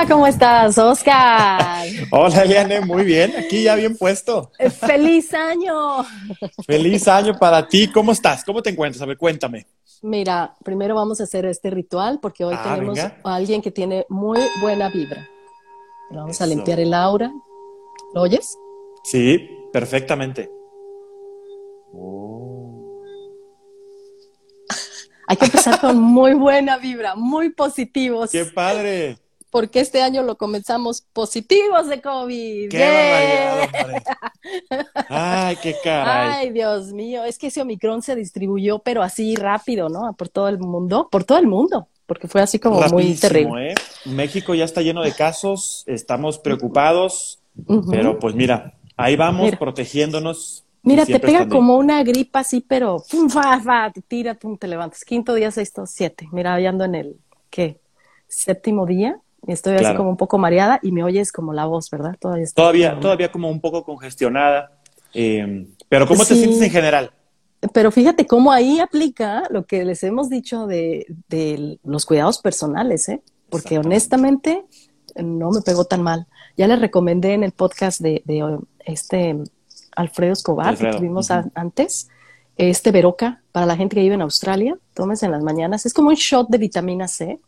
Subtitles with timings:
[0.00, 1.84] Hola, ¿cómo estás, Oscar?
[2.10, 4.50] Hola, Eliane, muy bien, aquí ya bien puesto.
[4.80, 6.02] ¡Feliz año!
[6.66, 7.86] ¡Feliz año para ti!
[7.92, 8.42] ¿Cómo estás?
[8.42, 9.02] ¿Cómo te encuentras?
[9.02, 9.66] A ver, cuéntame.
[10.00, 13.20] Mira, primero vamos a hacer este ritual porque hoy Ah, tenemos venga.
[13.22, 15.28] a alguien que tiene muy buena vibra.
[16.12, 17.30] Vamos a limpiar el aura.
[18.14, 18.56] ¿Lo oyes?
[19.04, 20.50] Sí, perfectamente.
[21.92, 23.02] Oh.
[25.26, 29.18] Hay que empezar con muy buena vibra, muy positivos, ¡Qué padre!
[29.50, 32.70] Porque este año lo comenzamos positivos de COVID.
[32.70, 33.68] ¡Qué ¡Yeah!
[35.08, 36.46] ¡Ay, qué caray!
[36.46, 40.12] Ay, Dios mío, es que ese Omicron se distribuyó, pero así rápido, ¿no?
[40.14, 43.72] Por todo el mundo, por todo el mundo, porque fue así como muy terrible.
[43.72, 43.74] ¿eh?
[44.06, 47.40] México ya está lleno de casos, estamos preocupados,
[47.90, 49.58] pero pues mira, ahí vamos Mira.
[49.58, 50.64] protegiéndonos.
[50.82, 54.66] Mira, te pega como una gripa así, pero pum, fa, fa, te tira, pum, te
[54.66, 55.04] levantas.
[55.04, 56.26] Quinto día, sexto, siete.
[56.32, 57.16] Mira, ya ando en el,
[57.50, 57.80] ¿qué?
[58.28, 59.20] Séptimo día.
[59.46, 62.16] Estoy así como un poco mareada y me oyes como la voz, ¿verdad?
[62.20, 64.72] Todavía estoy Todavía, como- todavía como un poco congestionada.
[65.14, 67.10] eh, pero ¿cómo te sientes en general?
[67.72, 73.08] Pero fíjate cómo ahí aplica lo que les hemos dicho de, de los cuidados personales,
[73.08, 73.22] ¿eh?
[73.50, 74.64] Porque honestamente
[75.16, 76.26] no me pegó tan mal.
[76.56, 79.36] Ya les recomendé en el podcast de, de, este
[79.96, 82.08] Alfredo Escobar Alfredo, que tuvimos a- antes,
[82.56, 85.84] este Veroca, para la gente que vive en Australia, tomes en las mañanas.
[85.86, 87.40] Es como un shot de vitamina C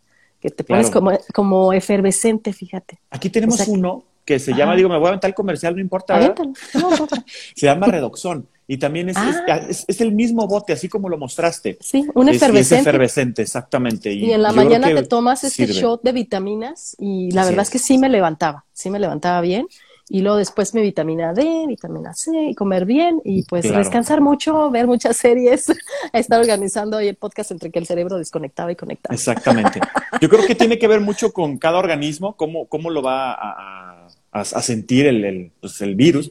[0.43, 1.01] que te pones Claro.
[1.07, 2.99] como, como efervescente, fíjate.
[3.11, 6.19] Aquí tenemos uno que se llama, digo, me voy a aventar el comercial, no importa.
[6.19, 6.35] No,
[6.75, 7.07] no, no.
[7.57, 8.47] Se llama Redoxón.
[8.69, 9.61] Y también es, Ah.
[9.69, 11.77] es- es el mismo bote, así como lo mostraste.
[11.81, 12.81] Sí, un Es- y Es, efervescente.
[12.91, 14.13] efervescente, exactamente.
[14.13, 15.81] Y en la mañana te tomas este sirve.
[15.81, 17.71] shot de vitaminas y la Así verdad es.
[17.71, 19.67] que sí me levantaba, sí me levantaba bien.
[20.15, 23.79] Y luego después mi vitamina D, vitamina C y comer bien y pues Claro.
[23.79, 25.73] descansar mucho, ver muchas series,
[26.13, 29.15] estar organizando ahí el podcast entre que el cerebro desconectaba y conectaba.
[29.15, 29.81] Exactamente.
[30.21, 34.07] Yo creo que tiene que ver mucho con cada organismo, cómo, cómo lo va a,
[34.33, 36.31] a- a sentir el, el, pues, el virus.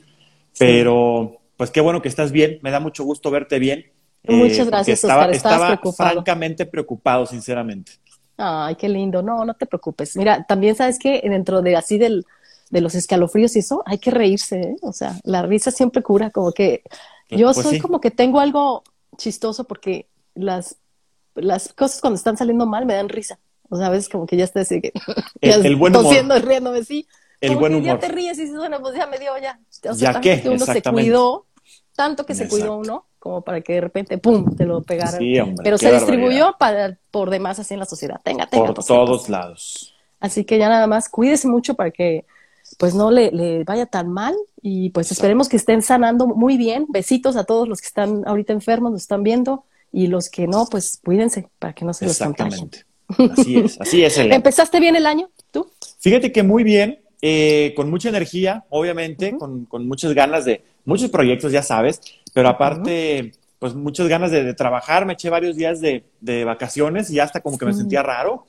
[0.59, 2.59] Pero, pues qué bueno que estás bien.
[2.61, 3.85] Me da mucho gusto verte bien.
[4.27, 5.35] Muchas porque gracias, estaba, Oscar.
[5.35, 6.11] Estaba preocupado.
[6.11, 7.93] francamente preocupado, sinceramente.
[8.37, 9.21] Ay, qué lindo.
[9.23, 10.15] No, no te preocupes.
[10.17, 12.25] Mira, también sabes que dentro de así del,
[12.71, 14.75] de los escalofríos y eso, hay que reírse, ¿eh?
[14.81, 16.81] O sea, la risa siempre cura, como que
[17.29, 17.79] yo Pues soy sí.
[17.79, 18.83] como que tengo algo
[19.17, 20.77] chistoso porque las,
[21.35, 23.39] las cosas cuando están saliendo mal me dan risa.
[23.69, 24.91] O sea, a veces como que ya estoy así que
[25.41, 26.13] El- el buen humor.
[26.43, 27.07] riéndome, sí.
[27.39, 27.93] El Como buen que humor.
[27.93, 29.59] Ya te ríes y dices, bueno, pues ya me dio ya.
[29.89, 30.41] O sea, ¿Ya qué?
[30.41, 31.45] que uno se cuidó,
[31.95, 35.19] tanto que se cuidó uno, como para que de repente, pum, te lo pegaran.
[35.19, 36.07] Sí, hombre, Pero se barbaridad.
[36.07, 38.21] distribuyó para, por demás así en la sociedad.
[38.23, 38.73] Tenga, tenga.
[38.73, 39.93] Por todos lados.
[40.19, 42.25] Así que ya nada más cuídese mucho para que
[42.81, 46.87] pues no le, le vaya tan mal y pues esperemos que estén sanando muy bien.
[46.89, 50.65] Besitos a todos los que están ahorita enfermos, nos están viendo y los que no,
[50.65, 52.69] pues cuídense para que no se los contagien.
[52.71, 53.39] Exactamente.
[53.39, 54.35] Así es, así es, Elena.
[54.41, 55.69] ¿Empezaste bien el año tú?
[55.99, 59.37] Fíjate que muy bien, eh, con mucha energía, obviamente, Ujú.
[59.37, 62.01] con, con muchas ganas de, muchos proyectos, ya sabes,
[62.33, 65.05] pero aparte, pues muchas ganas de, de trabajar.
[65.05, 68.47] Me eché varios días de, de vacaciones y hasta como que me sentía raro.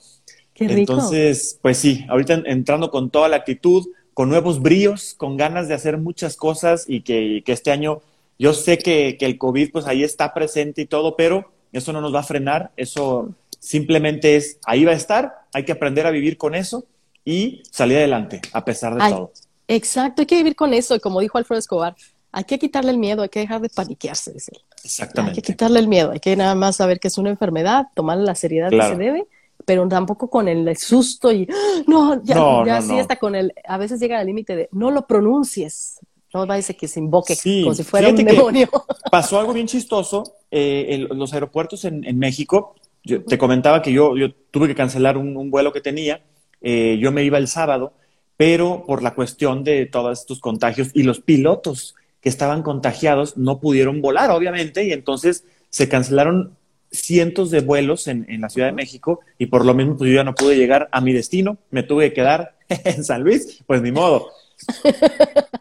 [0.55, 0.93] Qué rico.
[0.93, 5.69] Entonces, pues sí, ahorita en- entrando con toda la actitud, con nuevos bríos, con ganas
[5.69, 8.01] de hacer muchas cosas y que, este año,
[8.39, 12.01] yo sé que, que el COVID pues ahí está presente y todo, pero eso no
[12.01, 16.11] nos va a frenar, eso simplemente es, ahí va a estar, hay que aprender a
[16.11, 16.85] vivir con eso
[17.25, 19.33] y salir adelante, a pesar de Ay, todo.
[19.69, 21.95] Exacto, hay que vivir con eso y como dijo Alfredo Escobar,
[22.33, 24.61] hay que quitarle el miedo, hay que dejar de paniquearse, dice él.
[24.63, 25.43] Hay que Exactamente.
[25.43, 28.71] quitarle el miedo, hay que nada más saber que es una enfermedad, tomarle la seriedad
[28.71, 28.91] Claro.
[28.91, 29.27] que se debe,
[29.65, 31.49] pero tampoco con el susto y
[31.87, 32.99] no, ya, No, ya no, sí no.
[33.01, 36.01] hasta con el, a veces llega al límite de no lo pronuncies,
[36.35, 38.69] no decir que se invoque Sí, como si fuera un demonio.
[39.11, 42.75] Pasó algo bien chistoso eh, en los aeropuertos en, en México.
[43.05, 46.23] Yo te comentaba que yo, yo tuve que cancelar un, un vuelo que tenía.
[46.61, 47.93] Eh, yo me iba el sábado,
[48.37, 53.59] pero por la cuestión de todos estos contagios y los pilotos que estaban contagiados no
[53.61, 56.57] pudieron volar, obviamente, y entonces se cancelaron
[56.93, 60.17] cientos de vuelos en, en la Ciudad de México y por lo mismo pues yo
[60.17, 63.83] ya no pude llegar a mi destino, me tuve que quedar en San Luis, pues
[63.83, 64.31] ni modo.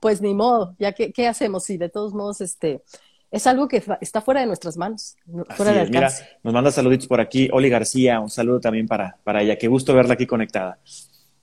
[0.00, 1.64] Pues ni modo, ya que, ¿qué hacemos?
[1.64, 2.82] Si de todos modos, este,
[3.30, 5.14] es algo que está fuera de nuestras manos,
[5.54, 6.10] fuera de mira,
[6.42, 7.50] nos manda saluditos por aquí.
[7.52, 9.58] Oli García, un saludo también para, para ella.
[9.58, 10.78] Qué gusto verla aquí conectada.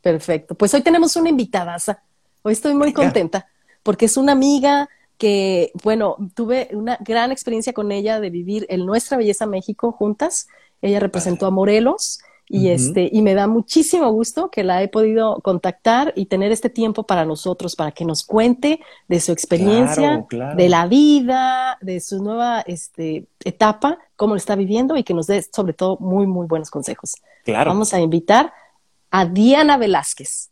[0.02, 0.56] Perfecto.
[0.56, 2.02] Pues hoy tenemos una invitadaza.
[2.42, 3.04] Hoy estoy muy Venga.
[3.04, 3.48] contenta
[3.84, 8.86] porque es una amiga que, bueno, tuve una gran experiencia con ella de vivir en
[8.86, 10.48] Nuestra Belleza México juntas.
[10.82, 12.20] Ella representó a Morelos
[12.50, 16.70] y este y me da muchísimo gusto que la he podido contactar y tener este
[16.70, 18.80] tiempo para nosotros para que nos cuente
[19.10, 20.56] de su experiencia, Claro, claro.
[20.56, 25.28] de la vida, de su nueva este, etapa, cómo lo está viviendo y que nos
[25.28, 27.16] dé sobre todo muy muy buenos consejos.
[27.44, 27.72] Claro.
[27.72, 28.54] Vamos a invitar
[29.12, 30.50] a Diana Velázquez,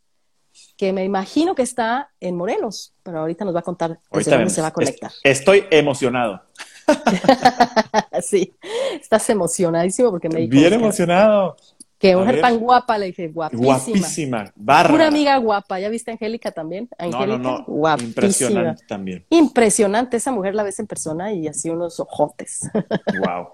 [0.77, 4.49] que me imagino que está en Morelos, pero ahorita nos va a contar desde dónde
[4.49, 5.11] se va a conectar.
[5.23, 6.41] Estoy emocionado.
[8.21, 8.53] sí,
[8.99, 10.51] estás emocionadísimo porque me dijo.
[10.51, 11.55] Bien emocionado.
[11.97, 13.65] Que mujer tan guapa, le dije, guapísima.
[13.65, 14.91] Guapísima, barra.
[14.91, 15.79] Pura amiga guapa.
[15.79, 16.89] ¿Ya viste a Angélica también?
[16.97, 17.97] Angélica, no, no, no.
[17.97, 19.25] Impresionante también.
[19.29, 20.17] Impresionante.
[20.17, 22.69] Esa mujer la ves en persona y así unos ojotes.
[23.25, 23.47] Wow.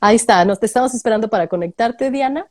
[0.00, 0.44] Ahí está.
[0.44, 2.46] Nos te estamos esperando para conectarte, Diana.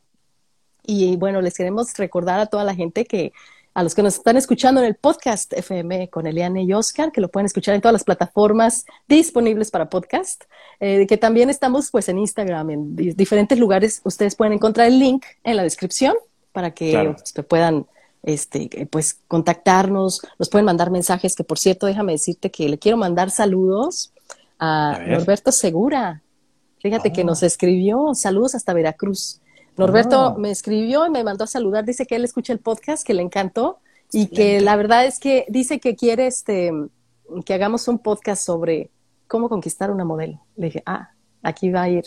[0.86, 3.32] Y bueno, les queremos recordar a toda la gente que
[3.74, 7.22] a los que nos están escuchando en el podcast FM con Eliane y Oscar, que
[7.22, 10.44] lo pueden escuchar en todas las plataformas disponibles para podcast,
[10.80, 14.02] eh, que también estamos pues en Instagram, en diferentes lugares.
[14.04, 16.16] Ustedes pueden encontrar el link en la descripción
[16.52, 17.16] para que
[17.48, 17.86] puedan
[18.24, 22.98] este, pues contactarnos, nos pueden mandar mensajes, que por cierto, déjame decirte que le quiero
[22.98, 24.12] mandar saludos
[24.60, 26.22] a, Norberto Segura.
[26.80, 27.46] Fíjate que nos oh.
[27.46, 29.40] escribió saludos hasta Veracruz.
[29.82, 30.38] Norberto oh.
[30.38, 33.24] me escribió y me mandó a saludar, dice que él escucha el podcast, que le
[33.24, 33.80] encantó
[34.12, 36.72] y que la verdad es que dice que quiere este
[37.46, 38.90] que hagamos un podcast sobre
[39.28, 40.42] cómo conquistar una modelo.
[40.58, 41.12] Le dije, ah,
[41.42, 42.04] aquí va a ir.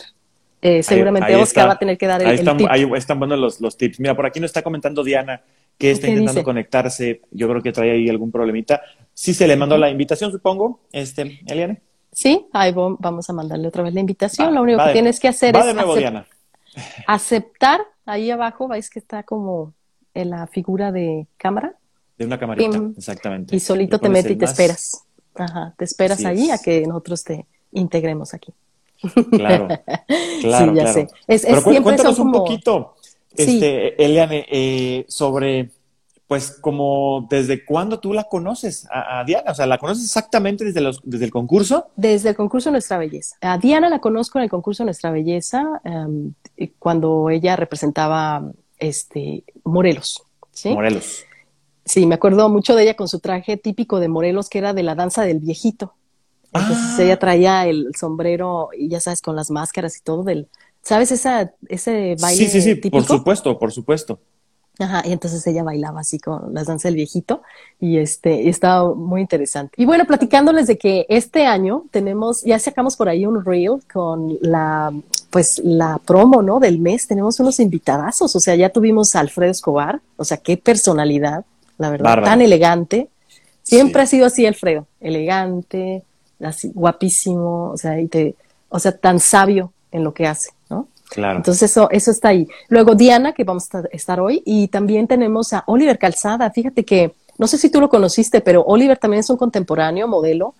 [0.61, 2.67] Eh, seguramente Oscar va a tener que dar el, ahí están, tip.
[2.69, 3.99] Ahí están buenos los, tips.
[3.99, 5.41] Mira, por aquí nos está comentando Diana
[5.77, 7.21] que está intentando conectarse.
[7.31, 8.81] Yo creo que trae ahí algún problemita.
[9.13, 11.81] Sí se le mandó la invitación, supongo, este, Eliane.
[12.13, 14.55] Sí, ahí vamos a mandarle otra vez la invitación.
[14.55, 16.25] Lo único que tienes que hacer es de nuevo, Diana
[17.07, 19.73] aceptar, ahí abajo, veis que está como
[20.13, 21.75] en la figura de cámara.
[22.17, 23.55] De una camarita, exactamente.
[23.55, 25.03] Y solito te metes y te esperas.
[25.35, 28.53] Ajá, te esperas ahí a que nosotros te integremos aquí.
[29.31, 29.67] Claro,
[30.41, 31.07] claro, sí, ya Sé.
[31.27, 32.95] Es, Pero cuéntanos un poquito,
[33.35, 35.69] este, Eliane, eh, sobre
[36.27, 40.81] pues como desde cuándo tú la conoces a, Diana, o sea, ¿la conoces exactamente desde,
[40.81, 41.87] los, desde el concurso?
[41.95, 43.35] Desde el concurso Nuestra Belleza.
[43.41, 46.33] A Diana la conozco en el concurso Nuestra Belleza em,
[46.79, 50.23] cuando ella representaba este, Morelos.
[50.51, 50.73] ¿sí?
[50.73, 51.25] Morelos.
[51.85, 54.81] Sí, me acuerdo mucho de ella con su traje típico de Morelos, que era de
[54.81, 55.93] la danza del viejito.
[56.45, 57.03] Entonces ah.
[57.03, 60.47] ella traía el sombrero y ya sabes, con las máscaras y todo del,
[60.81, 64.19] ¿sabes esa, ese baile Sí, sí, sí, por supuesto, por supuesto.
[64.79, 67.41] Ajá, y entonces ella bailaba así con las danzas del viejito
[67.79, 69.73] y este estaba muy interesante.
[69.77, 74.37] Y bueno, platicándoles de que este año tenemos, ya sacamos por ahí un reel con
[74.41, 74.93] la
[75.29, 76.59] pues la promo, ¿no?
[76.59, 80.55] del mes, tenemos unos invitadazos, o sea, ya tuvimos a Alfredo Escobar, o sea, qué
[80.55, 81.43] personalidad,
[81.77, 83.09] la verdad, tan elegante.
[83.61, 86.03] Siempre ha sido así Alfredo, elegante,
[86.41, 88.35] así guapísimo, o sea, y te,
[88.69, 90.87] o sea, tan sabio en lo que hace, ¿no?
[91.09, 91.37] Claro.
[91.37, 92.47] Entonces eso, eso está ahí.
[92.67, 96.49] Luego Diana, que vamos a estar hoy, y también tenemos a Oliver Calzada.
[96.51, 100.55] Fíjate que, no sé si tú lo conociste, pero Oliver también es un contemporáneo modelo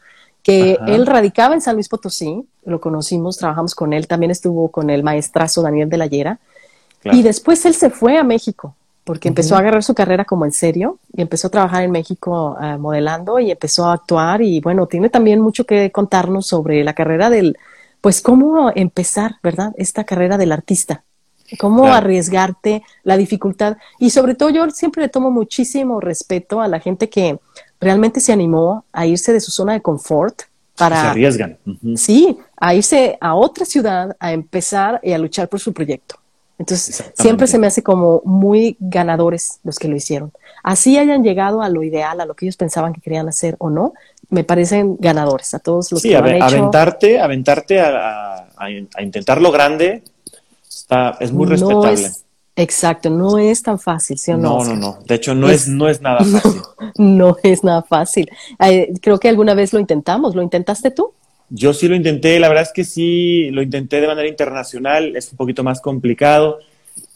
[0.46, 4.92] que él radicaba en San Luis Potosí, lo conocimos, trabajamos con él, también estuvo con
[4.92, 6.38] el maestrazo Daniel de la Llera,
[7.04, 8.76] y después él se fue a México,
[9.06, 12.58] porque empezó a agarrar su carrera como en serio, y empezó a trabajar en México
[12.62, 16.94] eh, modelando, y empezó a actuar, y bueno, tiene también mucho que contarnos sobre la
[16.94, 17.58] carrera del,
[18.06, 19.74] pues cómo empezar, ¿verdad?
[19.78, 21.04] Esta carrera del artista,
[21.58, 23.78] cómo arriesgarte, la dificultad.
[23.98, 27.40] Y sobre todo yo siempre le tomo muchísimo respeto a la gente que
[27.82, 30.44] realmente se animó a irse de su zona de confort
[30.78, 31.02] para...
[31.02, 31.58] Se arriesgan.
[31.96, 36.18] Sí, a irse a otra ciudad, a empezar y a luchar por su proyecto.
[36.60, 40.32] Entonces, siempre se me hace como muy ganadores los que lo hicieron.
[40.64, 43.70] Así hayan llegado a lo ideal, a lo que ellos pensaban que querían hacer o
[43.70, 43.94] no,
[44.30, 46.46] me parecen ganadores a todos los que lo han hecho.
[46.46, 50.04] aventarte, aventarte a, a, intentar lo grande
[50.68, 52.10] está, es muy respetable.
[52.56, 54.60] exacto, no es tan fácil, ¿sí o no?
[54.60, 55.00] No, no, no.
[55.06, 56.62] De hecho, no es, no es nada fácil.
[56.98, 58.30] No, es nada fácil.
[58.60, 60.34] Eh, creo que alguna vez lo intentamos.
[60.34, 61.12] ¿Lo intentaste tú?
[61.50, 62.40] Yo sí lo intenté.
[62.40, 65.16] La verdad es que sí, lo intenté de manera internacional.
[65.16, 66.60] Es un poquito más complicado.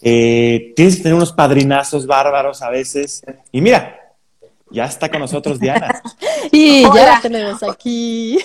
[0.01, 3.23] Eh, tienes que tener unos padrinazos bárbaros a veces.
[3.51, 4.08] Y mira,
[4.71, 6.01] ya está con nosotros Diana.
[6.51, 8.37] y ya tenemos aquí.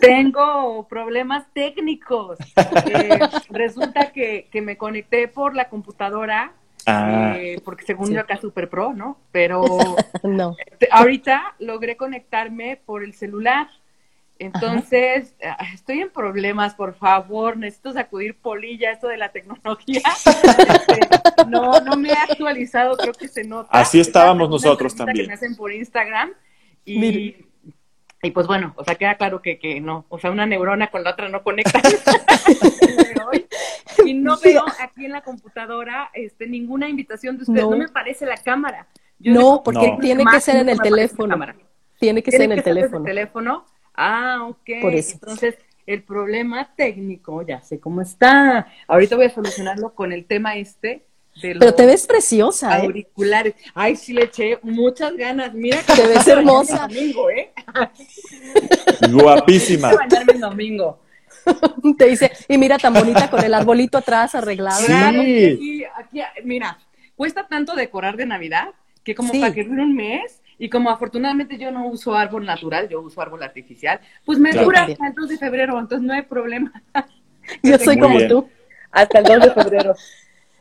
[0.00, 2.38] Tengo problemas técnicos.
[2.56, 3.18] Eh,
[3.50, 6.52] resulta que, me conecté por la computadora,
[6.86, 7.34] ah.
[7.36, 9.18] eh, porque según yo acá Super Pro, ¿no?
[9.32, 9.64] Pero
[10.22, 10.56] no.
[10.90, 13.68] ahorita logré conectarme por el celular.
[14.38, 20.02] Entonces, ah, estoy en problemas, por favor, necesito sacudir polilla, esto de la tecnología.
[20.58, 21.00] Este,
[21.48, 23.70] no, no me he actualizado, creo que se nota.
[23.72, 25.24] Así estábamos nosotros también.
[25.24, 26.32] Que me hacen por Instagram
[26.84, 27.36] y,
[28.22, 31.04] y pues bueno, o sea, queda claro que, que no, o sea, una neurona con
[31.04, 31.80] la otra no conecta.
[34.04, 38.26] y no veo aquí en la computadora este, ninguna invitación de ustedes, no, me parece
[38.26, 38.86] la cámara.
[39.18, 41.36] no, porque tiene que ser en el teléfono.
[41.98, 43.64] Tiene que ser en el teléfono.
[44.00, 44.80] Ah, ok.
[44.80, 45.14] Por eso.
[45.14, 48.68] Entonces, el problema técnico, ya sé cómo está.
[48.86, 51.04] Ahorita voy a solucionarlo con el tema este
[51.42, 52.82] Pero te ves preciosa, ¿eh?
[52.82, 53.54] Auriculares.
[53.74, 55.52] Ay, sí le eché muchas ganas.
[55.52, 56.86] Mira que te ves hermosa.
[56.86, 57.52] Domingo, ¿eh?
[59.10, 59.92] Guapísima.
[59.92, 61.00] bañarme el domingo.
[61.96, 64.86] Te dice, y mira tan bonita con el arbolito atrás arreglado.
[64.86, 65.84] Sí.
[65.96, 66.78] Aquí, mira,
[67.16, 68.68] cuesta tanto decorar de Navidad
[69.02, 72.88] que como para que dure un mes y como afortunadamente yo no uso árbol natural,
[72.88, 76.22] yo uso árbol artificial, pues me dura hasta el 2 de febrero, entonces no hay
[76.22, 76.72] problema.
[77.62, 78.48] yo soy como tú.
[78.90, 79.94] Hasta el 2 de febrero.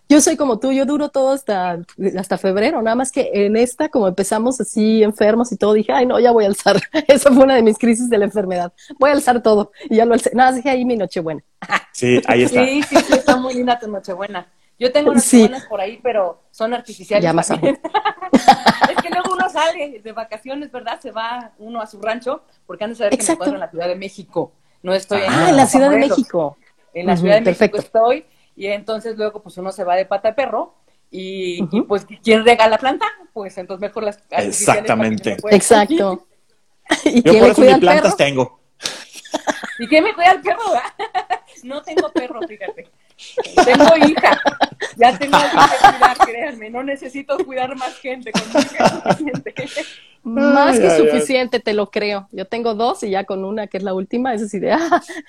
[0.10, 1.80] Yo soy como tú, yo duro todo hasta,
[2.18, 6.06] hasta febrero, nada más que en esta, como empezamos así enfermos y todo, dije, ay,
[6.06, 8.72] no, ya voy a alzar.Esa fue una de mis crisis de la enfermedad.
[9.00, 9.74] Voy a alzar todo.
[9.90, 10.32] Y ya lo alcé.
[10.34, 11.44] Nada, dije ahí mi Nochebuena.
[11.92, 12.66] Sí, ahí está.
[12.66, 14.48] Sí, sí, sí, está muy linda tu Nochebuena.
[14.80, 15.50] Yo tengo unas sí.
[15.68, 17.24] por ahí, pero son artificiales.
[17.24, 17.52] Ya más
[19.08, 21.00] que luego uno sale de vacaciones, ¿verdad?
[21.00, 23.70] Se va uno a su rancho, porque antes de saber que me encuentro en la
[23.70, 24.52] Ciudad de México.
[24.84, 26.58] No estoy en Ah, en la Ciudad de México.
[26.94, 30.30] En la Ciudad de México estoy y entonces luego pues uno se va de pata
[30.30, 30.74] de perro
[31.10, 33.06] y, pues ¿quién regala planta?
[33.34, 35.38] Pues entonces mejor las Exactamente.
[35.52, 36.28] Exacto.
[37.06, 38.60] ¿Y Yo por eso ni plantas tengo.
[39.80, 40.60] ¿Y quién me cuida el perro?
[41.64, 42.90] no tengo perro, fíjate.
[43.66, 44.40] Tengo hija.
[44.98, 45.48] Ya tengo que
[45.92, 46.70] cuidar, créanme.
[46.70, 48.32] No necesito cuidar más gente.
[48.32, 48.64] Con
[49.16, 49.54] gente.
[50.24, 52.28] Más que suficiente, te lo creo.
[52.32, 54.80] Yo tengo dos y ya con una, que es la última, esa es idea.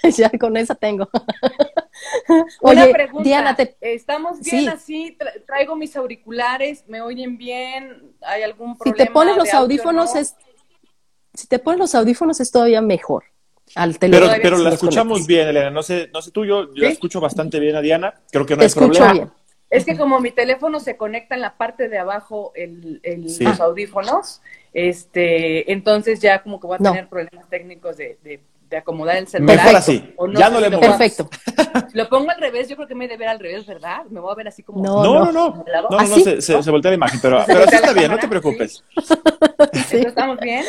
[0.16, 1.08] ya con esa tengo.
[2.60, 3.22] Oye, una pregunta.
[3.22, 5.16] Diana, ¿estamos bien así?
[5.46, 8.12] traigo mis auriculares, ¿me oyen bien?
[8.22, 8.96] ¿Hay algún problema?
[8.96, 10.36] Si te pones los audífonos, es,
[11.34, 13.24] si te pones los audífonos es todavía mejor.
[13.74, 15.70] Al pero, pero la escuchamos bien, Elena.
[15.70, 18.14] No sé, no sé tú, yo, yo la escucho bastante bien a Diana.
[18.30, 19.12] Creo que no hay problema.
[19.12, 19.30] Bien.
[19.70, 23.60] Es que como mi teléfono se conecta en la parte de abajo el, el los
[23.60, 24.40] audífonos,
[24.72, 28.40] este, entonces ya como que voy a tener problemas técnicos de, de,
[28.76, 29.56] acomodar el celular.
[29.56, 31.28] Mejor así, ya no le Perfecto.
[31.94, 34.04] lo pongo al revés, yo creo que me debe ver al revés, ¿verdad?
[34.08, 34.82] Me voy a ver así como...
[34.82, 38.10] No, no, no, no, no, se, se, voltea la imagen, pero, pero así está bien,
[38.10, 38.82] no te preocupes.
[39.90, 40.64] ¿Estamos bien?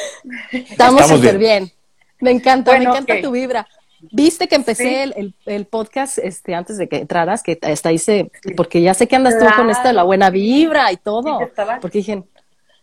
[0.52, 1.72] Estamos súper bien.
[2.20, 3.68] Me encanta, me encanta tu vibra.
[4.12, 8.82] Viste que empecé el, el, podcast este, antes de que entraras, que hasta hice, porque
[8.82, 11.40] ya sé que andas tú con esta la buena vibra y todo.
[11.82, 12.24] porque dije,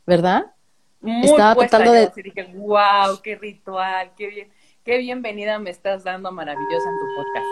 [0.07, 0.47] ¿verdad?
[1.23, 2.11] estaba tratando de.
[2.23, 4.49] dije, wow, qué ritual, qué bien,
[4.85, 7.47] qué bienvenida me estás dando maravillosa en tu podcast.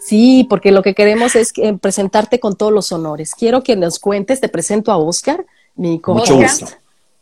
[0.00, 3.34] Sí, porque lo que queremos es presentarte con todos los honores.
[3.34, 6.30] Quiero que nos cuentes, te presento a Oscar, mi coach.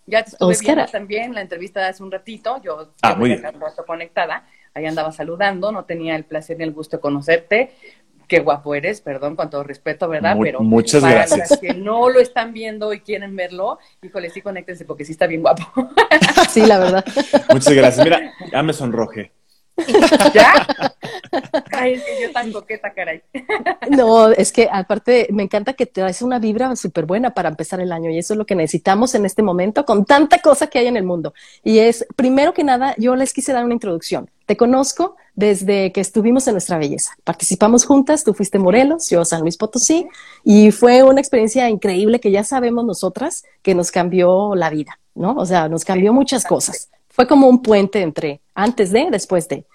[0.07, 3.41] Ya te estuve viendo también la entrevista de hace un ratito, yo ah, muy
[3.87, 4.45] conectada
[4.75, 7.73] ahí andaba saludando, no tenía el placer ni el gusto de conocerte.
[8.29, 10.37] Qué guapo eres, perdón, con todo respeto, ¿verdad?
[10.41, 11.51] Pero muchas para gracias.
[11.51, 15.27] Los que no lo están viendo y quieren verlo, híjole, sí, conéctense porque sí está
[15.27, 15.63] bien guapo.
[16.49, 17.05] Sí, la verdad.
[17.51, 18.05] Muchas gracias.
[18.05, 19.33] Mira, ya me sonroje.
[20.35, 20.67] ¿Ya?
[21.73, 23.23] Ay, es que yo tan coqueta, caray.
[23.91, 27.81] No, es que aparte me encanta que te traes una vibra súper buena para empezar
[27.81, 30.79] el año y eso es lo que necesitamos en este momento con tanta cosa que
[30.79, 31.35] hay en el mundo.
[31.65, 34.31] Y es, primero que nada, yo les quise dar una introducción.
[34.47, 37.13] Te conozco desde que estuvimos en Nuestra Belleza.
[37.25, 40.07] Participamos juntas, tú fuiste Morelos, yo San Luis Potosí,
[40.45, 45.35] y fue una experiencia increíble que ya sabemos nosotras que nos cambió la vida, ¿no?
[45.37, 46.91] O sea, nos cambió muchas cosas.
[47.13, 49.67] Fue como un puente entre antes de, después de.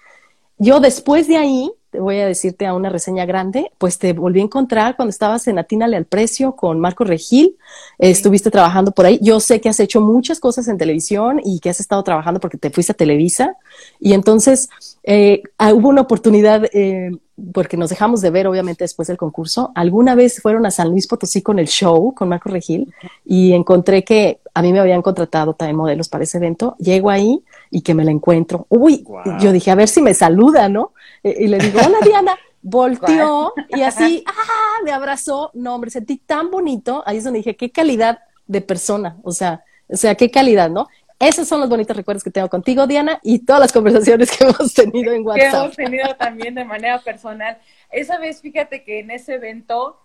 [0.58, 4.44] Yo después de ahí, voy a decirte a una reseña grande, pues te volví a
[4.44, 7.56] encontrar cuando estabas en Atínale al Precio con Marco Regil,
[7.98, 9.18] estuviste trabajando por ahí.
[9.22, 12.58] Yo sé que has hecho muchas cosas en televisión y que has estado trabajando porque
[12.58, 13.56] te fuiste a Televisa.
[14.00, 14.68] Y entonces
[15.02, 17.10] eh, ah, hubo una oportunidad, eh,
[17.52, 19.70] porque nos dejamos de ver obviamente después del concurso.
[19.74, 22.92] Alguna vez fueron a San Luis Potosí con el show, con Marco Regil,
[23.24, 26.74] y encontré que a mí me habían contratado también modelos para ese evento.
[26.78, 28.66] Llego ahí y que me la encuentro.
[28.68, 29.04] Uy,
[29.40, 30.92] yo dije, a ver si me saluda, ¿no?
[31.22, 32.36] Y, le digo, hola Diana.
[32.60, 34.82] Volteó y así, ¡ah!
[34.84, 35.50] Me abrazó.
[35.54, 37.02] No, hombre, sentí tan bonito.
[37.06, 39.16] Ahí es donde dije, qué calidad de persona.
[39.22, 40.88] O sea, o sea, qué calidad, ¿no?
[41.18, 44.72] Esos son los bonitos recuerdos que tengo contigo, Diana, y todas las conversaciones que hemos
[44.72, 45.50] tenido en WhatsApp.
[45.50, 47.58] Que hemos tenido también de manera personal.
[47.90, 49.98] Esa vez, fíjate que en ese evento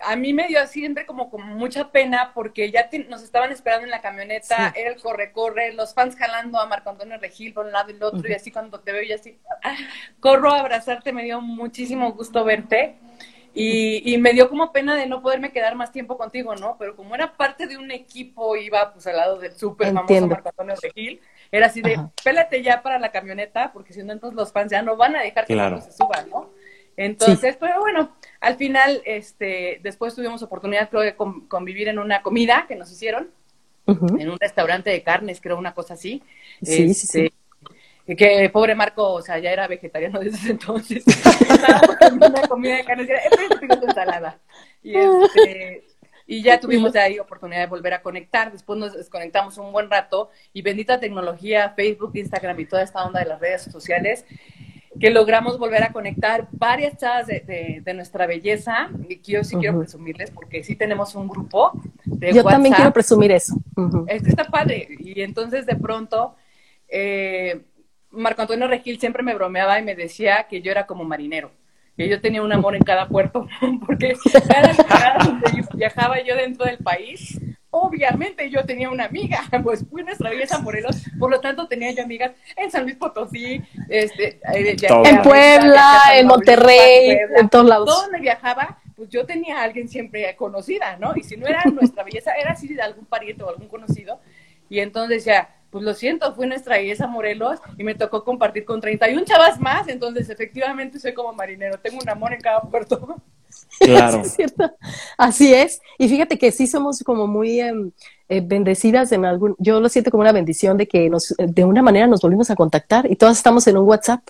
[0.00, 3.90] a mí me dio siempre como, como mucha pena porque ya nos estaban esperando en
[3.90, 7.90] la camioneta, era el corre-corre, los fans jalando a Marco Antonio Regil por un lado
[7.90, 9.76] y el otro, y así cuando te veo y así, ah,
[10.20, 12.96] corro a abrazarte, me dio muchísimo gusto verte.
[13.54, 16.76] Y, y, me dio como pena de no poderme quedar más tiempo contigo, ¿no?
[16.78, 20.50] Pero como era parte de un equipo, iba pues al lado del súper famoso Marco
[20.50, 24.52] Antonio Regil, era así de, pélate ya para la camioneta, porque si no, entonces los
[24.52, 25.80] fans ya no van a dejar que claro.
[25.80, 26.50] se suban, ¿no?
[26.98, 32.66] Entonces, pero bueno, al final, este, después tuvimos oportunidad, creo, de convivir en una comida
[32.68, 33.30] que nos hicieron,
[33.86, 36.22] en un restaurante de carnes, creo, una cosa así.
[36.62, 37.32] Sí, sí, sí.
[38.06, 41.04] Este, que pobre Marco, o sea, ya era vegetariano desde ese entonces.
[42.12, 44.38] una comida de carnes, y era, ensalada.
[44.82, 45.84] Y este,
[46.26, 48.52] y ya tuvimos de ahí oportunidad de volver a conectar.
[48.52, 53.20] Después nos desconectamos un buen rato y bendita tecnología, Facebook, Instagram y toda esta onda
[53.20, 54.26] de las redes sociales
[54.98, 59.78] que logramos volver a conectar varias chavas de, de, nuestra belleza, y yo sí quiero
[59.78, 61.72] presumirles, porque sí tenemos un grupo
[62.04, 63.54] de Yo también quiero presumir eso.
[64.06, 64.88] Es que está padre.
[64.98, 66.34] Y entonces de pronto,
[66.88, 67.62] eh,
[68.10, 71.52] Marco Antonio Regil siempre me bromeaba y me decía que yo era como marinero,
[71.96, 73.46] que yo tenía un amor en cada puerto,
[73.86, 74.16] porque
[74.48, 77.40] cada lugar donde viajaba yo dentro del país,
[77.80, 82.02] obviamente yo tenía una amiga, pues fui nuestra belleza Morelos, por lo tanto tenía yo
[82.02, 87.86] amigas en San Luis Potosí, este, eh, en Puebla, en Monterrey, en todos lados.
[87.86, 91.12] Todo donde viajaba, pues yo tenía a alguien siempre conocida, ¿no?
[91.16, 94.20] Y si no era nuestra belleza, era así de algún pariente o algún conocido.
[94.68, 98.80] Y entonces ya, pues lo siento, fui nuestra belleza Morelos y me tocó compartir con
[98.80, 103.16] 31 chavas más, entonces efectivamente soy como marinero, tengo un amor en cada puerto.
[103.80, 104.22] Claro.
[104.22, 104.54] es.
[105.16, 105.80] Así es.
[105.98, 107.92] Y fíjate que sí somos como muy em,
[108.28, 111.80] eh, bendecidas en algún, yo lo siento como una bendición de que nos, de una
[111.80, 114.20] manera nos volvimos a contactar y todas estamos en un WhatsApp,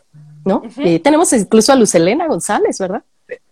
[0.45, 0.63] ¿no?
[0.77, 3.03] y tenemos incluso a Lucelena González, ¿verdad?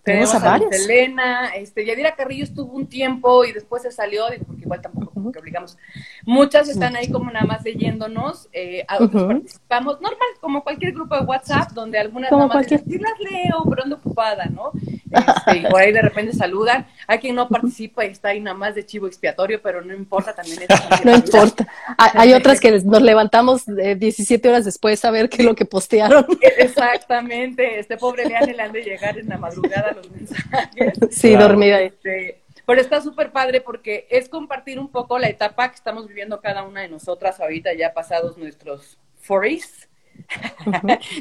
[0.02, 4.62] Tenemos a, a Elena, este, Yadira Carrillo estuvo un tiempo y después se salió, porque
[4.62, 5.76] igual tampoco como que obligamos.
[6.24, 11.16] Muchas están ahí como nada más leyéndonos, eh, a otros participamos, normal, como cualquier grupo
[11.16, 12.84] de WhatsApp, donde algunas nada más cualquier...
[12.84, 14.70] sí las leo, pero ando ocupada, ¿no?
[15.18, 16.86] Este, y por ahí de repente saludan.
[17.06, 20.34] Hay quien no participa y está ahí nada más de chivo expiatorio, pero no importa,
[20.34, 20.60] también
[21.04, 21.66] No importa.
[21.98, 26.26] Hay, otras que nos levantamos 17 horas después a ver qué es lo que postearon.
[26.58, 27.78] Exactamente.
[27.78, 30.98] Este pobre Leane le han de llegar en la madrugada los mensajes.
[31.10, 31.80] Sí, dormida.
[31.80, 36.40] Este, pero está súper padre porque es compartir un poco la etapa que estamos viviendo
[36.40, 39.95] cada una de nosotras ahorita, ya pasados nuestros 40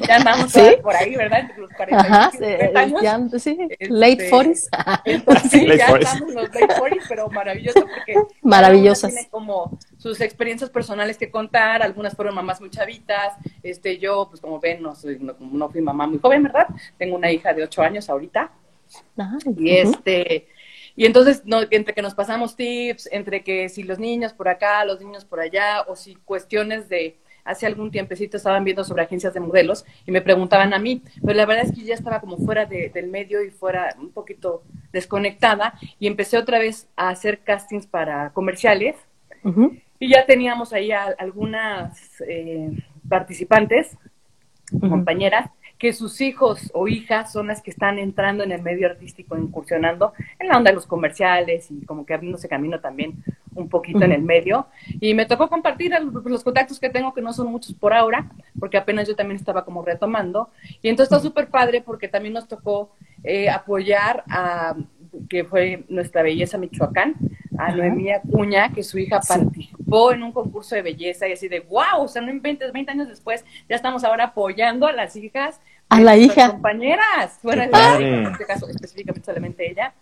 [0.08, 1.40] ya andamos por ahí, ¿verdad?
[1.40, 3.02] Entre los 40 y años.
[3.02, 4.68] Ya, sí, late 40s.
[5.50, 9.12] sí, ya estamos en los late 40s, pero maravilloso porque maravillosas.
[9.12, 14.40] tiene como sus experiencias personales que contar, algunas fueron mamás muy chavitas, este, yo, pues
[14.40, 16.66] como ven, no, soy, no, fui mamá muy joven, ¿verdad?
[16.98, 18.50] Tengo una hija de 8 años ahorita.
[19.56, 20.48] y este...
[20.98, 24.82] Y entonces, no, entre que nos pasamos tips, entre que si los niños por acá,
[24.86, 29.32] los niños por allá, o si cuestiones de, hace algún tiempecito estaban viendo sobre agencias
[29.32, 32.20] de modelos y me preguntaban a mí, pero la verdad es que yo ya estaba
[32.20, 37.40] como fuera del medio y fuera un poquito desconectada y empecé otra vez a hacer
[37.40, 38.96] castings para comerciales.
[39.98, 42.70] Y ya teníamos ahí algunas eh,
[43.08, 43.96] participantes,
[44.80, 49.36] compañeras, que sus hijos o hijas son las que están entrando en el medio artístico,
[49.36, 53.22] incursionando en la onda de los comerciales y como que abriéndose camino también
[53.54, 54.66] un poquito en el medio.
[55.00, 55.92] Y me tocó compartir
[56.24, 59.64] los contactos que tengo, que no son muchos por ahora, porque apenas yo también estaba
[59.64, 60.50] como retomando.
[60.82, 64.76] Y entonces está súper padre porque también nos tocó eh, apoyar a
[65.28, 67.14] que fue nuestra belleza Michoacán,
[67.58, 71.60] a Noemí Acuña, que su hija participó en un concurso de belleza y así de,
[71.60, 75.60] wow, o sea, no inventes, 20 años después ya estamos ahora apoyando a las hijas.
[75.88, 76.50] A la hija.
[76.50, 79.94] compañeras, fuera en este caso específicamente solamente ella.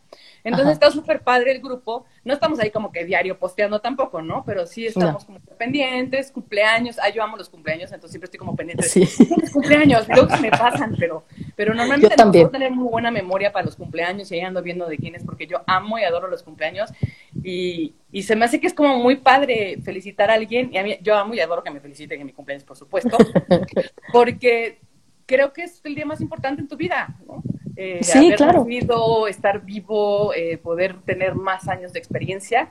[0.45, 2.05] Entonces está súper padre el grupo.
[2.23, 4.45] No estamos ahí como que diario posteando tampoco, ¿no?
[4.45, 6.99] Pero sí estamos como pendientes, cumpleaños.
[7.03, 8.87] Ah, yo amo los cumpleaños, entonces siempre estoy como pendiente.
[8.87, 9.09] Sí.
[9.53, 11.25] cumpleaños, luego que me pasan, pero,
[11.57, 14.99] pero normalmente tengo tener muy buena memoria para los cumpleaños y ahí ando viendo de
[14.99, 16.91] quién es, porque yo amo y adoro los cumpleaños.
[17.43, 20.71] Y, y se me hace que es como muy padre felicitar a alguien.
[20.75, 23.17] Y a mí, yo amo y adoro que me feliciten en mi cumpleaños, por supuesto.
[24.13, 24.79] porque
[25.27, 27.43] creo que es el día más importante en tu vida, ¿no?
[27.77, 29.27] Eh, sí, haber claro.
[29.29, 32.69] estar vivo, eh, poder tener más años de experiencia.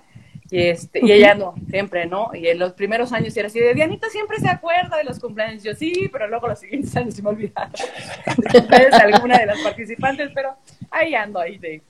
[0.50, 2.30] Y, este, y ella no, siempre, ¿no?
[2.34, 5.64] Y en los primeros años era así de Dianita siempre se acuerda de los cumpleaños.
[5.64, 7.72] Yo sí, pero luego los siguientes años se me olvidaron.
[9.02, 10.56] alguna de las participantes, pero
[10.92, 11.82] ahí ando, ahí de.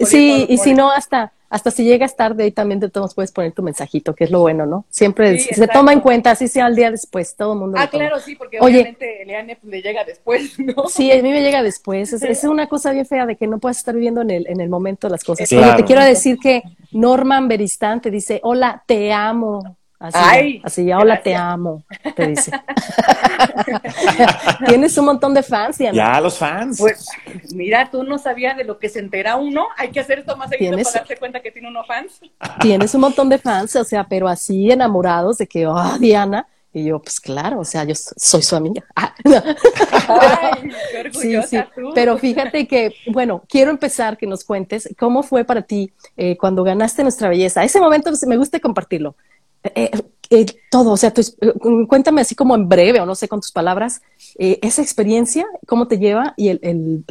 [0.00, 3.52] Sí, y si no, hasta hasta si llegas tarde y también te tomas, puedes poner
[3.52, 4.84] tu mensajito, que es lo bueno, ¿no?
[4.90, 7.78] Siempre se toma en cuenta, así sea al día después, todo el mundo.
[7.80, 10.88] Ah, claro, sí, porque obviamente Eliane pues, le llega después, ¿no?
[10.88, 12.12] Sí, a mí me llega después.
[12.12, 14.68] Es, una cosa bien fea de que no puedes estar viviendo en el, en el
[14.68, 15.48] momento las cosas.
[15.48, 19.76] Pero te quiero decir que Norman Beristán te dice, hola, te amo.
[20.00, 21.82] Así, así ya, hola, te amo,
[22.14, 22.52] te dice.
[24.66, 26.78] Tienes un montón de fans, Ya, Ya, los fans.
[26.78, 27.08] Pues,
[27.52, 29.66] mira, tú no sabías de lo que se entera uno.
[29.76, 32.20] Hay que hacer esto más seguido para darse cuenta que tiene uno fans.
[32.60, 36.46] Tienes un montón de fans, o sea, pero así enamorados de que, oh, Diana.
[36.72, 38.84] Y yo, pues claro, o sea, yo soy su amiga.
[38.94, 39.10] Ay,
[40.92, 41.90] qué orgullosa Tú.
[41.94, 46.62] Pero fíjate que, bueno, quiero empezar que nos cuentes cómo fue para ti eh, cuando
[46.62, 47.64] ganaste nuestra belleza.
[47.64, 49.16] Ese momento pues, me gusta compartirlo.
[49.64, 49.90] Eh,
[50.30, 51.52] eh, todo, o sea, eh,
[51.88, 54.02] cuéntame así como en breve o no sé con tus palabras,
[54.36, 57.04] esa experiencia, cómo te lleva y el,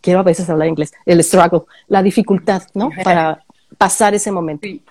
[0.00, 2.90] quiero a veces hablar inglés, el struggle, la dificultad, ¿no?
[3.04, 3.44] Para,
[3.76, 4.66] pasar ese momento.
[4.66, 4.82] Sí.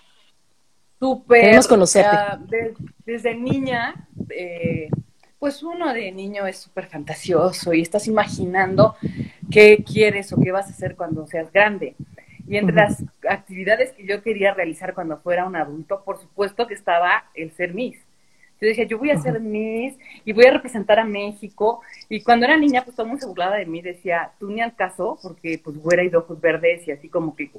[0.99, 1.41] Súper.
[1.41, 2.73] Queremos conocerte.
[3.06, 4.89] desde niña, eh,
[5.39, 8.95] pues uno de niño es súper fantasioso y estás imaginando
[9.52, 11.95] qué quieres o qué vas a hacer cuando seas grande.
[12.47, 16.73] Y entre las actividades que yo quería realizar cuando fuera un adulto, por supuesto que
[16.73, 17.97] estaba el ser Miss.
[18.60, 21.82] Yo decía, yo voy a ser Miss y voy a representar a México.
[22.08, 24.62] Y cuando era niña, pues todo el mundo se burlaba de mí, decía, tú ni
[24.62, 27.51] al caso, porque pues güera y de ojos verdes y así como que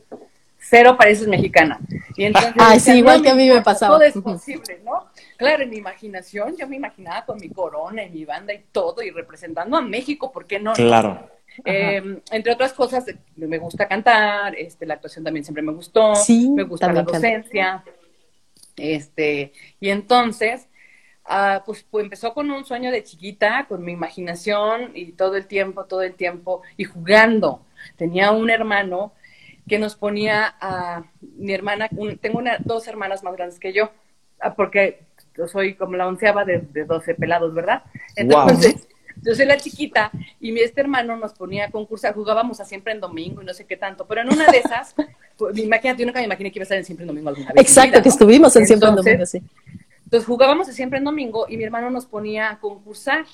[0.58, 1.78] cero pareces mexicana.
[2.16, 3.96] Y entonces, ah, sí, igual que a mí me pasaba.
[3.96, 5.04] Todo es posible, ¿no?
[5.36, 9.02] Claro, en mi imaginación, yo me imaginaba con mi corona y mi banda y todo,
[9.02, 10.72] y representando a México, ¿por qué no?
[10.72, 11.28] Claro.
[11.64, 13.04] Eh, entre otras cosas,
[13.36, 17.84] me gusta cantar, este, la actuación también siempre me gustó, sí, me gusta la docencia,
[18.76, 20.68] este, y entonces,
[21.24, 25.46] ah, pues, pues, empezó con un sueño de chiquita, con mi imaginación y todo el
[25.46, 27.64] tiempo, todo el tiempo, y jugando.
[27.96, 29.12] Tenía un hermano
[29.68, 31.88] que nos ponía a mi hermana,
[32.20, 33.90] tengo una, dos hermanas más grandes que yo,
[34.40, 35.02] ah, porque
[35.36, 37.84] yo soy como la onceava de, de 12 pelados, ¿verdad?
[38.16, 38.88] Entonces,
[39.24, 40.10] yo soy la chiquita
[40.40, 43.54] y mi este hermano nos ponía a concursar, jugábamos a siempre en domingo y no
[43.54, 44.94] sé qué tanto, pero en una de esas,
[45.36, 47.52] pues, imagínate, yo nunca me imaginé que iba a estar en siempre en domingo alguna
[47.52, 47.62] vez.
[47.62, 49.42] Exacto, que estuvimos en siempre en domingo, sí.
[50.04, 53.24] Entonces jugábamos a siempre en domingo y mi hermano nos ponía a concursar.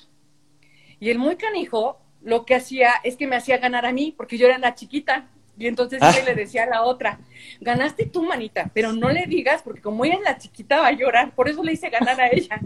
[0.98, 4.38] Y el muy canijo lo que hacía es que me hacía ganar a mí, porque
[4.38, 5.28] yo era la chiquita.
[5.58, 7.20] Y entonces yo le decía a la otra,
[7.60, 10.92] ganaste tú, manita, pero no le digas, porque como ella es la chiquita va a
[10.92, 12.60] llorar, por eso le hice ganar a ella.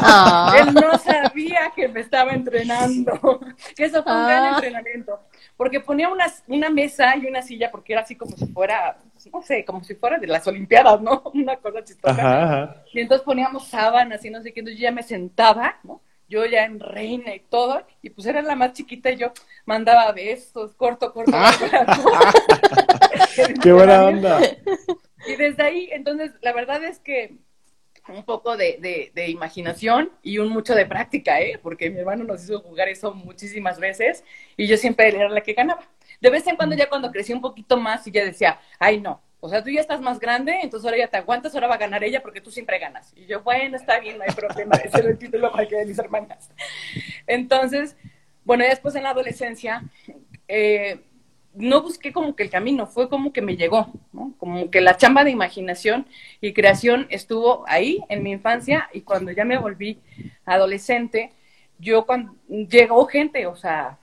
[0.00, 0.56] Ah.
[0.58, 3.40] Él no sabía que me estaba entrenando,
[3.76, 4.50] que eso fue un gran ah.
[4.54, 5.20] entrenamiento,
[5.56, 8.98] porque ponía una, una mesa y una silla, porque era así como si fuera,
[9.32, 11.22] no sé, como si fuera de las Olimpiadas, ¿no?
[11.34, 12.82] Una cosa chistosa.
[12.92, 16.00] Y entonces poníamos sábanas y no sé qué, entonces yo ya me sentaba, ¿no?
[16.32, 19.32] yo ya en reina y todo, y pues era la más chiquita y yo
[19.66, 21.30] mandaba besos, corto, corto,
[23.62, 24.40] ¡Qué buena onda!
[25.26, 27.36] Y desde ahí, entonces, la verdad es que
[28.08, 31.58] un poco de, de, imaginación y un mucho de práctica, ¿eh?
[31.62, 34.24] Porque mi hermano nos hizo jugar eso muchísimas veces
[34.56, 35.88] y yo siempre era la que ganaba.
[36.20, 39.22] De vez en cuando ya cuando crecí un poquito más y ya decía, ay no,
[39.44, 41.78] o sea, tú ya estás más grande, entonces ahora ya te aguantas, ahora va a
[41.78, 43.12] ganar ella porque tú siempre ganas.
[43.16, 45.86] Y yo, bueno, está bien, no hay problema, ese era el título para que de
[45.86, 46.50] mis hermanas.
[47.26, 47.96] Entonces,
[48.44, 49.82] bueno, después en la adolescencia,
[50.46, 51.00] eh,
[51.54, 54.34] no busqué como que el camino, fue como que me llegó, ¿no?
[54.38, 56.06] Como que la chamba de imaginación
[56.40, 60.00] y creación estuvo ahí en mi infancia y cuando ya me volví
[60.44, 61.32] adolescente,
[61.78, 63.98] yo cuando llegó gente, o sea,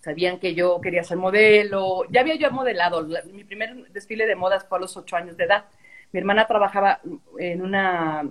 [0.00, 4.66] sabían que yo quería ser modelo, ya había yo modelado, mi primer desfile de modas
[4.68, 5.64] fue a los ocho años de edad.
[6.12, 7.00] Mi hermana trabajaba
[7.38, 8.28] en una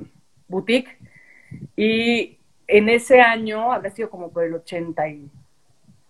[0.48, 0.98] boutique
[1.76, 5.30] y en ese año, habría sido como por el 80 y,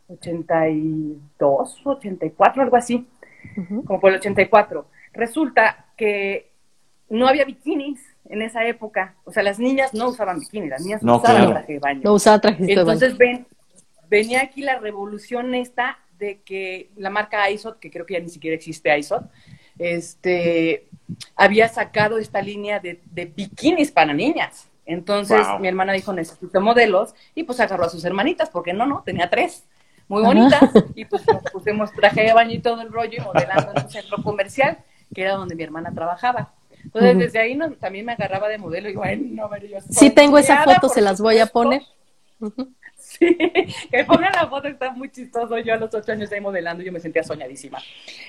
[0.07, 3.07] 82, 84, algo así,
[3.85, 4.85] como por el 84.
[5.13, 6.51] Resulta que
[7.09, 11.03] no había bikinis en esa época, o sea, las niñas no usaban bikinis, las niñas
[11.03, 12.01] no, usaban traje de baño.
[12.03, 12.81] No usaban traje de baño.
[12.81, 13.45] Entonces ven,
[14.09, 18.29] venía aquí la revolución esta de que la marca ISOT, que creo que ya ni
[18.29, 19.23] siquiera existe ISOT,
[19.77, 20.87] este,
[21.35, 23.01] había sacado esta línea de,
[23.35, 24.69] bikinis para niñas.
[24.85, 29.01] Entonces mi hermana dijo, necesito modelos, y pues agarró a sus hermanitas, porque no, no,
[29.05, 29.65] tenía tres,
[30.13, 33.71] muy bonitas, y pues nos pusimos traje de baño y todo el rollo, y modelando
[33.71, 34.77] en un centro comercial,
[35.13, 36.53] que era donde mi hermana trabajaba.
[36.83, 40.37] Entonces, desde ahí también me agarraba de modelo y bueno, a ver, yo Sí, tengo
[40.37, 41.81] esa foto, se las voy a poner.
[42.97, 43.37] Sí,
[43.91, 45.57] que pongan la foto, está muy chistoso.
[45.59, 47.79] Yo a los ocho años ahí modelando, yo me sentía soñadísima.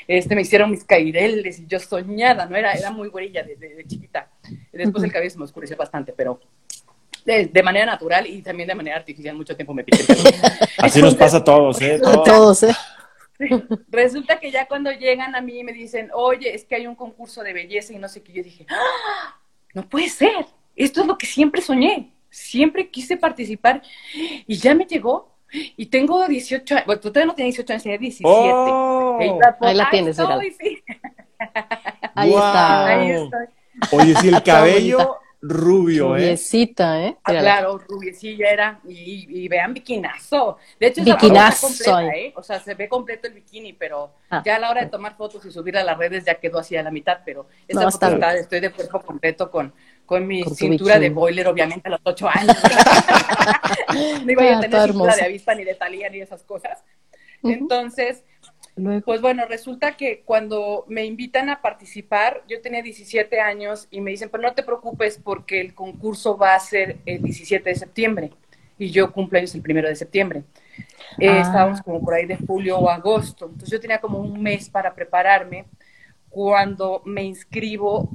[0.06, 2.56] Este, me hicieron mis caireles y yo soñada, ¿no?
[2.56, 4.28] Era, era muy güerilla de, chiquita.
[4.72, 6.40] Después el cabello se me oscureció bastante, pero
[7.24, 10.14] de, manera natural y también de manera artificial mucho tiempo me pinté.
[10.78, 12.00] Así nos pasa a todos, ¿eh?
[12.04, 12.74] A todos, ¿eh?
[13.88, 16.94] Resulta que ya cuando llegan a mí y me dicen, oye, es que hay un
[16.94, 19.40] concurso de belleza y no sé qué, yo dije, ¡Ah!
[19.74, 23.82] no puede ser, esto es lo que siempre soñé siempre quise participar
[24.12, 25.32] y ya me llegó.
[25.76, 28.28] Y tengo 18 años, bueno, tú todavía no tienes 18 años, tienes 17.
[28.28, 29.18] Oh,
[29.60, 30.82] ahí, la tienes, estoy, sí.
[32.16, 32.86] Ahí está.
[32.86, 33.46] Ahí estoy.
[33.92, 36.20] Oye, si el cabello rubio, ¿eh?
[36.20, 37.16] Rubiecita, ¿eh?
[37.22, 38.80] Ah, claro, rubiecilla era.
[38.88, 40.56] Y, vean, bikinazo.
[40.80, 41.66] De hecho, bikinazo.
[41.66, 42.32] completa, ¿eh?
[42.36, 44.42] O sea, se ve completo el bikini, pero ah.
[44.44, 46.76] ya a la hora de tomar fotos y subir a las redes ya quedó así
[46.76, 47.18] a la mitad.
[47.24, 49.72] Pero esa no, foto está, estoy de cuerpo completo con,
[50.06, 52.56] con mi cintura de boiler, obviamente, a los ocho años.
[54.24, 56.82] no iba a ah, tener cintura de avispa, ni de talía, ni esas cosas.
[57.42, 58.24] Entonces,
[59.04, 64.10] pues bueno, resulta que cuando me invitan a participar, yo tenía 17 años y me
[64.10, 68.30] dicen, pero no te preocupes porque el concurso va a ser el 17 de septiembre
[68.76, 70.42] y yo cumplo años el primero de septiembre.
[71.18, 71.40] Eh, ah.
[71.40, 74.94] estábamos como por ahí de julio o agosto, entonces yo tenía como un mes para
[74.94, 75.66] prepararme
[76.28, 78.10] cuando me inscribo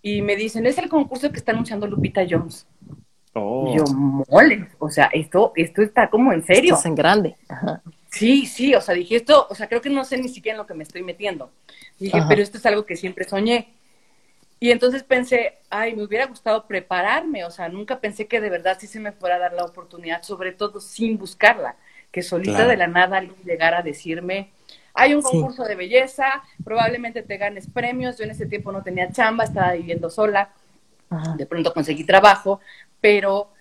[0.00, 2.66] y me dicen, es el concurso que está anunciando Lupita Jones.
[3.34, 3.74] Oh.
[3.74, 3.84] yo,
[4.28, 6.74] mole, o sea, esto, esto está como en serio.
[6.74, 7.36] es en grande.
[8.12, 10.58] Sí, sí, o sea, dije esto, o sea, creo que no sé ni siquiera en
[10.58, 11.50] lo que me estoy metiendo.
[11.98, 13.72] Dije, pero esto es algo que siempre soñé.
[14.60, 18.76] Y entonces pensé, ay, me hubiera gustado prepararme, o sea, nunca pensé que de verdad
[18.78, 21.76] sí se me fuera a dar la oportunidad, sobre todo sin buscarla,
[22.12, 24.52] que solita de la nada alguien llegara a decirme,
[24.94, 29.10] hay un concurso de belleza, probablemente te ganes premios, yo en ese tiempo no tenía
[29.10, 30.52] chamba, estaba viviendo sola,
[31.36, 32.60] de pronto conseguí trabajo,
[33.00, 33.51] pero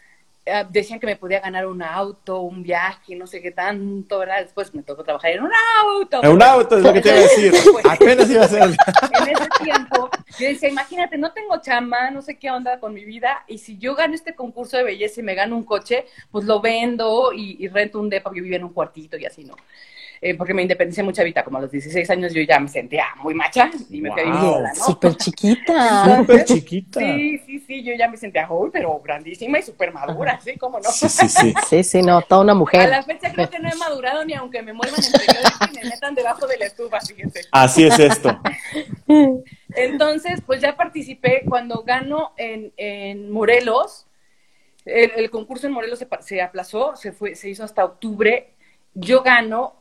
[0.71, 4.41] decían que me podía ganar un auto, un viaje, no sé qué tanto, ¿verdad?
[4.41, 5.51] Después me tocó trabajar en un
[5.83, 6.23] auto.
[6.23, 7.53] En un auto es lo que te iba a decir.
[7.89, 8.63] Apenas iba a ser.
[9.21, 13.05] En ese tiempo, yo decía, imagínate, no tengo chamba, no sé qué onda con mi
[13.05, 16.45] vida, y si yo gano este concurso de belleza y me gano un coche, pues
[16.45, 19.55] lo vendo y, y rento un depa, yo vivía en un cuartito y así, ¿no?
[20.23, 23.05] Eh, porque me independicé mucha vida, como a los 16 años yo ya me sentía
[23.23, 24.85] muy macha y me sola, ¿no?
[24.85, 26.17] Súper chiquita.
[26.17, 26.99] Súper chiquita.
[26.99, 30.57] Sí, sí, sí, yo ya me sentía joven, pero grandísima y súper madura, ¿sí?
[30.57, 30.91] ¿Cómo no?
[30.91, 31.55] Sí, sí, sí.
[31.67, 32.81] sí, sí, no, toda una mujer.
[32.81, 35.75] A la fecha creo que no he madurado ni aunque me muevan en periodo y
[35.79, 37.41] me metan debajo de la estufa, fíjense.
[37.51, 38.39] Así es esto.
[39.75, 44.05] Entonces, pues ya participé cuando gano en, en Morelos.
[44.85, 48.51] El, el, concurso en Morelos se, se aplazó, se, fue, se hizo hasta octubre.
[48.93, 49.80] Yo gano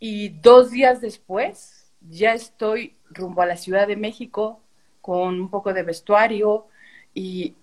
[0.00, 4.60] y dos días después ya estoy rumbo a la Ciudad de México
[5.02, 6.66] con un poco de vestuario
[7.14, 7.54] y,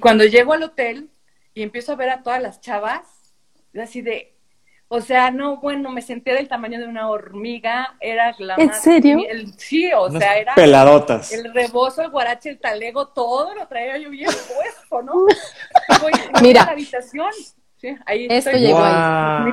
[0.00, 1.08] cuando llego al hotel
[1.54, 3.02] y empiezo a ver a todas las chavas,
[3.80, 4.34] así de,
[4.88, 9.18] o sea, no, bueno, me sentía del tamaño de una hormiga, era la ¿En serio?
[9.56, 11.32] sí, o sea, era peladotas.
[11.32, 15.12] el rebozo, el guarache, el talego, todo lo traía yo bien puesto, ¿no?
[16.02, 17.30] Voy, Mira, a la habitación,
[17.76, 19.52] sí, ahí esto estoy, llegó ahí.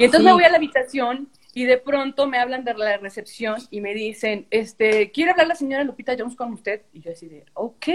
[0.00, 3.58] Y entonces me voy a la habitación y de pronto me hablan de la recepción
[3.70, 6.80] y me dicen, este, ¿quiere hablar la señora Lupita Jones con usted?
[6.94, 7.88] Y yo así de, ok.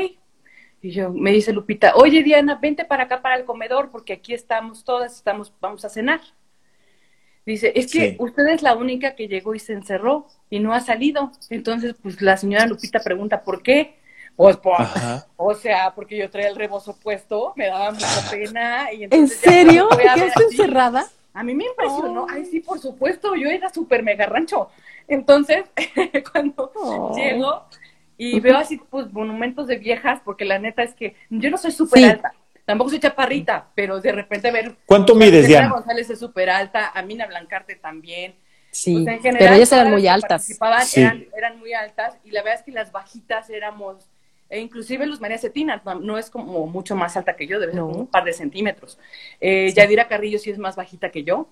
[0.83, 4.35] Y yo, me dice Lupita, oye Diana, vente para acá para el comedor porque aquí
[4.35, 6.21] estamos todas, estamos, vamos a cenar.
[7.43, 10.81] Dice, es que usted es la única que llegó y se encerró y no ha
[10.81, 11.31] salido.
[11.49, 13.97] Entonces, pues la señora Lupita pregunta, ¿por qué?
[14.35, 14.77] Pues, pues
[15.37, 18.93] o sea, porque yo traía el rebozo puesto, me daba mucha pena.
[18.93, 19.89] Y entonces ¿En serio?
[19.89, 21.07] ¿Quedaste encerrada?
[21.35, 22.25] A mí me impresionó.
[22.29, 24.69] Ay, sí, por supuesto, yo era súper mega rancho.
[25.07, 25.65] Entonces,
[26.31, 26.71] cuando
[27.13, 27.65] llego
[28.17, 31.71] y veo así, pues, monumentos de viejas, porque la neta es que yo no soy
[31.71, 32.33] súper alta.
[32.63, 34.77] Tampoco soy chaparrita, pero de repente ver...
[34.85, 35.69] ¿Cuánto mides, Diana?
[35.69, 38.35] González es súper alta, Amina Blancarte también.
[38.71, 40.49] Sí, pues, pero ellas eran muy altas.
[40.95, 44.09] Eran, eran muy altas y la verdad es que las bajitas éramos
[44.49, 47.81] e inclusive Luz María Cetina no es como mucho más alta que yo, debe ser
[47.81, 48.99] un par de centímetros.
[49.41, 51.47] Eh, Yadira Carrillo sí es más bajita que yo.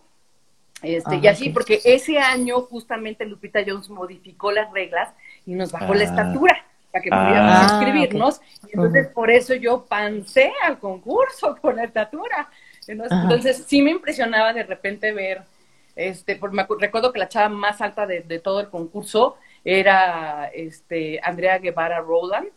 [0.82, 5.14] Este, y así, porque ese año justamente Lupita Jones modificó las reglas
[5.46, 6.04] y nos bajó la ah.
[6.04, 8.42] estatura para que pudiéramos ah, inscribirnos.
[8.68, 12.50] Y entonces por eso yo pancé al concurso con la estatura.
[12.86, 15.42] Entonces, sí me impresionaba de repente ver,
[15.96, 20.52] este, porque me recuerdo que la chava más alta de, de todo el concurso era
[20.54, 22.50] este, Andrea Guevara Roland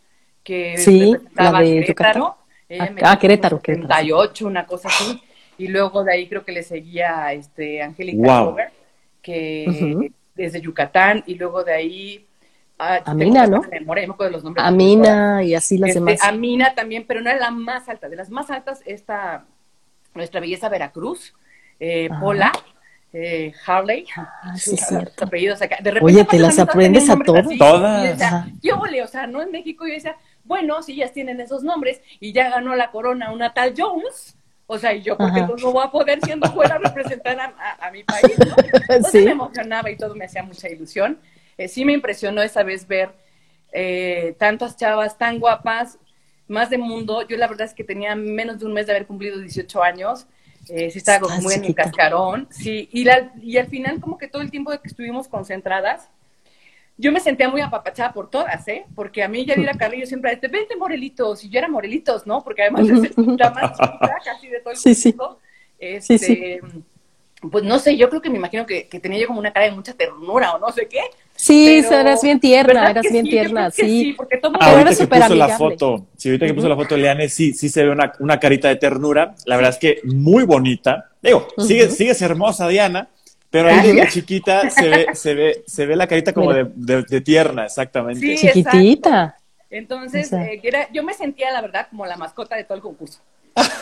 [0.46, 2.36] que sí, la de Querétaro.
[2.68, 5.20] Ella ah, Querétaro, 38, una cosa así.
[5.58, 8.54] Y luego de ahí creo que le seguía este Angélica
[9.22, 12.26] que desde Yucatán, y luego de ahí
[12.78, 13.62] ah, Amina, ¿no?
[13.62, 16.20] Memoria, me acuerdo de los nombres Amina y así las este, demás.
[16.22, 18.08] Amina también, pero no era la más alta.
[18.08, 19.46] De las más altas, esta,
[20.14, 21.34] nuestra belleza Veracruz,
[21.80, 22.52] eh, Pola,
[23.12, 25.24] eh, Harley, ah, sí, cierto.
[25.24, 25.78] apellidos acá.
[25.82, 27.46] De repente, Oye, ¿te las aprendes a todas?
[27.58, 28.46] Todas.
[28.62, 32.32] Yo, o sea, no en México, yo decía, bueno, si ellas tienen esos nombres y
[32.32, 35.90] ya ganó la corona una tal Jones, o sea, y yo porque no voy a
[35.90, 38.56] poder siendo fuera representar a, mi país, ¿no?
[38.88, 41.20] Entonces me emocionaba y todo me hacía mucha ilusión.
[41.56, 43.10] Eh, sí me impresionó esa vez ver
[43.72, 45.98] eh, tantas chavas tan guapas,
[46.48, 47.26] más de mundo.
[47.26, 50.26] Yo la verdad es que tenía menos de un mes de haber cumplido 18 años.
[50.68, 52.48] Eh, sí estaba como muy en mi cascarón.
[52.50, 56.10] Sí, y, la, y al final como que todo el tiempo que estuvimos concentradas,
[56.98, 58.84] yo me sentía muy apapachada por todas, ¿eh?
[58.94, 62.42] Porque a mí Yadira Carrillo siempre decía, vente Morelitos, y yo era Morelitos, ¿no?
[62.42, 65.38] Porque además es la más chiquita casi de todo el sí, mundo.
[65.78, 66.58] Este, sí.
[67.50, 69.72] Pues no sé, yo creo que me imagino que, tenía yo como una cara de
[69.72, 71.00] mucha ternura o no sé qué.
[71.34, 73.82] Sí, eras bien tierna, eras bien tierna, sí.
[73.82, 74.12] sí.
[74.14, 77.02] porque todo ah, ahorita que puso la foto, sí, ahorita que puso la foto de
[77.02, 79.34] Leane, sí, sí se ve una, una carita de ternura.
[79.44, 81.10] La verdad es que muy bonita.
[81.20, 83.10] Digo, sigue, sigues hermosa, Diana,
[83.56, 87.20] pero ahí de chiquita se ve, se ve, se ve la carita como de, de,
[87.22, 88.20] tierna, exactamente.
[88.20, 89.34] Sí, Chiquitita.
[89.70, 93.20] Entonces, eh, era, yo me sentía, la verdad, como la mascota de todo el concurso.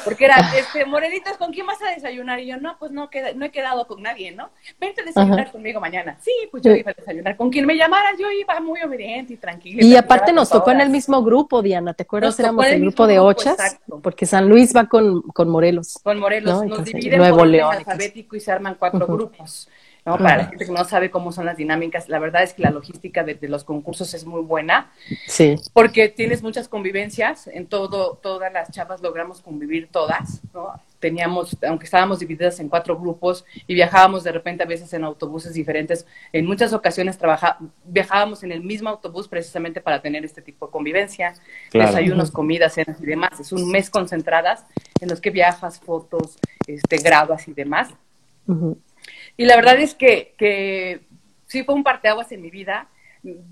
[0.05, 2.39] Porque era, este, Morelitos, ¿con quién vas a desayunar?
[2.39, 4.51] Y yo, no, pues no, queda, no he quedado con nadie, ¿no?
[4.79, 6.17] Vente a desayunar conmigo mañana.
[6.21, 7.37] Sí, pues yo iba a desayunar.
[7.37, 9.83] Con quien me llamara, yo iba muy obediente y tranquila.
[9.83, 12.39] Y aparte nos tocó en el mismo grupo, Diana, ¿te acuerdas?
[12.39, 15.99] Éramos el, grupo de ochas, porque San Luis va con, con Morelos.
[16.03, 19.69] Con Morelos, nos dividen por orden alfabético y se arman cuatro grupos.
[20.05, 20.19] ¿No?
[20.19, 22.71] Para la gente que no sabe cómo son las dinámicas, la verdad es que la
[22.71, 24.93] logística de, los concursos es muy buena.
[25.27, 25.57] Sí.
[25.73, 30.73] Porque tienes muchas convivencias, en todo, todas las chavas logramos convivir todas, ¿no?
[30.99, 35.53] Teníamos, aunque estábamos divididas en cuatro grupos y viajábamos de repente a veces en autobuses
[35.53, 40.67] diferentes, en muchas ocasiones trabaja, viajábamos en el mismo autobús precisamente para tener este tipo
[40.67, 41.35] de convivencia,
[41.73, 43.39] desayunos, comidas, cenas y demás.
[43.39, 44.65] Es un mes concentradas
[45.01, 47.91] en los que viajas, fotos, este, grabas y demás.
[49.37, 51.01] Y la verdad es que, que
[51.47, 52.89] sí fue un parteaguas en mi vida.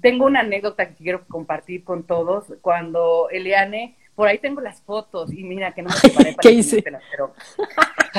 [0.01, 2.47] Tengo una anécdota que quiero compartir con todos.
[2.61, 6.53] Cuando Eliane, por ahí tengo las fotos y mira que no me preparé para ¿Qué
[6.53, 6.83] hice?
[6.83, 7.35] pero...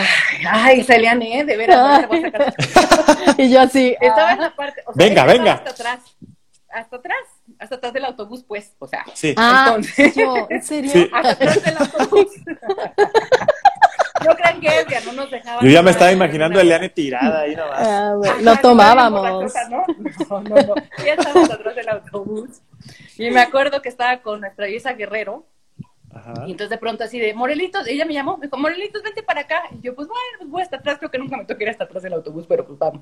[0.49, 1.45] Ay, esa Eliane, ¿eh?
[1.45, 2.53] de veras, voy a sacar.
[3.37, 3.95] y yo así.
[4.01, 4.81] Estaba en la parte.
[4.87, 5.53] O sea, venga, venga.
[5.53, 6.17] Hasta atrás.
[6.69, 7.19] Hasta atrás,
[7.59, 9.05] hasta atrás del autobús, pues, o sea.
[9.13, 9.35] Sí.
[9.37, 10.91] Ah, entonces, yo, ¿en serio?
[10.91, 11.07] Sí.
[11.13, 12.27] Hasta atrás del autobús.
[14.25, 15.65] No crean que es, no nos dejaban.
[15.65, 17.87] Yo ya me estaba imaginando a Eliane tirada ahí nomás.
[17.87, 19.53] Ah, bueno, lo tomábamos.
[19.69, 19.85] ¿no?
[20.29, 20.75] no, no, no.
[21.05, 22.61] Ya estábamos atrás del autobús.
[23.17, 25.45] Y me acuerdo que estaba con nuestra Isa Guerrero.
[26.13, 26.33] Ajá.
[26.45, 29.41] Y entonces de pronto así de, Morelitos, ella me llamó, me dijo, Morelitos, vente para
[29.41, 29.63] acá.
[29.71, 31.85] Y yo, pues bueno, pues voy hasta atrás, creo que nunca me toqué ir hasta
[31.85, 33.01] atrás del autobús, pero pues vamos.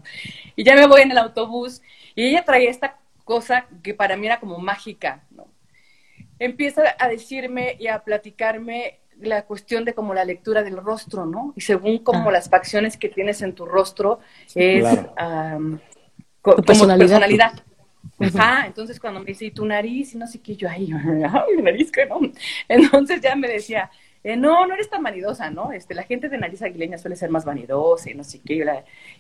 [0.56, 1.82] Y ya me voy en el autobús
[2.16, 5.48] y ella traía esta cosa que para mí era como mágica, ¿no?
[6.40, 11.54] Empieza a decirme y a platicarme la cuestión de como la lectura del rostro, ¿no?
[11.56, 12.32] Y según como ah.
[12.32, 14.20] las facciones que tienes en tu rostro
[14.56, 14.86] es
[16.42, 17.54] como personalidad.
[18.20, 20.14] Ajá, entonces cuando me dice, ¿y tu nariz?
[20.14, 20.88] Y no sé qué, yo, ay,
[21.56, 22.20] mi nariz, que no.
[22.68, 23.90] Entonces ya me decía,
[24.24, 25.72] eh, no, no eres tan vanidosa, ¿no?
[25.72, 28.56] Este, la gente de nariz aguileña suele ser más vanidosa y no sé qué.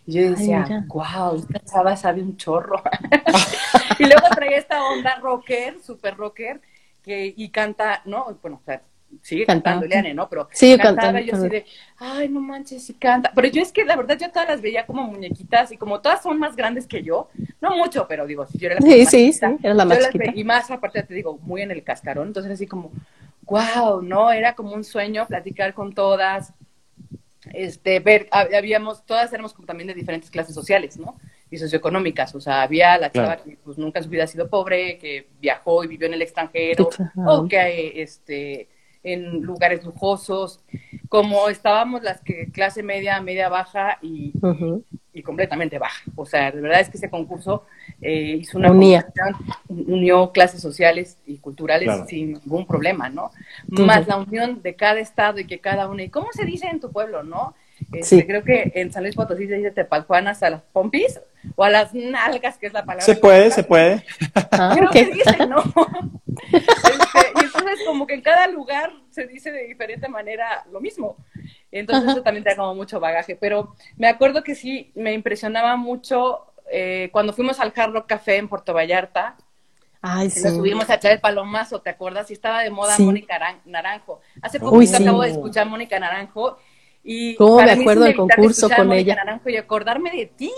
[0.05, 2.81] Y, yo decía, wow, esta chava sabe un chorro.
[3.99, 6.61] y luego traía esta onda rocker, super rocker,
[7.01, 8.37] que, y canta, ¿no?
[8.41, 8.83] Bueno, o sea,
[9.21, 10.29] sigue cantando Eliane, ¿no?
[10.29, 11.65] Pero sigue cantaba cantando, yo así de,
[11.97, 13.31] ay, no manches, sí canta.
[13.33, 16.23] Pero yo es que la verdad yo todas las veía como muñequitas y como todas
[16.23, 19.33] son más grandes que yo, no mucho, pero digo, si yo era la sí, sí,
[19.33, 20.31] sí, era la más chiquita.
[20.35, 22.91] y más aparte te digo, muy en el cascarón, entonces así como,
[23.43, 24.31] wow, ¿no?
[24.31, 26.53] Era como un sueño platicar con todas,
[27.53, 31.17] este, ver, habíamos, todas éramos como también de diferentes clases sociales, ¿no?
[31.49, 34.49] Y socioeconómicas, o sea, había la chava que pues nunca en su vida ha sido
[34.49, 36.89] pobre, que viajó y vivió en el extranjero,
[37.25, 38.69] o que, este,
[39.03, 40.59] en lugares lujosos,
[41.09, 44.33] como estábamos las que clase media, media baja y,
[45.13, 46.03] y completamente baja.
[46.15, 47.65] O sea, de verdad es que ese concurso
[48.01, 48.71] eh, hizo una
[49.67, 53.31] unió clases sociales y culturales sin ningún problema, ¿no?
[53.67, 56.79] Más la unión de cada estado y que cada uno, y cómo se dice en
[56.79, 57.55] tu pueblo, ¿no?
[57.91, 61.19] Este, creo que en San Luis Potosí se dice tepaljuanas a las pompis
[61.55, 63.05] o a las nalgas, que es la palabra.
[63.05, 64.05] Se puede, se puede.
[64.51, 65.63] Ah, creo que dice, ¿no?
[66.51, 71.17] Este, y entonces como que en cada lugar se dice de diferente manera lo mismo.
[71.71, 73.35] Entonces eso también te da como mucho bagaje.
[73.35, 78.47] Pero me acuerdo que sí, me impresionaba mucho eh, cuando fuimos al Hard Café en
[78.47, 79.37] Puerto Vallarta.
[80.01, 80.43] Ay, sí.
[80.43, 82.29] Nos subimos a echar el palomazo, ¿te acuerdas?
[82.31, 84.19] Y estaba de moda Mónica Naranjo.
[84.41, 86.57] Hace poco acabo de escuchar Mónica Naranjo
[87.03, 89.15] y ¿Cómo me acuerdo del concurso con ella?
[89.15, 90.51] Naranjo y acordarme de ti.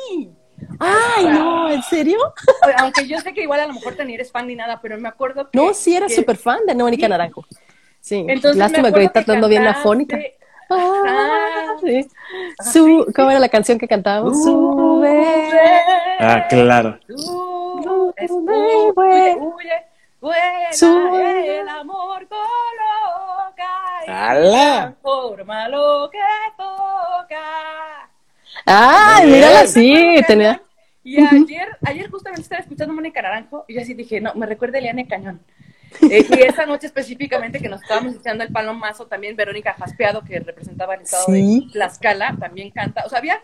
[0.80, 2.18] Ay, no, ¿en serio?
[2.78, 5.08] Aunque yo sé que igual a lo mejor ni eres fan ni nada, pero me
[5.08, 5.58] acuerdo que...
[5.58, 7.46] No, sí era súper fan de Mónica Naranjo.
[8.00, 10.20] Sí, Entonces, lástima que ahorita dando bien la fónica.
[10.70, 12.08] Ah, sí.
[12.72, 14.44] Su, ¿Cómo era la canción que cantábamos?
[14.44, 15.26] Sube.
[16.20, 17.00] Ah, claro.
[18.28, 19.86] Sube, huye,
[20.21, 23.73] huye, el amor coloca
[24.06, 26.19] y forma lo que
[26.58, 28.02] toca.
[28.66, 30.16] ¡Ay, mírala así!
[30.28, 30.62] Tenía...
[31.06, 34.78] Y ayer, ayer justamente estaba escuchando Mónica Naranjo y yo así dije, no, me recuerda
[34.78, 35.42] a Eliane Cañón.
[36.02, 40.40] Eh, y esa noche específicamente que nos estábamos echando el palomazo, también Verónica Jaspeado, que
[40.40, 43.04] representaba el estado de Tlaxcala, también canta.
[43.06, 43.40] O sea, había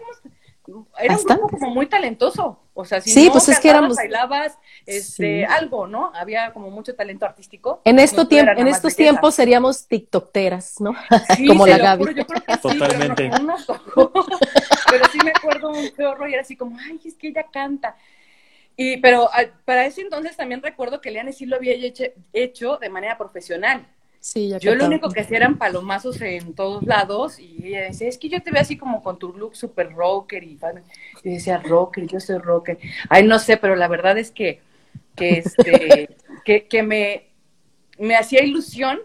[0.97, 2.59] era un grupo como muy talentoso.
[2.73, 3.97] O sea, si sí, no pues es que éramos...
[3.97, 6.11] bailabas, este, algo, ¿no?
[6.15, 7.81] Había como mucho talento artístico.
[7.83, 10.95] En, esto tiempo, en estos tiempos seríamos tiktokeras, ¿no?
[11.47, 12.03] como la Gaby.
[12.03, 13.31] Juro, yo creo que Totalmente.
[13.31, 13.37] Sí,
[13.95, 14.11] pero,
[14.91, 17.97] pero sí me acuerdo un chorro y era así como, ay, es que ella canta.
[18.77, 22.77] Y, pero ah, para ese entonces también recuerdo que Leane sí lo había hecho, hecho
[22.77, 23.85] de manera profesional.
[24.21, 28.17] Sí, yo lo único que hacía eran palomazos en todos lados y ella decía, es
[28.17, 30.59] que yo te veo así como con tu look super rocker y,
[31.23, 32.77] y decía, rocker, yo soy rocker.
[33.09, 34.59] Ay, no sé, pero la verdad es que,
[35.15, 37.29] que, este, que, que me,
[37.97, 38.99] me hacía ilusión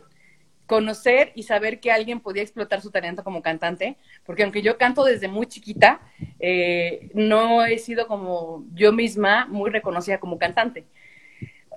[0.66, 5.04] conocer y saber que alguien podía explotar su talento como cantante, porque aunque yo canto
[5.04, 6.00] desde muy chiquita,
[6.40, 10.84] eh, no he sido como yo misma muy reconocida como cantante.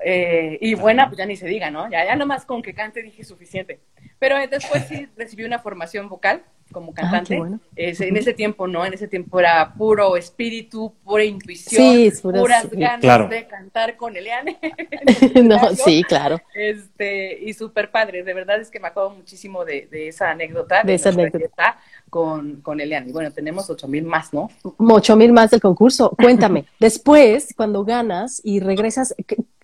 [0.03, 1.89] Eh, y buena, pues ya ni se diga, ¿no?
[1.89, 3.79] Ya, ya nomás con que cante dije suficiente.
[4.19, 7.35] Pero después sí recibí una formación vocal como ah, cantante.
[7.75, 13.47] en ese tiempo no, en ese tiempo era puro espíritu, pura intuición, puras ganas de
[13.47, 14.57] cantar con Eliane.
[15.43, 16.41] no, sí, claro.
[16.53, 20.83] Este, y súper padre, de verdad es que me acuerdo muchísimo de, esa anécdota.
[20.83, 21.77] De, esa anécdota.
[22.09, 23.09] Con, con Eliane.
[23.09, 24.49] Y bueno, tenemos ocho mil más, ¿no?
[24.77, 26.11] Ocho mil más del concurso.
[26.11, 29.13] Cuéntame, después, cuando ganas y regresas,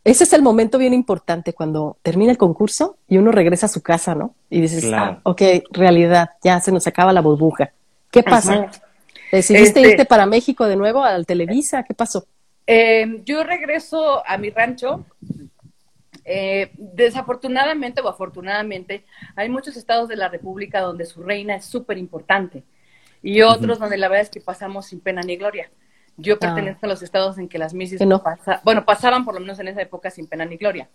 [0.04, 3.82] ese es el momento bien importante cuando termina el concurso y uno regresa a su
[3.82, 4.36] casa, ¿no?
[4.50, 5.42] Y dices, ah, ok,
[5.72, 7.72] realidad, ya se nos acaba la burbuja.
[8.12, 8.70] ¿Qué pasa?
[9.32, 11.84] ¿Decidiste este irte para México de nuevo, al Televisa?
[11.84, 12.26] ¿Qué pasó?
[12.68, 15.06] Em, yo regreso a mi rancho.
[16.26, 21.98] Eh, desafortunadamente o afortunadamente, hay muchos estados de la República donde su reina es súper
[21.98, 22.64] importante
[23.22, 25.70] y otros donde la verdad es que pasamos sin pena ni gloria.
[26.18, 26.40] Yo ah.
[26.40, 28.22] pertenezco a los estados en que las misis no.
[28.64, 30.90] bueno, pasaban por lo menos en esa época sin pena ni gloria.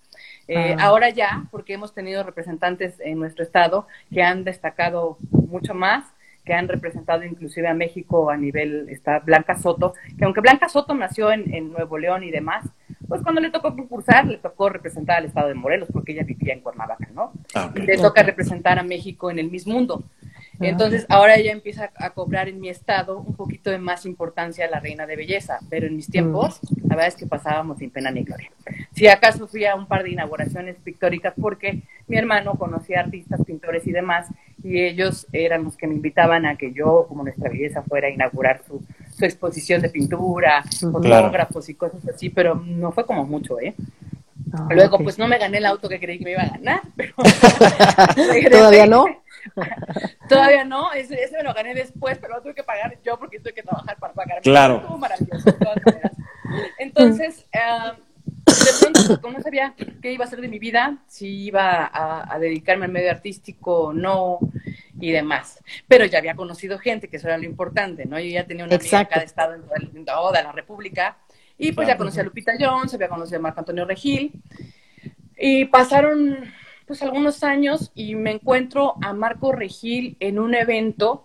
[0.46, 0.84] Eh, ah.
[0.84, 6.04] Ahora ya, porque hemos tenido representantes en nuestro estado que han destacado mucho más,
[6.44, 10.94] que han representado inclusive a México a nivel, está Blanca Soto, que aunque Blanca Soto
[10.94, 12.64] nació en, Nuevo León y demás,
[13.06, 16.54] pues cuando le tocó concursar, le tocó representar al estado de Morelos, porque ella vivía
[16.54, 17.32] en Cuernavaca, ¿no?
[17.54, 20.04] Ah, le toca representar a México en el Miss Mundo.
[20.60, 24.68] Entonces, ahora ella empieza a cobrar en mi estado un poquito de más importancia a
[24.68, 28.10] la reina de belleza, pero en mis tiempos, la verdad es que pasábamos sin pena
[28.10, 28.50] ni gloria.
[28.92, 33.86] Si acaso fui a un par de inauguraciones pictóricas porque mi hermano conocía artistas, pintores
[33.86, 34.28] y demás,
[34.62, 38.10] y ellos eran los que me invitaban a que yo, como nuestra belleza, fuera a
[38.10, 38.82] inaugurar su,
[39.20, 43.74] exposición de pintura, fotógrafos y cosas así, pero no fue como mucho, ¿eh?
[44.52, 46.80] Ah, Luego, pues no me gané el auto que creí que me iba a ganar,
[46.96, 47.14] pero
[48.50, 49.06] todavía no.
[50.28, 53.54] Todavía no, ese, me lo gané después, pero lo tuve que pagar yo porque tuve
[53.54, 54.42] que trabajar para pagar.
[54.42, 54.76] Claro.
[54.76, 56.12] Estuvo maravilloso, de todas maneras.
[56.78, 57.96] Entonces, uh,
[58.46, 61.90] de pronto, pues, como no sabía qué iba a hacer de mi vida, si iba
[61.92, 64.38] a, dedicarme al medio artístico o no
[65.00, 65.62] y demás.
[65.86, 68.18] Pero ya había conocido gente, que eso era lo importante, ¿no?
[68.18, 71.18] Yo ya tenía una amiga en cada estado en toda la República
[71.58, 74.32] y pues ya conocí a Lupita Jones, había conocido a Marco Antonio Regil
[75.36, 76.52] y pasaron
[76.88, 81.22] pues algunos años y me encuentro a Marco Regil en un evento.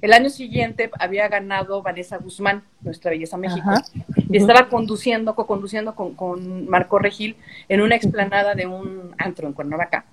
[0.00, 3.70] El año siguiente había ganado Vanessa Guzmán, Nuestra Belleza México,
[4.16, 7.36] y estaba conduciendo, co-conduciendo con, Marco Regil
[7.68, 10.06] en una explanada de un antro en Cuernavaca.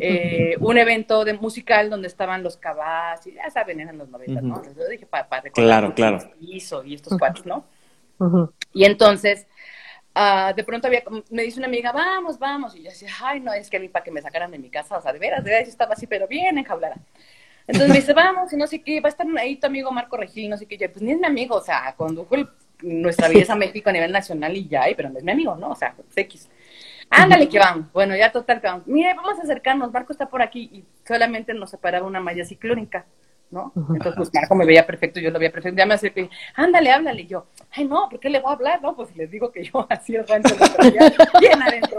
[0.00, 4.40] Eh, un evento de musical donde estaban los cabas, y ya saben, eran los 90,
[4.40, 4.62] ¿no?
[4.64, 6.18] Yo dije, para, recordar claro, claro.
[6.40, 7.64] hizo y estos cuates, ¿no?
[8.72, 9.46] Y entonces
[10.14, 13.52] Ah, de pronto había, me dice una amiga, vamos, vamos, y yo decía, ay, no,
[13.52, 15.50] es que a para que me sacaran de mi casa, o sea, de veras, de
[15.50, 16.96] veras, estaba así, pero bien enjaulada.
[17.66, 20.16] Entonces me dice, vamos, y no sé qué, va a estar ahí tu amigo Marco
[20.16, 22.34] Regil, no sé qué, pues ni es mi amigo, o sea, condujo
[22.82, 25.70] nuestra belleza México a nivel nacional y ya, pero no es mi amigo, ¿no?
[25.70, 26.48] O sea, pues, X.
[27.10, 27.92] Ándale que vamos.
[27.92, 28.86] Bueno, ya total que vamos.
[28.86, 33.04] Mire, vamos a acercarnos, Marco está por aquí y solamente nos separaba una malla ciclónica.
[33.50, 33.72] ¿No?
[33.74, 37.22] Entonces, pues Marco me veía perfecto, yo lo veía perfecto, ya me acerqué, ándale, háblale,
[37.22, 38.82] y yo, ay, no, ¿por qué le voy a hablar?
[38.82, 41.98] No, pues les digo que yo así el rancho lo traía bien adentro,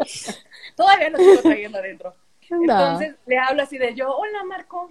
[0.76, 2.14] todavía lo sigo trayendo adentro.
[2.54, 4.90] Entonces le hablo así de yo, hola Marco,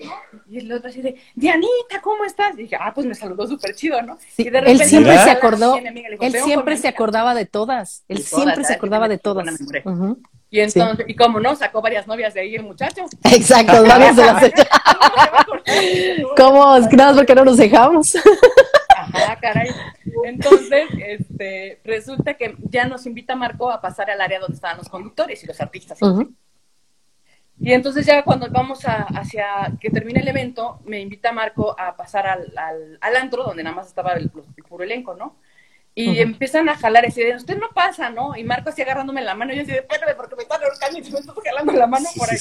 [0.49, 2.55] y el otro así de, Dianita, ¿cómo estás?
[2.55, 4.19] Y dije, ah, pues me saludó súper chido, ¿no?
[4.39, 8.65] y de repente, él siempre se acordó, él siempre se acordaba de todas, él siempre
[8.65, 9.47] se acordaba de todas.
[10.51, 13.07] Y entonces, y como no, sacó varias novias de ahí el muchacho.
[13.23, 14.43] Exacto, varias de las
[16.37, 16.79] ¿Cómo?
[16.79, 18.17] Nada porque no nos dejamos.
[18.89, 19.71] Ajá, caray.
[20.25, 24.89] Entonces, este, resulta que ya nos invita Marco a pasar al área donde estaban los
[24.89, 25.99] conductores y los artistas.
[27.63, 31.97] Y entonces ya cuando vamos a, hacia que termine el evento, me invita Marco a
[31.97, 35.37] pasar al, al, antro, donde nada más estaba el puro elenco, ¿no?
[35.95, 38.36] Y empiezan a jalar y de, usted no pasa, ¿no?
[38.36, 40.99] Y Marco así agarrándome la mano y yo así de, espérame, porque me están ahorcando
[40.99, 42.38] y me estás jalando la mano por ahí.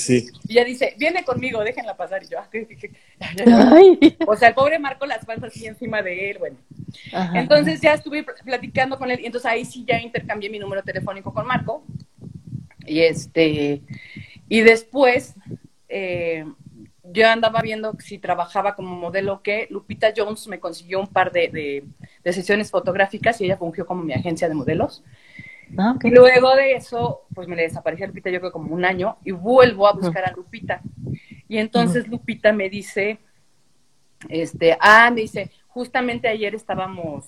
[0.47, 2.23] Y ella dice, viene conmigo, déjenla pasar.
[2.23, 2.47] Y yo, ah,
[4.27, 6.57] O sea, el pobre Marco las fans así encima de él, bueno.
[7.33, 11.33] entonces ya estuve platicando con él y entonces ahí sí ya intercambié mi número telefónico
[11.33, 11.83] con Marco.
[12.85, 13.81] Y este,
[14.47, 15.35] y después,
[15.89, 16.45] eh,
[17.11, 21.83] yo andaba viendo si trabajaba como modelo que Lupita Jones me consiguió un par de,
[22.25, 25.03] sesiones fotográficas y ella fungió como mi agencia de modelos.
[25.77, 29.17] Ah, y luego de eso, pues me le desapareció Lupita yo creo como un año
[29.23, 30.81] y vuelvo a buscar a Lupita.
[31.47, 33.19] Y entonces Lupita me dice,
[34.27, 37.25] este, ah, me dice, justamente ayer estábamos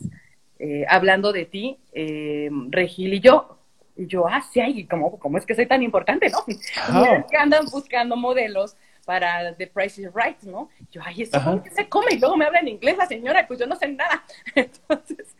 [0.59, 3.57] eh, hablando de ti, eh, Regil y yo.
[3.95, 6.45] Y yo, ah, sí, ¿cómo, ¿cómo es que soy tan importante, no?
[7.29, 8.75] que andan buscando modelos
[9.05, 10.69] para The Price is Right, ¿no?
[10.91, 12.13] Yo, ay, ¿eso cómo se come?
[12.13, 14.23] Y luego me habla en inglés la señora, pues yo no sé nada.
[14.55, 15.35] Entonces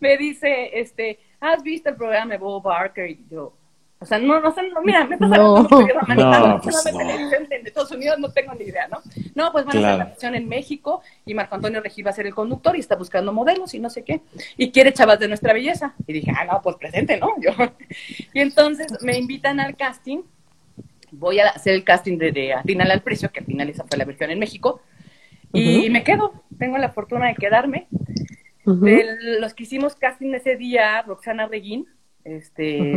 [0.00, 3.10] me dice, este, ¿has visto el programa de Bob Barker?
[3.10, 3.54] Y yo,
[3.98, 6.98] o sea, no, no, no mira, me pasa no, no, pues no.
[6.98, 8.98] televisión de Estados Unidos, no tengo ni idea, ¿no?
[9.34, 12.14] No, pues van a hacer la versión en México y Marco Antonio Regil va a
[12.14, 14.20] ser el conductor y está buscando modelos y no sé qué.
[14.58, 15.94] Y quiere chavas de nuestra belleza.
[16.06, 17.30] Y dije, ah, no, pues presente, ¿no?
[17.40, 17.52] Yo.
[18.34, 20.22] Y entonces me invitan al casting.
[21.12, 23.98] Voy a hacer el casting de, de final al precio, que al final esa fue
[23.98, 24.80] la versión en México.
[25.52, 26.44] Y me quedo.
[26.58, 27.88] Tengo la fortuna de quedarme.
[28.64, 31.86] de los que hicimos casting ese día, Roxana Reguín,
[32.24, 32.94] este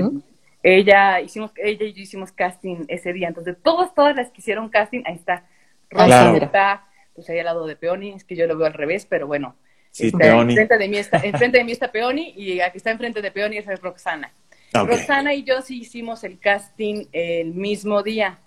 [0.61, 3.27] ella hicimos ella y yo hicimos casting ese día.
[3.27, 5.45] Entonces todas todas las que hicieron casting ahí está.
[5.89, 6.85] Rosa está
[7.15, 9.55] pues ahí al lado de Peoni es que yo lo veo al revés pero bueno
[9.91, 13.21] sí, está, enfrente de mí está enfrente de mí está Peoni y aquí está enfrente
[13.21, 14.31] de Peoni es Roxana
[14.73, 18.39] Roxana y yo sí hicimos el casting el mismo día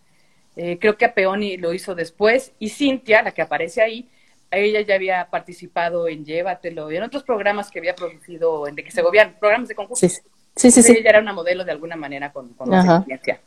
[0.57, 4.09] eh, creo que a Peoni lo hizo después y Cintia la que aparece ahí
[4.51, 8.85] ella ya había participado en Llévatelo y en otros programas que había producido en de
[8.85, 10.15] que se gobiernan programas de concurso sí.
[10.55, 10.93] Sí, sí, sí.
[10.93, 13.41] Ella era una modelo de alguna manera con, con experiencia.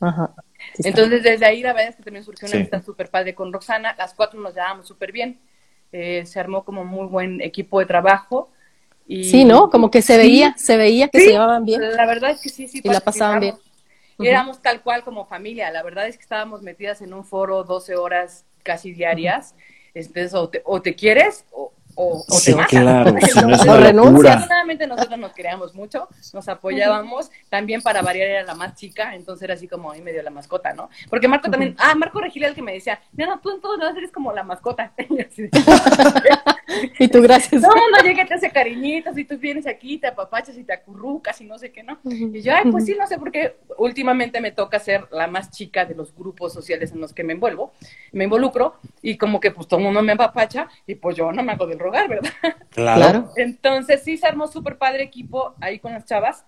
[0.00, 0.34] Ajá.
[0.78, 3.94] Entonces, desde ahí la verdad es que también surgió una amistad súper padre con Roxana.
[3.96, 5.38] Las cuatro nos llevábamos súper bien.
[5.92, 8.50] Eh, se armó como muy buen equipo de trabajo.
[9.10, 9.70] Y, sí, ¿no?
[9.70, 11.80] Como que se veía, se veía que se llevaban bien.
[11.96, 12.82] La verdad es que sí, sí.
[12.84, 13.56] Y la pasaban bien.
[14.18, 15.70] Y éramos tal cual como familia.
[15.70, 19.54] La verdad es que estábamos metidas en un foro 12 horas casi diarias.
[19.94, 23.10] Entonces, o te, o te quieres o, o, o sí, Claro,
[23.66, 24.48] no, renuncias.
[24.88, 29.54] nosotros nos queríamos mucho, nos apoyábamos, también para variar era la más chica, entonces era
[29.54, 30.90] así como ahí medio la mascota, ¿no?
[31.10, 33.78] Porque Marco también, ah, Marco Regil el que me decía, no, no, tú en todos
[33.78, 34.92] lados eres como la mascota.
[36.98, 37.62] y tú gracias.
[37.62, 41.40] No, no, llegué, te hace cariñitos y tú vienes aquí, te apapachas y te acurrucas
[41.40, 41.98] y no sé qué, ¿no?
[42.04, 45.84] Y yo, ay, pues sí, no sé, porque últimamente me toca ser la más chica
[45.84, 47.72] de los grupos sociales en los que me envuelvo,
[48.12, 51.42] me involucro, y como que pues todo el mundo me apapacha, y pues yo no
[51.42, 52.30] me hago del ¿verdad?
[52.70, 53.30] Claro.
[53.36, 56.44] Entonces sí se armó súper padre equipo ahí con las chavas.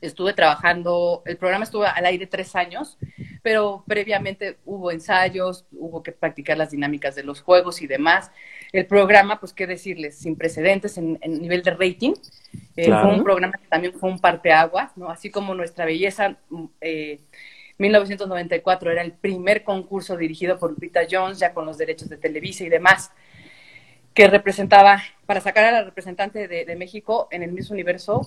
[0.00, 2.98] Estuve trabajando, el programa estuvo al aire tres años,
[3.42, 8.30] pero previamente hubo ensayos, hubo que practicar las dinámicas de los juegos y demás.
[8.72, 12.14] El programa, pues qué decirles, sin precedentes en, nivel de rating.
[12.76, 15.10] Eh, fue un programa que también fue un parteaguas, ¿no?
[15.10, 16.36] Así como Nuestra Belleza,
[16.80, 17.20] eh,
[17.78, 22.64] 1994 era el primer concurso dirigido por Lupita Jones, ya con los derechos de Televisa
[22.64, 23.10] y demás
[24.14, 28.22] que representaba, para sacar a la representante de, México en el mismo universo,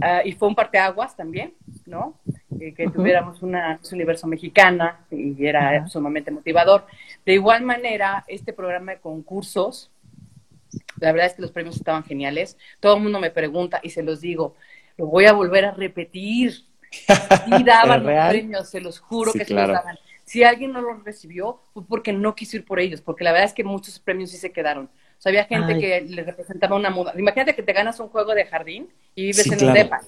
[0.00, 1.54] ah, y fue un parteaguas también,
[1.86, 2.18] ¿no?
[2.58, 6.86] Eh, que tuviéramos una universo mexicana y era sumamente motivador.
[7.24, 9.90] De igual manera, este programa de concursos,
[10.98, 12.58] la verdad es que los premios estaban geniales.
[12.80, 14.56] Todo el mundo me pregunta y se los digo,
[14.96, 16.64] lo voy a volver a repetir.
[17.46, 19.98] Y daban los premios, se los juro que se los daban.
[20.24, 23.48] Si alguien no los recibió, fue porque no quiso ir por ellos, porque la verdad
[23.48, 24.88] es que muchos premios sí se quedaron.
[25.20, 27.12] O sea, había gente que le representaba una muda.
[27.14, 30.00] Imagínate que te ganas un juego de jardín y vives en un depa.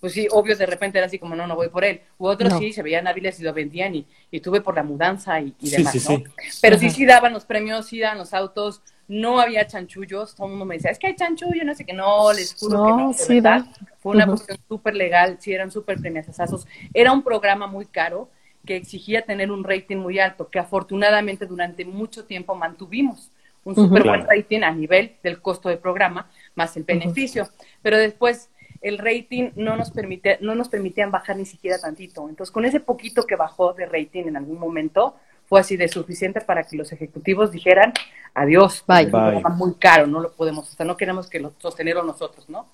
[0.00, 2.00] Pues sí, obvio, de repente era así como, no, no voy por él.
[2.18, 5.40] U otros sí, se veían hábiles y lo vendían y, y tuve por la mudanza
[5.40, 6.20] y, demás, ¿no?
[6.60, 10.34] Pero sí, sí daban los premios, sí daban los autos, no había chanchullos.
[10.34, 11.92] Todo el mundo me decía, es que hay chanchullo, no sé qué.
[11.92, 13.66] No, les juro que no, sí, verdad.
[14.00, 16.66] Fue una cuestión súper legal, sí, eran súper premiazazos.
[16.92, 18.30] Era un programa muy caro
[18.66, 23.30] que exigía tener un rating muy alto, que afortunadamente durante mucho tiempo mantuvimos
[23.66, 27.48] un súper buen rating a nivel del costo de programa más el beneficio.
[27.82, 28.48] Pero después
[28.80, 32.28] el rating no nos permite, no nos permitían bajar ni siquiera tantito.
[32.28, 36.40] Entonces, con ese poquito que bajó de rating en algún momento, fue así de suficiente
[36.40, 37.92] para que los ejecutivos dijeran
[38.34, 42.02] adiós, bye, programa muy caro, no lo podemos, o sea, no queremos que lo sostenerlo
[42.02, 42.68] nosotros, ¿no?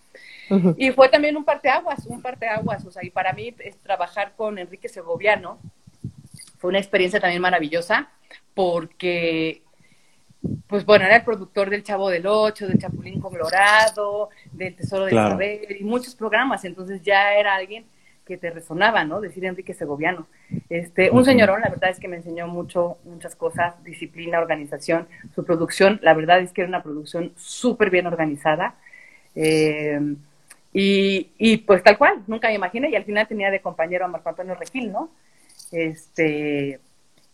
[0.76, 4.58] Y fue también un parteaguas, un parteaguas, o sea, y para mí es trabajar con
[4.58, 5.58] Enrique Segoviano.
[6.58, 8.10] Fue una experiencia también maravillosa
[8.52, 9.61] porque
[10.66, 15.14] pues bueno, era el productor del Chavo del Ocho, del Chapulín Colorado, del Tesoro del
[15.14, 17.84] Saber y muchos programas, entonces ya era alguien
[18.26, 19.20] que te resonaba, ¿no?
[19.20, 20.26] Decir Enrique Segoviano.
[20.68, 25.44] Este, un señorón, la verdad es que me enseñó mucho, muchas cosas, disciplina, organización, su
[25.44, 28.76] producción, la verdad es que era una producción súper bien organizada.
[29.34, 30.00] Eh,
[30.72, 34.08] y, y, pues tal cual, nunca me imaginé, y al final tenía de compañero a
[34.08, 35.10] Marco Antonio Regil, ¿no?
[35.72, 36.80] Este,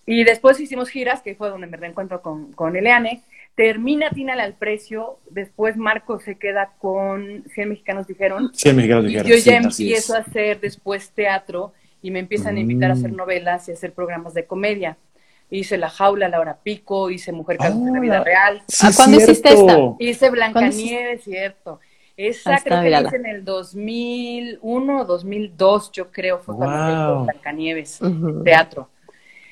[0.09, 3.23] y después hicimos giras, que fue donde me reencuentro con, con Eleane.
[3.55, 8.51] Termina Tina al precio, después Marco se queda con 100 mexicanos dijeron.
[8.55, 9.27] 100 mexicanos dijeron.
[9.27, 13.13] Y yo ya empiezo a hacer después teatro y me empiezan a invitar a hacer
[13.13, 13.17] mm.
[13.17, 14.97] novelas y a hacer programas de comedia.
[15.51, 18.63] Hice La Jaula, La Hora Pico, hice Mujer Casos de la Vida Real.
[18.81, 19.77] ¿A ¿Cuándo hiciste esta?
[19.99, 21.81] Hice Blancanieves, cierto.
[22.17, 27.25] Esa ah, creo que la hice en el 2001 o 2002, yo creo, fue cuando
[27.25, 28.01] hice Blancanieves,
[28.43, 28.89] teatro.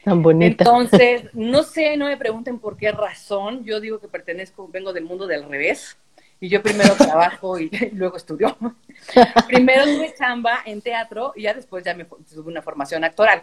[0.06, 0.62] Tan bonita.
[0.62, 3.64] Entonces, no sé, no me pregunten por qué razón.
[3.64, 5.98] Yo digo que pertenezco, vengo del mundo del revés.
[6.38, 8.56] Y yo primero trabajo y, luego estudio.
[9.48, 13.42] primero tuve chamba en teatro y ya después ya me tuve una formación actoral.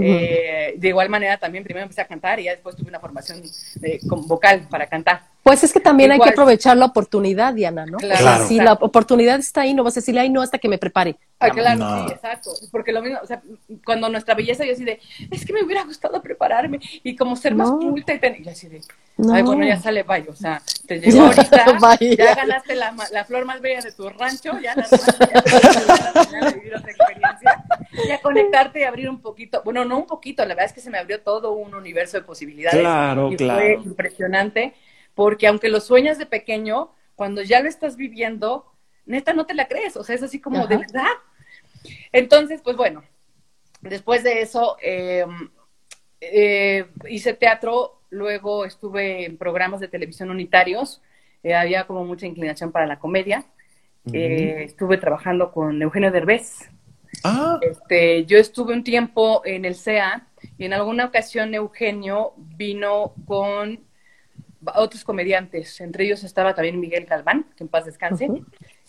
[0.00, 3.42] Eh, de igual manera también primero empecé a cantar y ya después tuve una formación
[3.82, 5.22] eh, vocal para cantar.
[5.42, 7.98] Pues es que también hay que aprovechar la oportunidad, Diana, ¿no?
[7.98, 8.46] Claro.
[8.46, 11.16] si la oportunidad está ahí, no vas a decirle, ay, no, hasta que me prepare.
[11.40, 12.50] Ah, claro, sí, exacto.
[12.70, 13.42] Porque lo mismo, o sea,
[13.84, 15.00] cuando nuestra belleza, yo así de,
[15.32, 18.80] es que me hubiera gustado prepararme y como ser más culta y, y así de,
[19.32, 23.44] ay, bueno, ya sale, vaya, o sea, te llegó ahorita, ya ganaste la, la, flor
[23.44, 27.61] más bella de tu rancho, ya la ya, vivir otra experiencia,
[28.08, 30.90] ya conectarte y abrir un poquito, bueno, no un poquito, la verdad es que se
[30.90, 32.80] me abrió todo un universo de posibilidades.
[32.80, 33.60] Claro, y claro.
[33.60, 34.74] Fue impresionante
[35.14, 38.72] porque aunque lo sueñas de pequeño, cuando ya lo estás viviendo,
[39.06, 41.12] neta no te la crees, o sea, es así como de verdad.
[42.12, 43.02] Entonces, pues bueno,
[43.80, 45.50] después de eso em,
[46.20, 51.02] eh, hice teatro, luego estuve en programas de televisión unitarios,
[51.42, 53.44] eh, había como mucha inclinación para la comedia.
[54.12, 56.68] Eh, estuve trabajando con Eugenio Derbez.
[57.24, 57.58] Ah.
[57.60, 60.26] Este, yo estuve un tiempo en el CEA
[60.58, 63.80] y en alguna ocasión Eugenio vino con
[64.74, 68.28] otros comediantes, entre ellos estaba también Miguel Galván, que en paz descanse,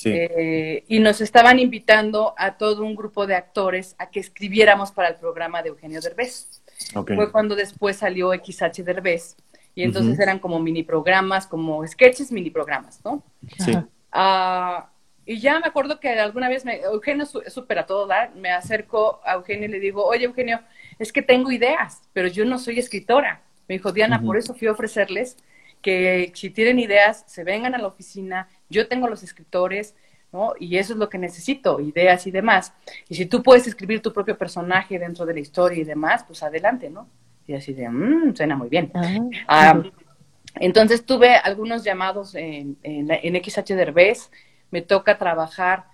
[0.06, 5.10] eh, y nos estaban invitando a todo un grupo de actores a que escribiéramos para
[5.10, 6.62] el programa de Eugenio Derbez.
[6.94, 9.36] Fue cuando después salió XH Derbez,
[9.76, 13.24] y entonces eran como mini programas, como sketches, mini programas, ¿no?
[13.58, 13.76] Sí.
[14.12, 14.92] Ah,
[15.26, 18.52] y ya me acuerdo que alguna vez me, Eugenio es súper a todo dar, me
[18.52, 20.60] acerco a Eugenio y le digo, oye Eugenio,
[21.00, 23.42] es que tengo ideas, pero yo no soy escritora.
[23.68, 25.38] Me dijo, Diana, por eso fui a ofrecerles
[25.82, 29.96] que si tienen ideas, se vengan a la oficina, yo tengo los escritores,
[30.32, 30.54] ¿no?
[30.60, 32.74] Y eso es lo que necesito, ideas y demás.
[33.08, 36.44] Y si tú puedes escribir tu propio personaje dentro de la historia y demás, pues
[36.44, 37.08] adelante, ¿no?
[37.48, 38.92] Y así de, mmm, suena muy bien.
[39.48, 39.82] Ah,
[40.56, 44.30] entonces tuve algunos llamados en, en, en XH Derbez,
[44.74, 45.86] me toca trabajar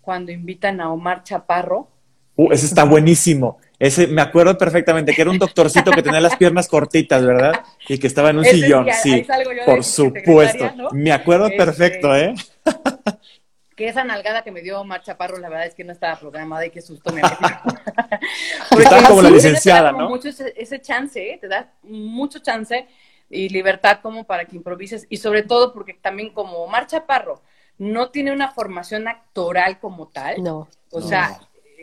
[0.00, 1.88] cuando invitan a Omar Chaparro.
[2.34, 3.58] Uh, ese está buenísimo.
[3.78, 7.62] Ese, me acuerdo perfectamente que era un doctorcito que tenía las piernas cortitas, ¿verdad?
[7.88, 9.24] Y que estaba en un sillón, sí,
[9.64, 10.68] por supuesto.
[10.90, 12.34] Me acuerdo este, perfecto, ¿eh?
[13.76, 16.66] que esa nalgada que me dio Omar Chaparro, la verdad es que no estaba programada
[16.66, 17.20] y qué susto me
[18.80, 20.08] Estaba como la licenciada, ¿no?
[20.08, 21.38] Mucho ese, chance, ¿eh?
[21.40, 22.88] te da mucho chance
[23.30, 27.40] y libertad como para que improvises y sobre todo porque también como Omar Chaparro
[27.78, 30.42] no tiene una formación actoral como tal.
[30.42, 30.68] No.
[30.90, 31.40] O sea,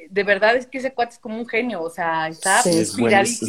[0.09, 2.97] de verdad es que ese cuate es como un genio, o sea, está sí, es,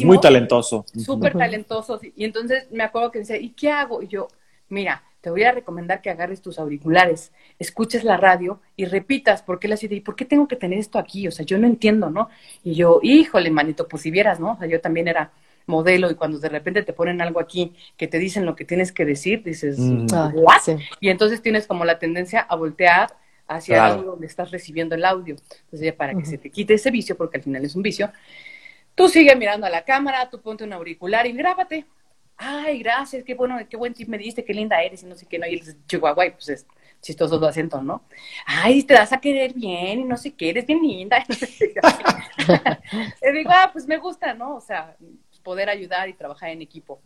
[0.03, 0.85] muy talentoso.
[0.97, 1.99] Súper talentoso.
[2.15, 4.01] Y entonces me acuerdo que decía, ¿y qué hago?
[4.01, 4.27] Y yo,
[4.69, 9.67] mira, te voy a recomendar que agarres tus auriculares, escuches la radio y repitas, porque
[9.67, 11.27] él así de, ¿y por qué tengo que tener esto aquí?
[11.27, 12.29] O sea, yo no entiendo, ¿no?
[12.63, 14.53] Y yo, híjole, manito, pues si vieras, ¿no?
[14.53, 15.31] O sea, yo también era
[15.65, 18.91] modelo y cuando de repente te ponen algo aquí que te dicen lo que tienes
[18.91, 20.07] que decir, dices, mm.
[20.33, 20.79] ¿what?
[20.99, 23.15] Y entonces tienes como la tendencia a voltear
[23.47, 25.35] hacia algo donde estás recibiendo el audio.
[25.65, 28.11] Entonces, para que se te quite ese vicio, porque al final es un vicio,
[28.95, 31.85] tú sigue mirando a la cámara, tú ponte un auricular y grábate.
[32.37, 35.27] Ay, gracias, qué bueno, qué buen tip me diste, qué linda eres, y no sé
[35.27, 36.65] qué, no, y el chihuahua, pues es
[36.99, 38.03] chistoso tu acento, ¿no?
[38.45, 41.23] Ay, te vas a querer bien, y no sé qué, eres bien linda.
[43.21, 44.55] Y digo, ah, pues me gusta, ¿no?
[44.55, 44.95] O sea,
[45.43, 47.01] poder ayudar y trabajar en equipo.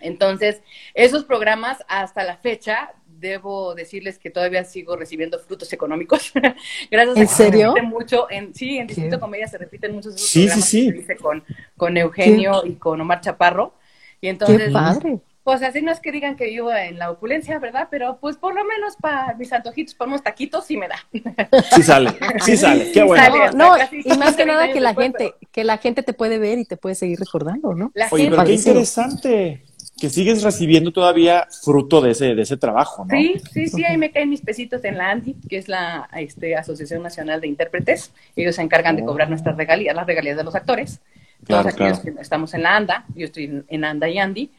[0.00, 0.62] Entonces,
[0.94, 6.32] esos programas hasta la fecha debo decirles que todavía sigo recibiendo frutos económicos.
[6.90, 7.74] Gracias ¿En serio?
[7.82, 8.30] mucho.
[8.30, 10.92] En, sí, en Distrito Comedia se repiten muchos de esos sí, programas sí, sí.
[10.92, 11.44] que hice con,
[11.76, 13.74] con Eugenio y con Omar Chaparro.
[14.20, 15.20] Y entonces, Qué padre.
[15.42, 17.88] Pues así no es que digan que vivo en la opulencia, ¿verdad?
[17.90, 20.96] Pero pues por lo menos para mis antojitos, para unos taquitos, sí me da.
[21.74, 22.10] Sí sale,
[22.44, 23.50] sí sale, qué bueno.
[23.52, 26.66] no, y más que nada que la gente, que la gente te puede ver y
[26.66, 27.90] te puede seguir recordando, ¿no?
[28.10, 29.64] Oye, pero qué interesante
[30.00, 33.16] que sigues recibiendo todavía fruto de ese, de ese trabajo, ¿no?
[33.16, 36.56] Sí, sí, sí, ahí me caen mis pesitos en la ANDI, que es la este,
[36.56, 38.12] Asociación Nacional de Intérpretes.
[38.34, 41.00] Ellos se encargan de cobrar nuestras regalías, las regalías de los actores.
[41.46, 44.50] Todos aquellos que estamos en la ANDA, yo estoy en ANDA y ANDI,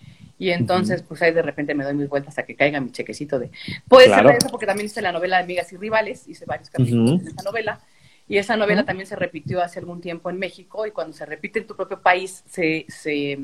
[0.41, 3.37] y entonces, pues ahí de repente me doy mis vueltas a que caiga mi chequecito
[3.37, 3.51] de...
[3.87, 7.23] Puede ser eso porque también hice la novela de Amigas y Rivales, hice varios capítulos
[7.23, 7.79] de esa novela,
[8.27, 11.59] y esa novela también se repitió hace algún tiempo en México, y cuando se repite
[11.59, 13.37] en tu propio país, se, se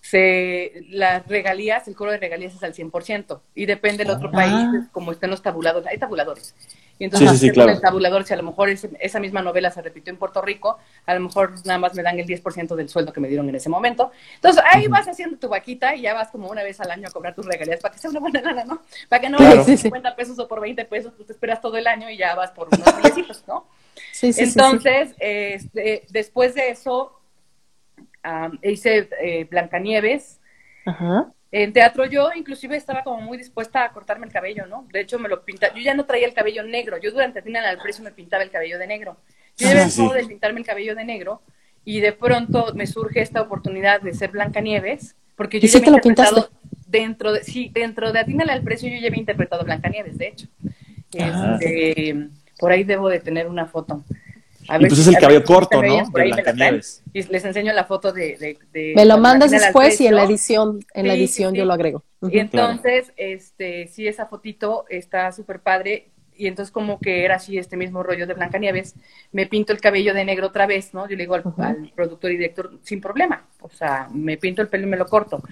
[0.00, 4.32] se, las regalías, el cobro de regalías es al 100%, y depende del otro ah.
[4.32, 6.56] país, como estén los tabuladores, hay tabuladores.
[6.98, 10.40] Y entonces, el tabulador, si a lo mejor esa misma novela se repitió en Puerto
[10.40, 13.48] Rico, a lo mejor nada más me dan el 10% del sueldo que me dieron
[13.48, 14.12] en ese momento.
[14.36, 17.10] Entonces, ahí vas haciendo tu vaquita y ya vas como una vez al año a
[17.10, 18.82] cobrar tus regalías para que sea una buena lana, ¿no?
[19.08, 19.64] Para que no claro.
[19.64, 22.34] por 50 pesos o por 20 pesos, tú te esperas todo el año y ya
[22.34, 23.66] vas por unos milesitos, ¿no?
[24.22, 27.20] Entonces, este, después de eso,
[28.62, 30.40] hice eh, Blancanieves.
[31.52, 34.86] En teatro yo inclusive estaba como muy dispuesta a cortarme el cabello, ¿no?
[34.90, 37.68] De hecho me lo pintaba, yo ya no traía el cabello negro, yo durante Tina
[37.68, 39.18] al precio me pintaba el cabello de negro.
[39.58, 41.42] Yo ya ah, de pintarme el cabello de negro
[41.84, 46.50] y de pronto me surge esta oportunidad de ser Blancanieves, porque yo ya había interpretado
[46.86, 50.46] dentro de, sí, dentro de Atínale al precio yo ya había interpretado Blancanieves, de hecho.
[51.12, 52.28] Este,
[52.58, 54.02] por ahí debo de tener una foto.
[54.68, 56.02] Entonces el cabello corto, ¿no?
[57.12, 58.58] Y les enseño la foto de...
[58.72, 62.02] me lo mandas después y en la edición, en la edición yo lo agrego.
[62.30, 66.08] Y entonces, este, sí, esa fotito está súper padre.
[66.34, 68.94] Y entonces como que era así este mismo rollo de Blancanieves,
[69.32, 71.06] me pinto el cabello de negro otra vez, ¿no?
[71.06, 71.42] Yo le digo al,
[71.94, 75.42] productor y director, sin problema, o sea, me pinto el pelo y me lo corto.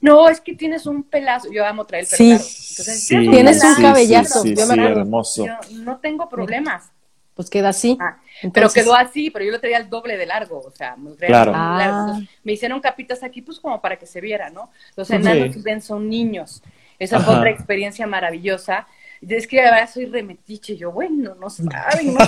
[0.00, 4.44] No, es que tienes un pelazo, yo amo traer el pelo sí, tienes un cabellazo,
[4.44, 5.44] yo me hermoso.
[5.44, 6.92] Yo no tengo problemas,
[7.38, 7.96] pues queda así.
[8.00, 8.18] Ah,
[8.52, 11.52] pero quedó así, pero yo lo tenía el doble de largo, o sea, muy claro.
[11.54, 12.18] Ah.
[12.42, 14.72] me hicieron capitas aquí, pues como para que se viera, ¿no?
[14.96, 16.64] Los enanos ven son niños.
[16.98, 18.88] Esa fue otra experiencia maravillosa.
[19.20, 22.18] Es que ahora soy remetiche, yo, bueno, no saben, no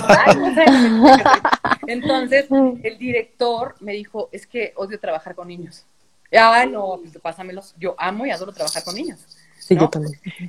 [0.55, 1.21] saben,
[1.87, 2.45] Entonces,
[2.81, 5.83] el director me dijo, es que odio trabajar con niños.
[6.33, 7.75] Ah, no, pues pásamelos.
[7.77, 9.19] Yo amo y adoro trabajar con niños.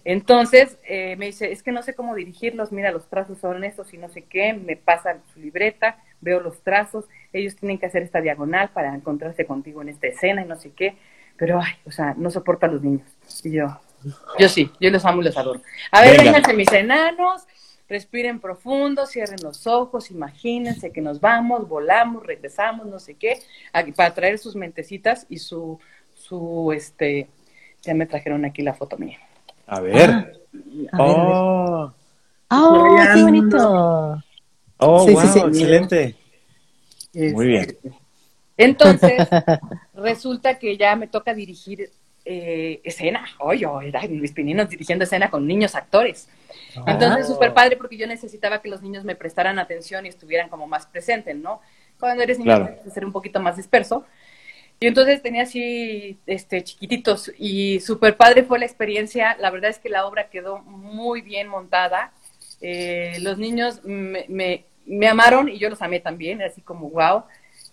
[0.05, 3.93] Entonces eh, me dice, es que no sé cómo dirigirlos, mira, los trazos son estos
[3.95, 8.03] y no sé qué, me pasa su libreta, veo los trazos, ellos tienen que hacer
[8.03, 10.97] esta diagonal para encontrarse contigo en esta escena y no sé qué,
[11.37, 13.09] pero, ay, o sea, no soporta a los niños.
[13.43, 13.81] Y yo,
[14.39, 15.61] yo sí, yo los amo y los adoro.
[15.91, 17.47] A ver, vénganse mis enanos,
[17.89, 23.39] respiren profundo, cierren los ojos, imagínense que nos vamos, volamos, regresamos, no sé qué,
[23.97, 25.79] para traer sus mentecitas y su,
[26.15, 27.29] su, este,
[27.83, 29.19] ya me trajeron aquí la foto mía.
[29.67, 30.43] A ver.
[30.99, 31.93] oh.
[32.51, 34.23] oh qué bonito.
[34.79, 36.17] Oh, sí, wow, sí, excelente.
[37.15, 37.79] Muy bien.
[38.57, 39.29] Entonces,
[39.95, 41.91] resulta que ya me toca dirigir
[42.25, 43.25] eh, escena.
[43.41, 46.29] Oye, oh, era Luis Pininos dirigiendo escena con niños actores.
[46.87, 47.55] Entonces, súper ah.
[47.55, 51.37] padre porque yo necesitaba que los niños me prestaran atención y estuvieran como más presentes,
[51.37, 51.61] ¿no?
[51.99, 52.77] Cuando eres niño, claro.
[52.93, 54.05] ser un poquito más disperso.
[54.83, 59.37] Y entonces tenía así este, chiquititos y súper padre fue la experiencia.
[59.39, 62.13] La verdad es que la obra quedó muy bien montada.
[62.61, 67.23] Eh, los niños me, me, amaron y yo los amé también, así como wow.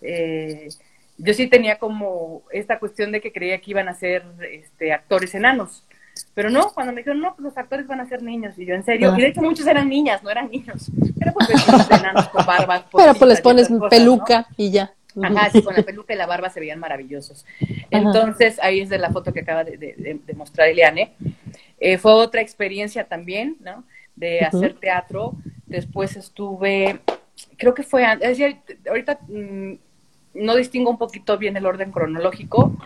[0.02, 0.68] Eh,
[1.18, 5.34] yo sí tenía como esta cuestión de que creía que iban a ser este, actores
[5.34, 5.82] enanos.
[6.32, 8.56] Pero no, cuando me dijeron, no, pues los actores van a ser niños.
[8.56, 9.12] Y yo, en serio.
[9.18, 10.88] Y de hecho muchos eran niñas, no eran niños.
[11.18, 11.48] Pero pues
[11.90, 12.84] enanos con barbas.
[12.96, 14.94] Pero pues les pones peluca y ya.
[15.22, 17.44] Ajá, sí, con la peluca y la barba se veían maravillosos.
[17.90, 21.12] Entonces, ahí es de la foto que acaba de, mostrar Eliane.
[21.78, 23.84] Eh, fue otra experiencia también, ¿no?
[24.16, 25.34] De hacer teatro.
[25.66, 27.00] Después estuve,
[27.56, 28.58] creo que fue, es decir,
[28.88, 29.74] ahorita mm,
[30.34, 32.76] no distingo un poquito bien el orden cronológico,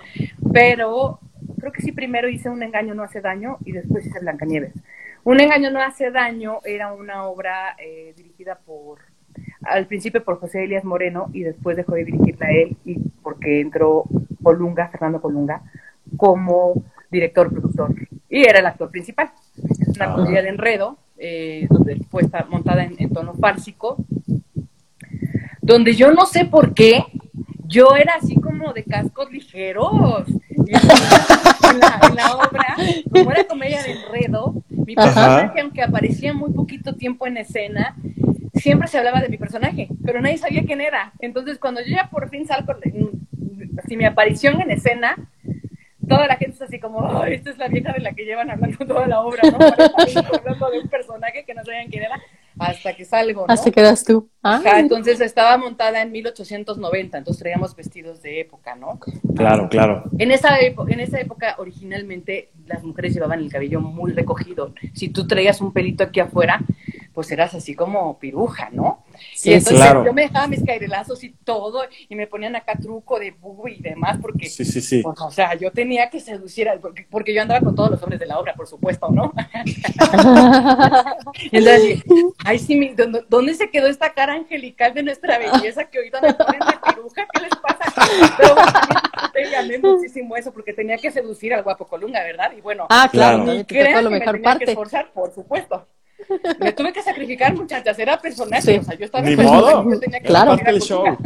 [0.53, 1.19] pero
[1.59, 4.73] creo que sí primero hice Un engaño no hace daño y después hice Blancanieves.
[5.25, 8.99] Un engaño no hace daño era una obra eh, dirigida por
[9.67, 13.61] al principio por José Elías Moreno y después dejó de dirigirla a él y porque
[13.61, 14.05] entró
[14.43, 15.63] Colunga, Fernando Colunga,
[16.17, 17.95] como director productor
[18.29, 19.31] y era el actor principal.
[19.57, 20.15] Es una ah.
[20.17, 23.97] comedia de enredo, eh, donde fue está montada en, tono fársico,
[25.63, 27.05] donde yo no sé por qué,
[27.67, 30.27] yo era así como de cascos ligeros.
[30.29, 32.77] en, la, en la obra,
[33.13, 37.95] como era comedia de enredo, mi personaje, aunque aparecía muy poquito tiempo en escena,
[38.55, 41.13] siempre se hablaba de mi personaje, pero nadie sabía quién era.
[41.21, 42.75] Entonces, cuando yo ya por fin salgo,
[43.79, 45.17] así mi aparición en escena,
[46.09, 48.87] toda la gente es así como, esta es la vieja de la que llevan hablando
[48.87, 49.59] toda la obra, ¿no?
[50.39, 52.21] hablando de un personaje que no sabían quién era,
[52.59, 53.53] hasta que salgo, ¿no?
[53.53, 54.29] Hasta que eras tú.
[54.43, 54.63] Ah.
[54.77, 59.01] entonces estaba montada en 1890, entonces traíamos vestidos de época, ¿no?
[59.35, 60.05] Claro, claro.
[60.19, 64.73] En esa, en esa época, originalmente, las mujeres llevaban el cabello muy recogido.
[64.93, 66.61] Si tú traías un pelito aquí afuera,
[67.15, 69.05] pues eras así como piruja, ¿no?
[69.35, 73.19] Sí, y entonces yo me dejaba mis cairelazos y todo, y me ponían acá truco
[73.19, 75.03] de bubu y demás, porque, sí, sí, sí.
[75.03, 78.19] Pues, o sea, yo tenía que seducir, porque, porque yo andaba con todos los hombres
[78.21, 79.33] de la obra, por supuesto, ¿no?
[81.53, 82.03] entonces,
[82.45, 82.95] ay, sí,
[83.29, 87.27] ¿dónde, se quedó esta cara angelical de nuestra belleza que ahorita me ponen la piruja?
[87.33, 87.93] ¿Qué les pasa?
[88.37, 88.75] Pero bueno,
[89.55, 92.53] gané muchísimo eso, porque tenía que seducir al guapo Colunga, ¿verdad?
[92.57, 94.65] Y bueno, ah, claro, y que lo mejor me parte.
[94.65, 95.87] que esforzar, por supuesto.
[96.61, 98.79] Me tuve que sacrificar, muchachas, era personaje.
[98.79, 99.99] O sea, yo estaba Ni modo.
[99.99, 100.57] tenía que claro.
[100.65, 101.05] el show.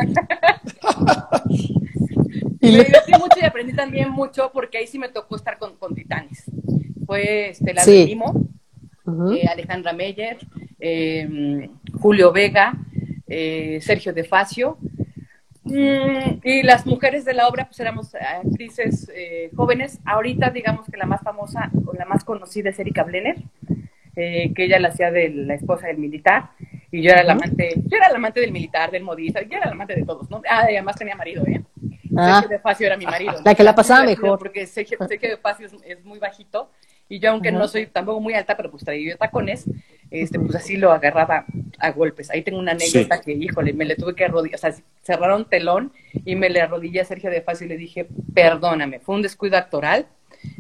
[2.61, 5.77] y me divertí mucho y aprendí también mucho porque ahí sí me tocó estar con,
[5.77, 6.45] con titanes.
[7.07, 7.99] Fue Estela sí.
[8.01, 8.49] de Limo,
[9.35, 10.39] eh, Alejandra Meyer,
[10.79, 11.71] eh,
[12.01, 12.75] Julio Vega,
[13.27, 14.79] eh, Sergio De Facio.
[15.65, 20.01] Mm, y las mujeres de la obra, pues éramos actrices eh, jóvenes.
[20.05, 23.37] Ahorita, digamos que la más famosa o la más conocida es Erika Blenner,
[24.21, 26.51] eh, que ella la hacía de la esposa del militar.
[26.91, 29.67] Y yo era la amante, yo era la amante del militar, del modista, yo era
[29.67, 30.43] la amante de todos, ¿no?
[30.51, 31.63] Ah, además tenía marido, ¿eh?
[32.17, 32.41] Ah.
[32.41, 33.35] Sergio de Facio era mi marido.
[33.45, 34.37] La que la pasaba mejor.
[34.41, 36.69] Porque Sergio, Sergio de Facio es, muy bajito
[37.09, 39.67] y yo aunque no soy tampoco muy alta, pero pues traía tacones,
[40.11, 41.45] este, pues así lo agarraba
[41.79, 42.29] a golpes.
[42.31, 45.93] Ahí tengo una anécdota que, híjole, me le tuve que arrodillar, o sea, cerraron telón
[46.25, 49.57] y me le arrodillé a Sergio de Facio y le dije, perdóname, fue un descuido
[49.57, 50.07] actoral,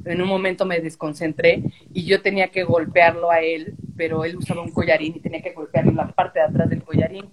[0.04, 1.62] en un momento me desconcentré
[1.92, 5.52] y yo tenía que golpearlo a él, pero él usaba un collarín y tenía que
[5.52, 7.26] golpearlo en la parte de atrás del collarín.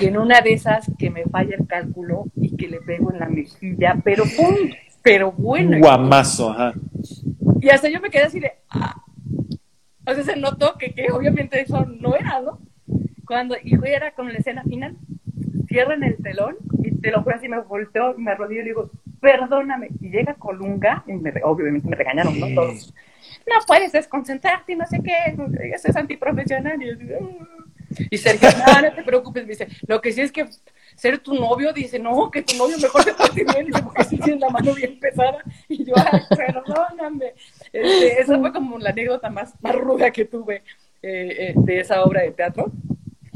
[0.00, 3.20] Y en una de esas que me falla el cálculo y que le pego en
[3.20, 4.54] la mejilla, pero ¡pum!
[5.02, 5.78] Pero bueno.
[5.78, 6.74] Guamazo, ajá.
[7.60, 8.52] Y hasta yo me quedé así de...
[8.70, 9.02] Ah".
[10.06, 12.58] O sea, se notó que, que obviamente eso no era, ¿no?
[13.26, 14.96] Cuando, y era con la escena final,
[15.68, 18.90] cierran el telón y te lo juro así, me volteó, me arrodillo y le digo,
[19.20, 19.88] perdóname.
[20.00, 22.46] Y llega Colunga, y me, obviamente me regañaron, ¿no?
[22.54, 22.94] Todos.
[23.46, 25.14] No puedes desconcentrarte y no sé qué,
[25.74, 26.82] eso es antiprofesional.
[26.82, 30.46] Y, y Sergio, no, no te preocupes, me dice, lo que sí es que
[30.94, 34.18] ser tu novio, dice, no, que tu novio mejor te pase bien, dice, porque si
[34.18, 35.38] tienes la mano bien pesada.
[35.68, 37.34] Y yo, ay, perdóname.
[37.72, 40.62] Este, esa fue como la anécdota más, más ruda que tuve
[41.02, 42.70] eh, eh, de esa obra de teatro.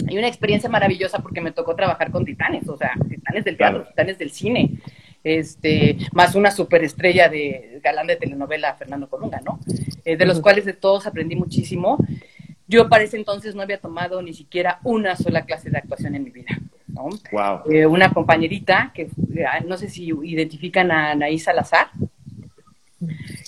[0.09, 3.87] Y una experiencia maravillosa porque me tocó trabajar con titanes, o sea, titanes del teatro,
[3.87, 4.79] titanes del cine
[5.25, 9.61] este, más una superestrella de galán de telenovela, Fernando Colunga, ¿no?
[10.05, 11.99] Eh, de los cuales de todos aprendí muchísimo.
[12.67, 16.25] Yo para ese entonces no había tomado ni siquiera una sola clase de actuación en
[16.25, 16.59] mi vida.
[16.89, 17.09] ¿no?
[17.71, 19.09] Eh, una compañerita que
[19.47, 21.91] ah, no sé si identifican a Anaís Salazar.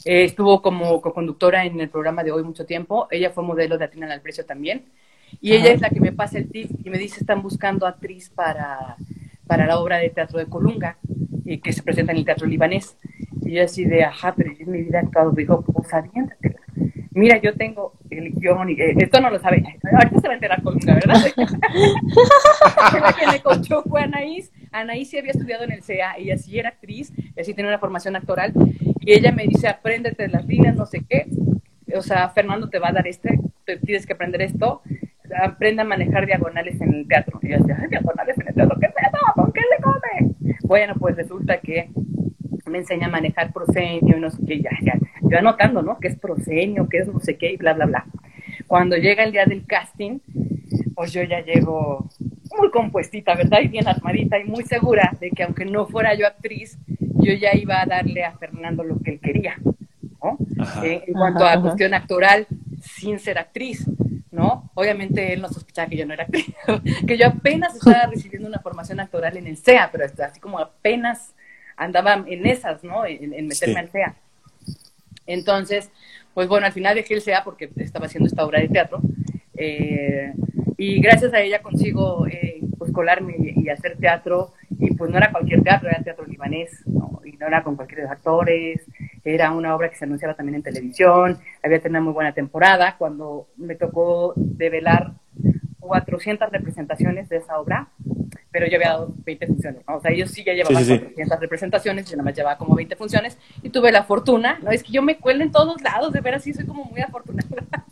[0.05, 3.09] Eh, estuvo como co-conductora en el programa de hoy mucho tiempo.
[3.11, 4.87] Ella fue modelo de Atina al Precio también.
[5.41, 8.31] Y ella es la que me pasa el tip y me dice, están buscando actriz
[8.31, 8.97] para,
[9.47, 10.99] para la obra de teatro de Colunga
[11.45, 12.97] y que se presenta en el teatro libanés.
[13.42, 16.61] Y yo así de, ajá, pero yo en mi vida he actuado, digo, pues aviéntatela.
[17.12, 20.34] Mira, yo tengo el guion, y, eh, esto no lo sabe, ahorita se va a
[20.34, 21.14] enterar Colunga, ¿verdad?
[21.36, 24.51] la que me coachó fue Anaís.
[24.72, 27.78] Anaís sí había estudiado en el CEA, ella sí era actriz, ella sí tenía una
[27.78, 28.53] formación actoral,
[29.01, 31.26] y ella me dice, apréndete las líneas, no sé qué.
[31.97, 34.82] O sea, Fernando te va a dar este, te tienes que aprender esto,
[35.40, 37.38] aprenda a manejar diagonales en el teatro.
[37.42, 39.20] Y yo decía, diagonales en el teatro, ¿qué pedo?
[39.34, 40.53] ¿Con qué se come?
[40.64, 41.90] Bueno, pues resulta que
[42.66, 45.98] me enseña a manejar proscenio y no sé qué, ya, ya, yo anotando, ¿no?
[45.98, 46.88] ¿Qué es proscenio?
[46.88, 47.52] ¿Qué es no sé qué?
[47.52, 48.06] Y bla, bla, bla.
[48.66, 50.20] Cuando llega el día del casting,
[50.94, 52.08] pues yo ya llego
[52.58, 53.60] muy compuestita, ¿verdad?
[53.62, 57.54] Y bien armadita y muy segura de que aunque no fuera yo actriz, yo ya
[57.54, 59.56] iba a darle a Fernando lo que él quería,
[60.22, 60.38] ¿no?
[60.82, 62.46] Eh, en cuanto a cuestión actoral,
[62.80, 63.86] sin ser actriz.
[64.35, 64.70] ¿No?
[64.74, 66.47] Obviamente él no sospechaba que yo no era actriz,
[67.07, 71.35] que yo apenas estaba recibiendo una formación actoral en el CEA, pero así como apenas
[71.76, 73.07] andaba en esas, ¿no?
[73.07, 74.16] En, meterme al CEA.
[75.26, 75.91] Entonces,
[76.35, 79.01] pues bueno, al final dejé el CEA porque estaba haciendo esta obra de teatro.
[79.57, 80.32] Eh,
[80.76, 85.30] y gracias a ella consigo eh, pues colarme y, hacer teatro y pues no era
[85.30, 87.20] cualquier teatro, era teatro libanés ¿no?
[87.45, 88.82] Y no era con cualquier actores,
[89.24, 93.49] era una obra que se anunciaba también en televisión, había tenido muy buena temporada, cuando
[93.57, 95.12] me tocó develar
[95.80, 97.88] 400 representaciones de esa obra,
[98.51, 99.97] pero yo había dado 20 funciones, ¿no?
[99.97, 103.38] o sea, ellos sí ya llevaban 400 representaciones, yo nada más llevaba como 20 funciones
[103.62, 106.42] y tuve la fortuna, no es que yo me cuelo en todos lados, de veras
[106.42, 107.49] sí soy como muy afortunada.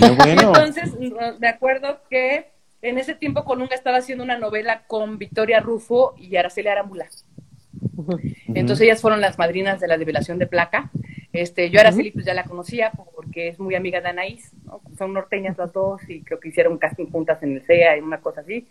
[0.00, 0.94] Entonces,
[1.38, 2.46] me acuerdo que
[2.82, 7.08] en ese tiempo Colunga estaba haciendo una novela con Victoria Rufo y Araceli Arambula.
[8.48, 10.90] Entonces ellas fueron las madrinas de la revelación de placa.
[11.32, 14.52] Este, yo a Araceli pues ya la conocía porque es muy amiga de Anaís,
[14.98, 18.20] son norteñas las dos y creo que hicieron casting juntas en el CEA y una
[18.20, 18.66] cosa así.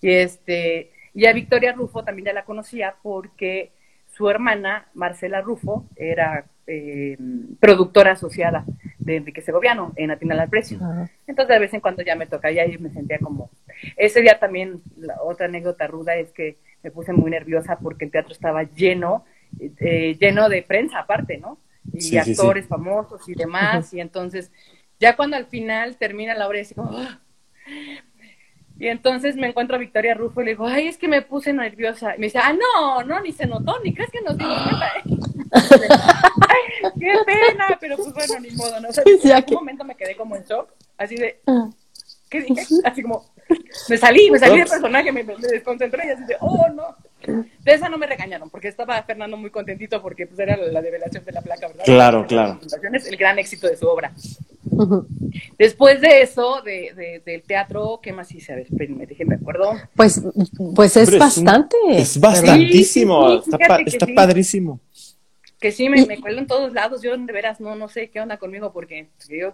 [0.00, 3.72] Y este, y a Victoria Rufo también ya la conocía porque
[4.06, 7.16] su hermana, Marcela Rufo, era eh,
[7.60, 8.64] productora asociada
[8.98, 10.78] de Enrique Segoviano en Atinal al Precio.
[11.26, 13.50] Entonces, de vez en cuando ya me toca, ya me sentía como...
[13.96, 18.10] Ese día también, la otra anécdota ruda es que me puse muy nerviosa porque el
[18.10, 19.24] teatro estaba lleno,
[19.60, 21.58] eh, lleno de prensa aparte, ¿no?
[21.92, 24.50] Y actores famosos y demás, y entonces,
[24.98, 26.98] ya cuando al final termina la obra, y así como...
[26.98, 27.20] ¡ah!
[28.78, 31.52] Y entonces me encuentro a Victoria Rufo y le digo, ay, es que me puse
[31.52, 32.14] nerviosa.
[32.14, 34.92] Y me dice, ah, no, no, ni se notó, ni crees que nos dimos cuenta.
[37.00, 38.88] qué pena, pero pues bueno, ni modo, ¿no?
[38.88, 41.70] O sea, en algún momento me quedé como en shock, así de, ah.
[42.28, 42.66] ¿qué dije?
[42.84, 43.24] Así como,
[43.88, 46.96] me salí, me salí del personaje, me, desconcentré y así de, oh, no.
[47.26, 51.24] De esa no me regañaron, porque estaba Fernando muy contentito porque pues era la develación
[51.24, 51.84] de la placa, ¿verdad?
[51.84, 52.60] Claro, claro.
[52.92, 54.12] Es el gran éxito de su obra.
[55.58, 58.52] Después de eso, de, del teatro, ¿qué más hice?
[58.52, 59.72] A ver, espérenme, déjenme acuerdo.
[59.94, 60.22] Pues,
[60.74, 61.76] pues es bastante.
[61.90, 64.80] Es, bastantísimo, está, padrísimo.
[65.58, 68.20] Que sí, me, me cuelo en todos lados, yo de veras no, no sé qué
[68.20, 69.08] onda conmigo porque...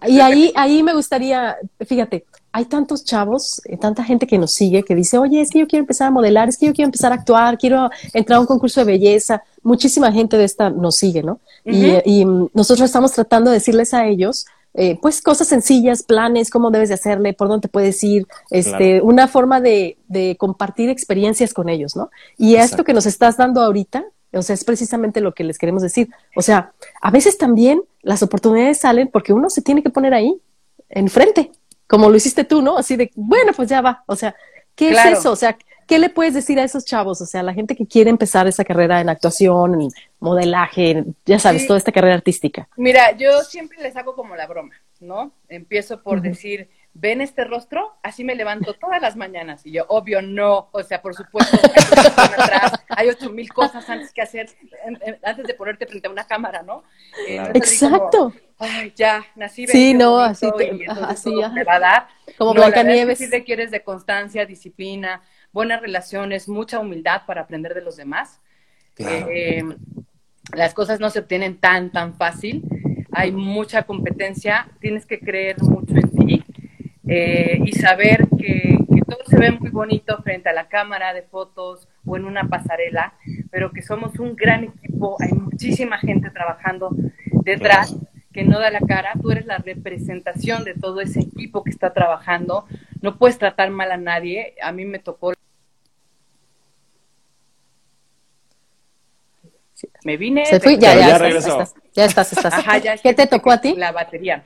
[0.07, 4.83] y ahí, ahí me gustaría, fíjate, hay tantos chavos, eh, tanta gente que nos sigue
[4.83, 7.13] que dice, oye, es que yo quiero empezar a modelar, es que yo quiero empezar
[7.13, 9.43] a actuar, quiero entrar a un concurso de belleza.
[9.63, 11.41] Muchísima gente de esta nos sigue, ¿no?
[11.65, 16.71] y, y nosotros estamos tratando de decirles a ellos eh, pues cosas sencillas, planes, cómo
[16.71, 21.53] debes de hacerle, por dónde te puedes ir, este, una forma de, de, compartir experiencias
[21.53, 22.11] con ellos, ¿no?
[22.39, 25.83] Y esto que nos estás dando ahorita, o sea, es precisamente lo que les queremos
[25.83, 26.09] decir.
[26.37, 30.41] O sea, a veces también las oportunidades salen porque uno se tiene que poner ahí,
[30.89, 31.51] enfrente,
[31.87, 32.79] como lo hiciste tú, ¿no?
[32.79, 34.05] Así de, bueno, pues ya va.
[34.07, 34.35] O sea,
[34.75, 35.33] ¿qué es eso?
[35.33, 35.57] O sea,
[35.87, 37.21] ¿qué le puedes decir a esos chavos?
[37.21, 41.67] O sea, la gente que quiere empezar esa carrera en actuación, en modelaje, ya sabes,
[41.67, 42.69] toda esta carrera artística.
[42.77, 45.33] Mira, yo siempre les hago como la broma, ¿no?
[45.49, 47.97] Empiezo por decir, ¿ven este rostro?
[48.03, 49.65] Así me levanto todas las mañanas.
[49.65, 50.69] Y yo, obvio, no.
[50.73, 51.59] O sea, por supuesto,
[52.89, 54.49] hay ocho mil cosas antes que hacer,
[55.23, 56.83] antes de ponerte frente a una cámara, ¿no?
[57.29, 58.33] Eh, Exacto.
[58.59, 60.47] Ay, ya, nací Sí, no, así,
[61.03, 62.09] así me va a dar.
[62.39, 63.19] Como no, Blancanieves.
[63.19, 65.23] Sí requieres de constancia, disciplina,
[65.53, 68.41] buenas relaciones, mucha humildad para aprender de los demás.
[68.99, 69.65] Eh,
[70.55, 72.63] las cosas no se obtienen tan, tan fácil.
[73.11, 76.11] Hay mucha competencia, tienes que creer mucho en
[77.07, 81.89] eh, y saber que, todo se ve muy bonito frente a la cámara de fotos
[82.07, 83.15] o en una pasarela,
[83.51, 86.97] pero que somos un gran equipo, hay muchísima gente trabajando
[87.45, 87.95] detrás
[88.33, 91.93] que no da la cara, tú eres la representación de todo ese equipo que está
[91.93, 92.67] trabajando,
[93.03, 95.33] no puedes tratar mal a nadie, a mí me tocó
[100.05, 100.47] me vine.
[100.47, 102.55] Se fue, ya, ya, Estás, ya estás, estás.
[103.03, 103.75] ¿Qué te tocó a ti?
[103.77, 104.43] La batería.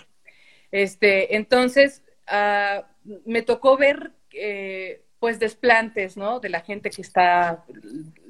[0.70, 2.83] Este, entonces, uh,
[3.24, 6.41] me tocó ver, eh, pues, desplantes, ¿no?
[6.41, 7.64] De la gente que está,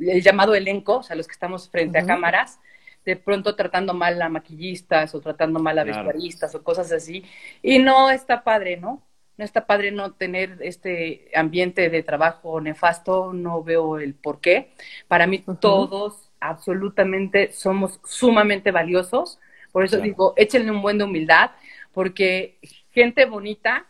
[0.01, 2.59] el llamado elenco, o sea, los que estamos frente a cámaras,
[3.05, 7.25] de pronto tratando mal a maquillistas o tratando mal a vestuaristas o cosas así.
[7.63, 9.03] Y no está padre, ¿no?
[9.37, 14.73] No está padre no tener este ambiente de trabajo nefasto, no veo el por qué.
[15.07, 19.39] Para mí todos absolutamente somos sumamente valiosos.
[19.73, 21.51] Por eso digo, échenle un buen de humildad,
[21.93, 22.59] porque
[22.97, 23.87] gente bonita,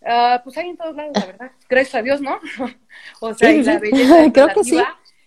[0.00, 1.50] uh, pues hay en todos lados, la verdad.
[1.68, 2.38] Gracias a Dios, ¿no?
[3.20, 4.80] o sea, la belleza Creo que sí.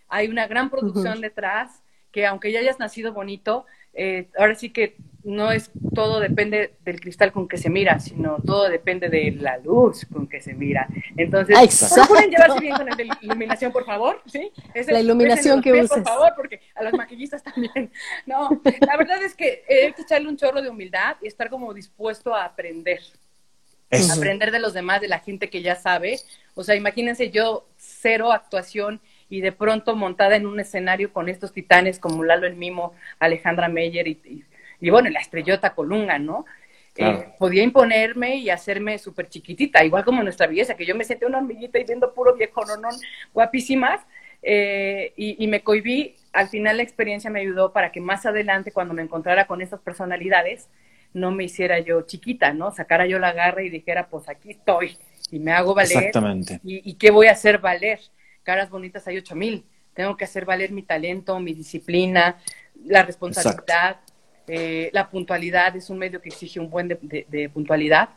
[0.07, 4.95] hay una gran producción detrás, que aunque ya hayas nacido bonito, eh, ahora sí que
[5.23, 9.57] no es todo depende del cristal con que se mira, sino todo depende de la
[9.57, 10.87] luz con que se mira.
[11.17, 11.55] Entonces,
[12.07, 14.21] pueden llevarse bien con la iluminación, por favor?
[14.25, 14.51] ¿Sí?
[14.87, 15.89] la iluminación que uses.
[15.89, 17.91] Por favor, porque a los maquillistas también.
[18.25, 21.73] No, la verdad es que hay que echarle un chorro de humildad y estar como
[21.73, 23.01] dispuesto a aprender.
[24.15, 26.19] Aprender de los demás, de la gente que ya sabe.
[26.53, 31.53] O sea, imagínense yo, cero actuación y de pronto montada en un escenario con estos
[31.53, 34.43] titanes como Lalo el Mimo, Alejandra Meyer y y
[34.81, 36.45] bueno, la estrellota Colunga, ¿no?
[36.95, 41.25] Eh, podía imponerme y hacerme súper chiquitita, igual como nuestra belleza, que yo me senté
[41.25, 42.89] una hormiguita y viendo puro viejo no,
[43.33, 44.01] guapísimas,
[44.41, 48.93] eh, y, me cohibí, al final la experiencia me ayudó para que más adelante, cuando
[48.93, 50.67] me encontrara con estas personalidades,
[51.13, 52.71] no me hiciera yo chiquita, ¿no?
[52.71, 54.97] Sacara yo la garra y dijera, pues aquí estoy,
[55.31, 55.97] y me hago valer.
[55.97, 56.59] Exactamente.
[56.63, 57.99] ¿Y, qué voy a hacer valer?
[58.43, 59.65] Caras bonitas hay ocho mil.
[59.93, 62.37] Tengo que hacer valer mi talento, mi disciplina,
[62.85, 63.99] la responsabilidad,
[64.51, 68.09] eh, la puntualidad es un medio que exige un buen de, puntualidad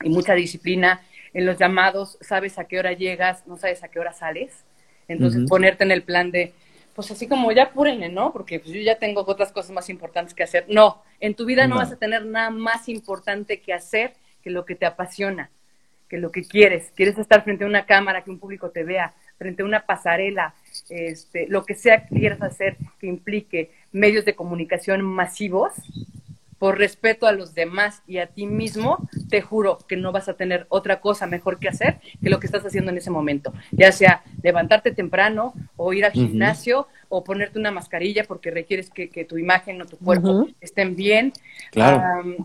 [0.00, 1.02] y mucha disciplina.
[1.32, 4.64] En los llamados, sabes a qué hora llegas, no sabes a qué hora sales.
[5.08, 6.52] Entonces, ponerte en el plan de,
[6.94, 8.32] pues así como ya apúrenle, ¿no?
[8.32, 10.66] Porque pues, yo ya tengo otras cosas más importantes que hacer.
[10.68, 11.76] No, en tu vida no.
[11.76, 15.50] vas a tener nada más importante que hacer que lo que te apasiona,
[16.08, 16.92] que lo que quieres.
[16.94, 20.54] Quieres estar frente a una cámara, que un público te vea, frente a una pasarela,
[20.88, 25.72] este, lo que sea que quieras hacer que implique medios de comunicación masivos,
[26.58, 28.98] por respeto a los demás y a ti mismo,
[29.30, 32.46] te juro que no vas a tener otra cosa mejor que hacer que lo que
[32.46, 33.54] estás haciendo en ese momento.
[33.70, 39.08] Ya sea levantarte temprano o ir al gimnasio o ponerte una mascarilla porque requieres que,
[39.24, 41.32] tu imagen o tu cuerpo estén bien.
[41.70, 42.44] Claro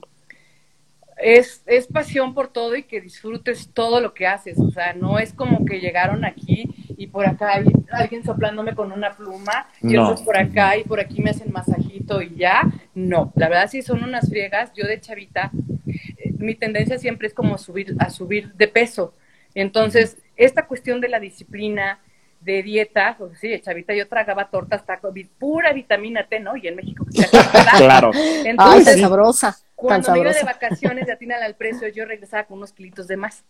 [1.18, 4.60] es, es pasión por todo y que disfrutes todo lo que haces.
[4.60, 8.92] O sea, no es como que llegaron aquí y por acá hay alguien soplándome con
[8.92, 12.64] una pluma y otros por acá y por aquí me hacen masajito y ya.
[12.94, 14.74] No, la verdad sí son unas friegas.
[14.76, 15.52] Yo de chavita,
[15.88, 19.14] eh, mi tendencia siempre es como subir, a subir de peso.
[19.54, 22.00] Entonces, esta cuestión de la disciplina,
[22.42, 26.58] de dieta, pues sí, chavita yo tragaba tortas, taco, pura vitamina T, ¿no?
[26.58, 27.06] Y en México
[27.78, 28.12] claro.
[28.14, 32.74] Entonces, sabrosa Cuando me iba de vacaciones de Atina al precio, yo regresaba con unos
[32.74, 33.44] kilitos de más.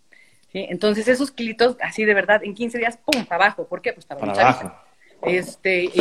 [0.54, 3.68] Entonces esos kilitos, así de verdad, en 15 días, ¡pum!, para abajo.
[3.68, 3.92] ¿Por qué?
[3.92, 4.72] Pues estaba para abajo.
[5.22, 5.94] Este, y,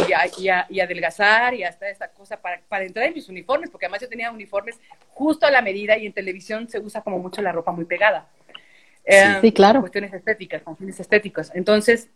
[0.68, 4.08] y, adelgazar y hasta esta cosa para, para entrar en mis uniformes, porque además yo
[4.08, 7.72] tenía uniformes justo a la medida y en televisión se usa como mucho la ropa
[7.72, 8.28] muy pegada.
[9.40, 9.80] sí, claro.
[9.80, 11.50] Cuestiones estéticas, con fines estéticos.
[11.54, 12.10] Entonces,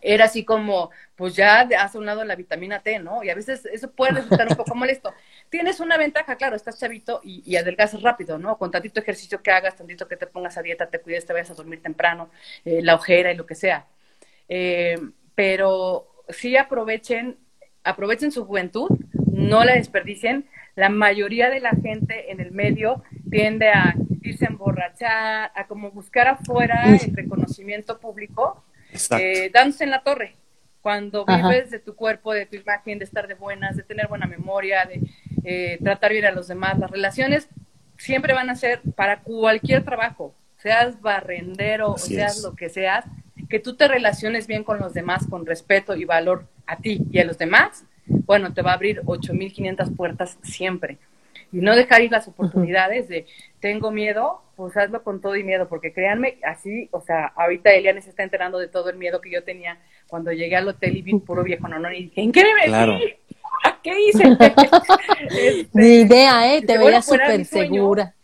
[0.00, 3.22] era así como, pues ya has un lado la vitamina T, ¿no?
[3.22, 5.14] Y a veces eso puede resultar un poco molesto.
[5.48, 8.58] Tienes una ventaja, claro, estás chavito y, y, adelgazas rápido, ¿no?
[8.58, 11.50] Con tantito ejercicio que hagas, tantito que te pongas a dieta, te cuides, te vayas
[11.50, 12.30] a dormir temprano,
[12.64, 13.86] eh, la ojera y lo que sea.
[14.48, 14.98] Eh,
[15.34, 17.36] pero sí aprovechen,
[17.82, 18.88] aprovechen su juventud,
[19.32, 20.46] no la desperdicien.
[20.76, 25.90] La mayoría de la gente en el medio tiende a irse a emborrachar, a como
[25.92, 28.64] buscar afuera el reconocimiento público
[29.18, 30.36] eh, dándose en la torre.
[30.80, 34.26] Cuando vives de tu cuerpo, de tu imagen, de estar de buenas, de tener buena
[34.26, 35.00] memoria, de
[35.42, 37.48] eh, tratar bien a los demás, las relaciones
[37.96, 43.06] siempre van a ser para cualquier trabajo, seas barrendero o seas lo que seas,
[43.48, 47.18] que tú te relaciones bien con los demás con respeto y valor a ti y
[47.18, 50.98] a los demás, bueno, te va a abrir 8.500 puertas siempre.
[51.54, 53.26] Y no dejar ir las oportunidades de
[53.60, 58.02] tengo miedo, pues hazlo con todo y miedo, porque créanme, así, o sea, ahorita Eliane
[58.02, 59.78] se está enterando de todo el miedo que yo tenía
[60.08, 62.70] cuando llegué al hotel y vi puro viejo no, no, y dije, ¿en qué me
[62.70, 63.14] metí?
[63.82, 64.24] ¿Qué hice?
[65.30, 66.62] este, Ni idea, ¿eh?
[66.62, 68.14] Te veías súper segura.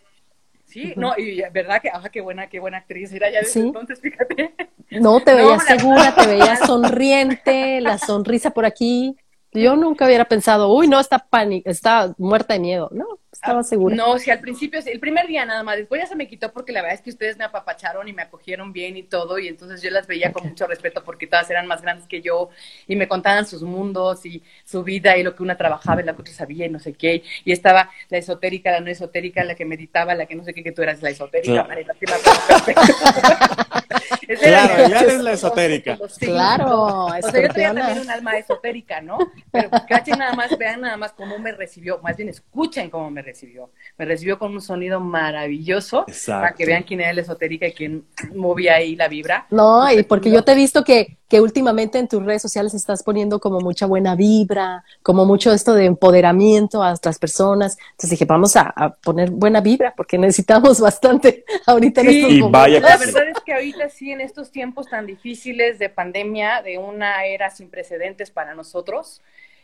[0.66, 4.00] Sí, no, y verdad que, ajá, qué buena, qué buena actriz era ya desde entonces,
[4.00, 4.54] fíjate.
[4.90, 9.16] No, te veías segura, te veías sonriente, la sonrisa por aquí.
[9.52, 12.88] Yo nunca hubiera pensado, uy, no, está pánico, está muerta de miedo.
[12.92, 13.96] No, estaba segura.
[13.96, 16.72] No, si al principio, el primer día nada más, después ya se me quitó porque
[16.72, 19.82] la verdad es que ustedes me apapacharon y me acogieron bien y todo, y entonces
[19.82, 22.50] yo las veía con mucho respeto porque todas eran más grandes que yo
[22.86, 26.14] y me contaban sus mundos y su vida y lo que una trabajaba y lo
[26.14, 27.22] que otra sabía y no sé qué.
[27.44, 30.62] Y estaba la esotérica, la no esotérica, la que meditaba, la que no sé qué,
[30.62, 31.66] que tú eras la esotérica,
[34.38, 35.98] claro, ya eres la esotérica.
[36.18, 39.18] Claro, o sea, yo tenía también un alma esotérica, ¿no?
[39.50, 43.22] Pero cachen nada más, vean nada más cómo me recibió, más bien escuchen cómo me
[43.22, 43.70] recibió.
[43.96, 48.04] Me recibió con un sonido maravilloso para que vean quién era el esotérica y quién
[48.34, 49.46] movía ahí la vibra.
[49.50, 53.02] No, y porque yo te he visto que, que últimamente en tus redes sociales estás
[53.02, 57.78] poniendo como mucha buena vibra, como mucho esto de empoderamiento a otras personas.
[57.92, 62.50] Entonces dije, vamos a, poner buena vibra porque necesitamos bastante ahorita en estos momentos.
[62.52, 66.78] Vaya la verdad es que ahorita sí, en estos tiempos tan difíciles de pandemia, de
[66.78, 69.22] una era sin precedentes para nosotros,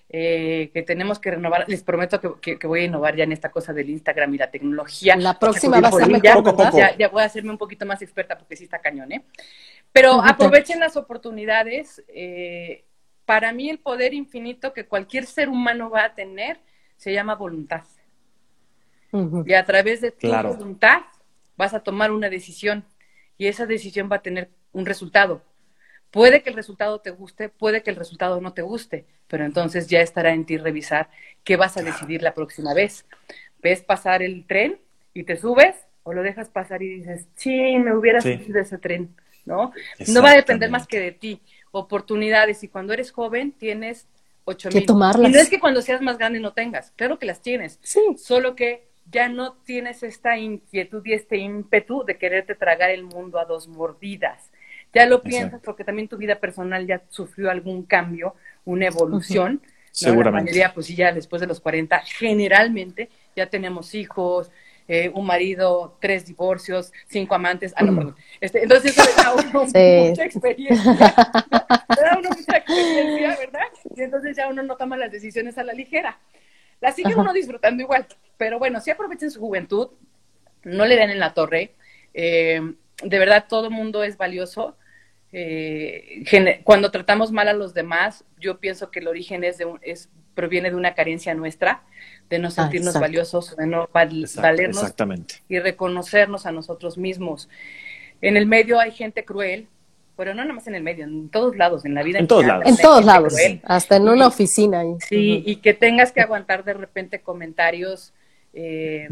[0.09, 1.65] eh, que tenemos que renovar.
[1.69, 5.17] Les prometo que, voy a innovar ya en esta cosa del Instagram y la tecnología.
[5.17, 8.55] La próxima va a ser ya, ya, voy a hacerme un poquito más experta porque
[8.57, 9.25] sí está cañón, ¿eh?
[9.93, 12.05] Pero aprovechen las oportunidades.
[12.09, 12.85] Eh,
[13.25, 16.61] para mí el poder infinito que cualquier ser humano va a tener
[16.97, 17.83] se llama voluntad.
[19.47, 21.03] Y a través de tu voluntad
[21.57, 22.85] vas a tomar una decisión
[23.39, 25.43] y esa decisión va a tener un resultado.
[26.11, 29.89] Puede que el resultado te guste, puede que el resultado no te guste, pero entonces
[29.89, 31.11] ya estará en ti revisar
[31.45, 33.05] qué vas a decidir la próxima vez.
[33.63, 34.79] ¿Ves pasar el tren
[35.13, 39.15] y te subes o lo dejas pasar y dices, sí, me hubiera subido ese tren,
[39.45, 39.73] ¿no?
[40.09, 41.43] No va a depender más que de ti.
[41.73, 44.07] Oportunidades y cuando eres joven tienes
[44.45, 44.87] ocho mil.
[44.87, 45.29] tomarlas.
[45.29, 47.79] Y no es que cuando seas más grande no tengas, claro que las tienes.
[47.83, 48.01] Sí.
[48.17, 53.39] Solo que ya no tienes esta inquietud y este ímpetu de quererte tragar el mundo
[53.39, 54.51] a dos mordidas
[54.97, 58.35] ya lo piensas porque también tu vida personal ya sufrió algún cambio,
[58.65, 59.61] una evolución.
[59.91, 60.53] Seguramente.
[60.53, 64.51] La mayoría, pues ya después de los 40, generalmente ya tenemos hijos,
[64.89, 67.75] eh, un marido, tres divorcios, cinco amantes.
[67.77, 68.17] Ah, no, perdón.
[68.41, 69.65] Este, entonces eso le da uno
[70.09, 70.93] mucha experiencia.
[70.95, 73.67] le da uno mucha experiencia, ¿verdad?
[73.95, 76.19] Y entonces ya uno no toma las decisiones a la ligera.
[76.81, 78.07] La sigue uno disfrutando igual.
[78.37, 79.91] Pero bueno, si aprovechen su juventud,
[80.65, 81.75] no le den en la torre.
[82.15, 82.61] Eh,
[83.03, 84.77] de verdad, todo mundo es valioso
[85.33, 86.25] eh,
[86.65, 90.71] cuando tratamos mal a los demás, yo pienso que el origen es de es, proviene
[90.71, 91.83] de una carencia nuestra,
[92.31, 94.95] de no sentirnos valiosos, de no valernos
[95.49, 97.49] y reconocernos a nosotros mismos.
[98.23, 99.69] En el medio hay gente cruel,
[100.17, 102.19] pero no nada más en el medio, en todos lados, en la vida.
[102.19, 102.67] En todos lados.
[102.67, 103.35] En todos lados,
[103.65, 104.83] hasta en una oficina.
[105.09, 108.13] Sí, y que tengas que aguantar de repente comentarios,
[108.55, 109.09] eh,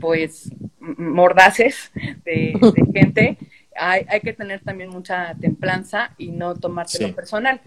[0.00, 1.92] pues, mordaces
[2.24, 3.38] de, de gente
[3.76, 7.60] hay, hay que tener también mucha templanza y no tomártelo personal.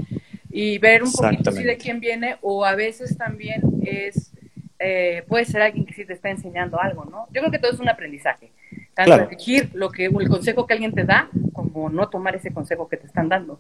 [0.50, 4.32] Y ver un poquito si de quién viene, o a veces también es,
[4.80, 7.28] eh, puede ser alguien que sí te está enseñando algo, ¿no?
[7.32, 8.52] Yo creo que todo es un aprendizaje.
[8.94, 12.88] Tanto elegir lo que, el consejo que alguien te da, como no tomar ese consejo
[12.88, 13.60] que te están dando.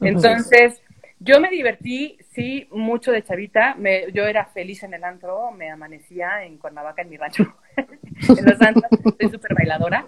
[0.00, 0.82] Entonces,
[1.18, 3.74] Yo me divertí, sí, mucho de chavita.
[3.76, 7.44] Me, yo era feliz en el antro, me amanecía en Cuernavaca, en mi rancho,
[7.76, 8.90] en los antros.
[9.18, 10.06] Soy súper bailadora.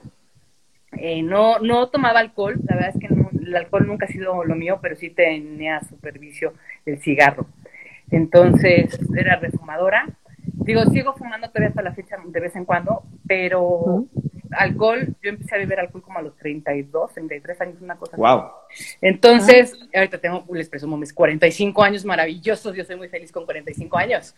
[0.93, 4.55] Eh, no, no tomaba alcohol, la verdad es que el alcohol nunca ha sido lo
[4.55, 6.55] mío, pero sí tenía supervicio
[6.85, 7.47] el cigarro.
[8.11, 10.07] Entonces era refumadora.
[10.69, 14.05] Digo, sigo fumando todavía hasta la fecha de vez en cuando, pero
[14.51, 18.51] alcohol, yo empecé a beber alcohol como a los 32, 33 años, una cosa wow.
[19.01, 23.97] Entonces, ahorita tengo, les presumo, mis 45 años maravillosos, yo soy muy feliz con 45
[23.97, 24.35] años.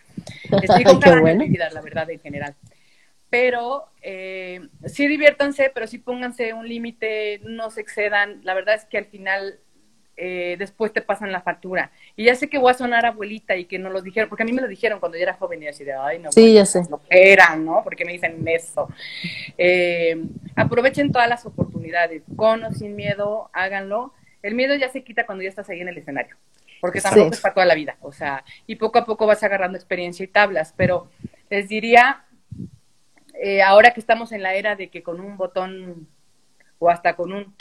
[0.63, 2.55] Estoy con mi vida, la verdad, en general.
[3.29, 8.41] Pero eh, sí diviértanse, pero sí pónganse un límite, no se excedan.
[8.45, 9.59] La verdad es que al final
[10.23, 11.91] eh, después te pasan la factura.
[12.15, 14.47] Y ya sé que voy a sonar abuelita y que no lo dijeron, porque a
[14.47, 16.67] mí me lo dijeron cuando yo era joven y así de, ay, no, sí, ya
[16.67, 16.83] sé.
[16.91, 17.81] no eran, ¿no?
[17.83, 18.87] Porque me dicen eso.
[19.57, 20.23] Eh,
[20.57, 24.13] aprovechen todas las oportunidades, con o sin miedo, háganlo.
[24.43, 26.37] El miedo ya se quita cuando ya estás ahí en el escenario,
[26.83, 29.79] porque tampoco es para toda la vida, o sea, y poco a poco vas agarrando
[29.79, 31.11] experiencia y tablas, pero
[31.49, 32.25] les diría,
[33.35, 36.09] eh, ahora que estamos en la era de que con un botón
[36.79, 37.55] o hasta con un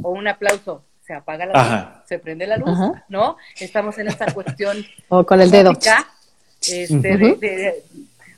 [0.00, 2.78] o un aplauso se apaga la luz, se prende la luz,
[3.08, 3.38] ¿no?
[3.58, 4.84] Estamos en esta cuestión.
[5.08, 5.72] o con el dedo.
[6.60, 7.82] Este, de,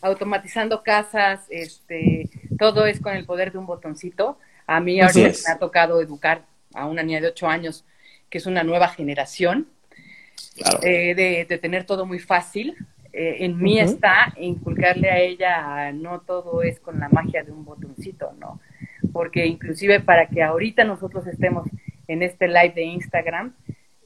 [0.00, 4.38] automatizando casas, este, todo es con el poder de un botoncito.
[4.68, 6.42] A mí ahora me ha tocado educar
[6.72, 7.84] a una niña de 8 años,
[8.28, 9.66] que es una nueva generación,
[10.84, 11.16] eh,
[11.48, 12.76] de, tener todo muy fácil.
[13.12, 17.64] Eh, en mí está inculcarle a ella, no todo es con la magia de un
[17.64, 18.60] botoncito, ¿no?
[19.12, 21.66] Porque inclusive para que ahorita nosotros estemos
[22.10, 23.54] en este live de Instagram.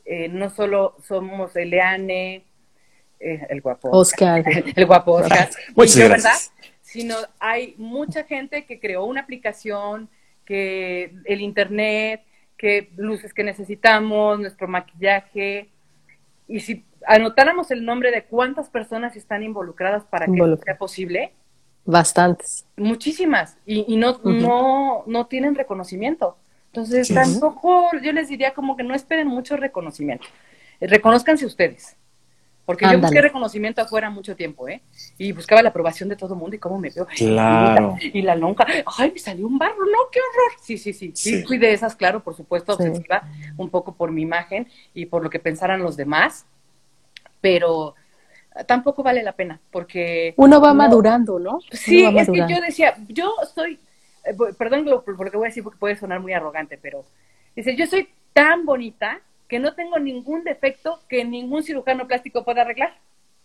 [0.05, 2.45] Eh, no solo somos Eliane,
[3.19, 4.45] eh, el guapo Oscar,
[4.77, 6.39] el guapo Oscar, Muchas ¿verdad?
[6.83, 10.11] Sino hay mucha gente que creó una aplicación,
[10.45, 12.23] que el internet,
[12.59, 15.71] que luces que necesitamos, nuestro maquillaje.
[16.47, 21.33] Y si anotáramos el nombre de cuántas personas están involucradas para que sea posible.
[21.87, 22.67] Bastantes.
[22.77, 23.57] Muchísimas.
[23.65, 26.37] Y, no, no, no tienen reconocimiento.
[26.75, 30.27] Entonces, tampoco yo les diría como que no esperen mucho reconocimiento.
[30.81, 31.97] Eh, reconozcanse ustedes.
[32.67, 34.83] Porque yo busqué reconocimiento afuera mucho tiempo, ¿eh?
[35.19, 37.07] Y buscaba la aprobación de todo el mundo y cómo me veo.
[37.07, 37.97] Claro.
[38.01, 38.67] Y la, lonja,
[38.99, 40.59] ay, me salió un barro, no, qué horror.
[40.63, 41.13] Sí, sí, sí.
[41.15, 43.23] Sí, fui de esas, claro, por supuesto, obsesiva,
[43.57, 46.47] un poco por mi imagen y por lo que pensaran los demás.
[47.41, 47.95] Pero
[48.67, 50.35] tampoco vale la pena, porque...
[50.39, 51.61] Uno va madurando, ¿no?
[51.71, 53.79] Sí, es que yo decía, yo soy
[54.59, 57.05] perdón por lo que voy a decir porque puede sonar muy arrogante, pero
[57.55, 62.63] dice, yo soy tan bonita que no tengo ningún defecto que ningún cirujano plástico pueda
[62.63, 62.99] arreglar.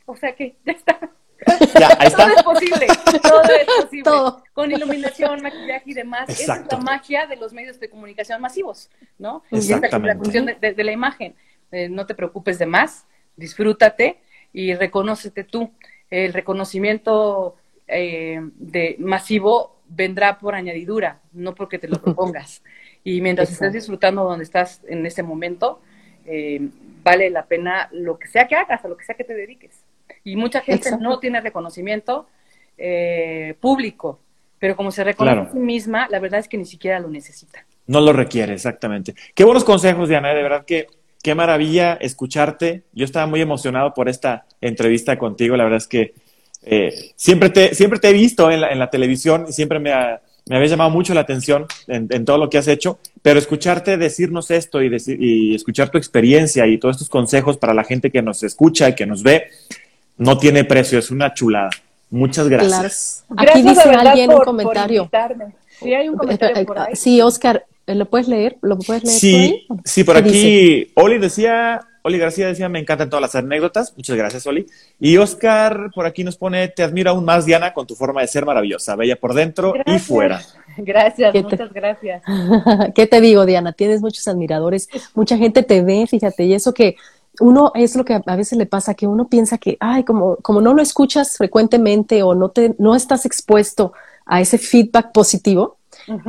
[0.05, 0.99] O sea que ya está.
[0.99, 2.87] Todo es posible,
[3.21, 4.11] todo es posible.
[4.53, 6.27] Con iluminación, maquillaje y demás.
[6.29, 9.43] Esa es la magia de los medios de comunicación masivos, ¿no?
[9.51, 11.35] Y es la función de, la imagen.
[11.71, 14.19] Eh, no te preocupes de más, disfrútate
[14.51, 15.71] y reconócete tú.
[16.09, 17.55] El reconocimiento
[17.87, 22.63] eh, de masivo vendrá por añadidura, no porque te lo propongas.
[23.03, 25.81] Y mientras estés disfrutando donde estás en ese momento,
[26.25, 26.69] eh,
[27.03, 29.83] vale la pena lo que sea que hagas, a lo que sea que te dediques.
[30.23, 32.27] Y mucha gente no tiene reconocimiento
[32.77, 34.19] eh, público,
[34.59, 37.65] pero como se reconoce a sí misma, la verdad es que ni siquiera lo necesita.
[37.87, 39.15] No lo requiere, exactamente.
[39.33, 40.87] Qué buenos consejos, Diana, de verdad que
[41.23, 42.83] qué maravilla escucharte.
[42.93, 46.13] Yo estaba muy emocionado por esta entrevista contigo, la verdad es que
[46.63, 49.91] eh, siempre, te, siempre te he visto en la, en la televisión y siempre me,
[49.91, 53.97] ha, me había llamado mucho la atención en, todo lo que has hecho, pero escucharte
[53.97, 58.21] decirnos esto y, y escuchar tu experiencia y todos estos consejos para la gente que
[58.21, 59.43] nos escucha y que nos ve,
[60.17, 61.69] no tiene precio, es una chulada.
[62.09, 63.25] Muchas gracias.
[63.37, 65.09] Aquí dice alguien un comentario.
[65.79, 66.95] sí, hay un comentario por ahí.
[66.95, 68.57] Sí, Oscar, ¿lo puedes leer?
[68.61, 73.21] ¿Lo puedes leer sí, Sí, por aquí Oli decía, Oli García decía, me encantan todas
[73.21, 73.93] las anécdotas.
[73.95, 74.65] Muchas gracias, Oli.
[74.99, 78.27] Y Oscar por aquí nos pone, te admiro aún más, Diana, con tu forma de
[78.27, 80.41] ser maravillosa, bella por dentro y fuera.
[80.77, 82.23] Gracias, muchas gracias.
[82.95, 83.73] ¿Qué te digo, Diana?
[83.73, 86.95] Tienes muchos admiradores, mucha gente te ve, fíjate, y eso que
[87.41, 90.61] uno es lo que a veces le pasa, que uno piensa que, ay, como, como
[90.61, 93.91] no lo escuchas frecuentemente o no, te, no estás expuesto
[94.25, 95.78] a ese feedback positivo,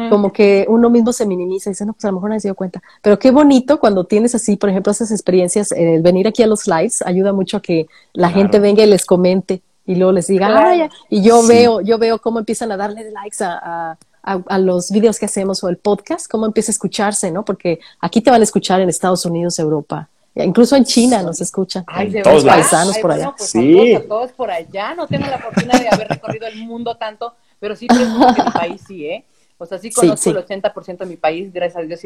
[0.09, 2.49] como que uno mismo se minimiza y dice, no, pues a lo mejor no se
[2.49, 2.83] dio cuenta.
[3.03, 6.61] Pero qué bonito cuando tienes así, por ejemplo, esas experiencias, el venir aquí a los
[6.61, 10.71] slides ayuda mucho a que la gente venga y les comente y luego les diga,
[10.71, 15.19] ay, y yo veo, yo veo cómo empiezan a darle likes a, a, los videos
[15.19, 17.45] que hacemos o el podcast, cómo empieza a escucharse, ¿no?
[17.45, 20.09] Porque aquí te van a escuchar en Estados Unidos, Europa.
[20.35, 21.85] Incluso en China nos escuchan.
[22.23, 23.35] todos paisanos por allá.
[23.37, 23.99] Pues sí.
[24.09, 24.95] todos por allá.
[24.95, 28.51] No tengo la fortuna de haber recorrido el mundo tanto, pero sí pienso que mi
[28.51, 29.25] país sí, ¿eh?
[29.61, 32.01] O sea, sí conozco el 80% de mi país, gracias a Dios.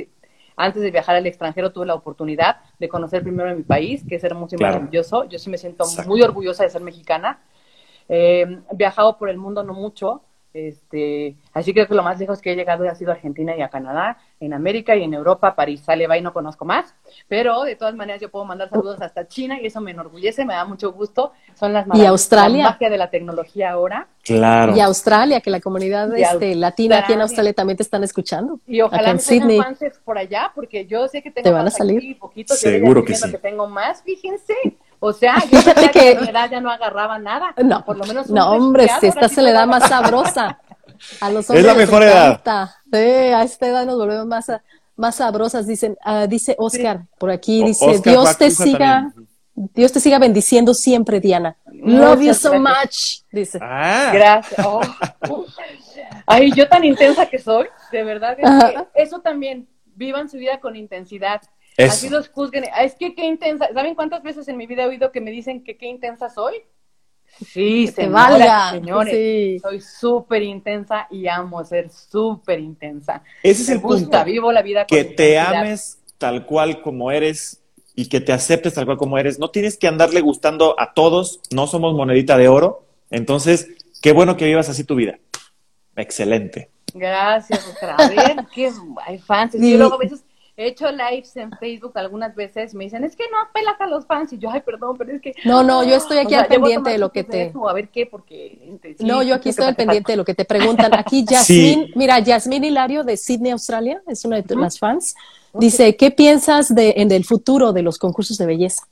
[0.56, 4.24] antes de viajar al extranjero tuve la oportunidad de conocer primero mi país, que es
[4.24, 5.24] hermoso y maravilloso.
[5.28, 7.40] Yo sí me siento muy orgullosa de ser mexicana.
[8.08, 10.22] Eh, he viajado por el mundo no mucho,
[10.54, 13.60] este, así creo que lo más lejos que he llegado ha sido a Argentina y
[13.60, 16.94] a Canadá, en América y en Europa, París, sale, va y no conozco más,
[17.28, 20.54] pero de todas maneras yo puedo mandar saludos hasta China y eso me enorgullece, me
[20.54, 21.32] da mucho gusto.
[21.54, 24.06] Son las y Australia, la magia de la tecnología ahora.
[24.22, 24.74] Claro.
[24.76, 28.60] Y Australia, que la comunidad este, latina aquí en Australia también te están escuchando.
[28.66, 29.60] Y ojalá me Sydney.
[30.04, 32.18] por allá, porque yo sé que tengo ¿Te van a salir?
[32.18, 33.30] poquitos, Seguro que sí.
[33.30, 34.54] que tengo más, fíjense.
[35.06, 37.54] O sea, yo Fíjate que la edad ya no agarraba nada.
[37.62, 40.58] No, por lo menos no, hombre, si esta se le da más sabrosa.
[41.20, 42.40] A los hombres es la mejor edad.
[42.90, 44.50] Sí, a esta edad nos volvemos más,
[44.96, 45.66] más sabrosas.
[45.66, 49.12] Dicen, uh, dice Oscar, por aquí dice, Dios te siga,
[49.54, 51.58] Dios te siga bendiciendo siempre, Diana.
[51.66, 53.58] Love you so much, dice.
[53.60, 54.10] Ah.
[54.10, 54.66] Gracias.
[54.66, 54.80] Oh.
[56.26, 58.38] Ay, yo tan intensa que soy, de verdad.
[58.38, 58.50] Es
[58.94, 61.42] que eso también, vivan su vida con intensidad.
[61.78, 62.64] Así los juzguen.
[62.80, 63.68] Es que qué intensa.
[63.72, 66.62] ¿Saben cuántas veces en mi vida he oído que me dicen que qué intensa soy?
[67.44, 69.60] Sí, se valga, señores.
[69.60, 73.22] Soy súper intensa y amo ser súper intensa.
[73.42, 74.24] Ese es el punto.
[74.24, 77.62] Vivo la vida Que te ames tal cual como eres
[77.96, 79.38] y que te aceptes tal cual como eres.
[79.38, 81.40] No tienes que andarle gustando a todos.
[81.50, 82.86] No somos monedita de oro.
[83.10, 83.68] Entonces,
[84.00, 85.18] qué bueno que vivas así tu vida.
[85.96, 86.70] Excelente.
[86.92, 87.96] Gracias, Oscar.
[87.98, 88.70] A ver, ¿qué?
[89.04, 89.56] hay fans.
[89.56, 90.23] Y luego a veces
[90.56, 94.06] He hecho lives en Facebook algunas veces, me dicen, es que no apelas a los
[94.06, 95.34] fans, y yo, ay, perdón, pero es que...
[95.44, 97.52] No, no, yo estoy aquí al pendiente de lo que te...
[97.68, 98.78] a ver qué, porque...
[99.00, 100.94] no, yo aquí estoy al pendiente de lo que te preguntan.
[100.94, 105.16] Aquí Yasmín, mira, Yasmín Hilario de Sydney, Australia, es una de las fans,
[105.52, 108.86] dice, ¿qué piensas de, en el futuro de los concursos de belleza?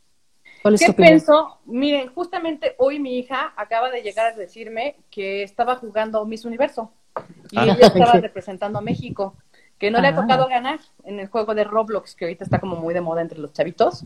[0.63, 1.59] ¿Cuál es ¿Qué tu pienso?
[1.65, 6.93] Miren, justamente hoy mi hija acaba de llegar a decirme que estaba jugando Miss Universo
[7.51, 9.37] y ah, ella estaba representando a México
[9.83, 10.15] que no le ha ah.
[10.15, 13.41] tocado ganar en el juego de Roblox, que ahorita está como muy de moda entre
[13.41, 14.05] los chavitos,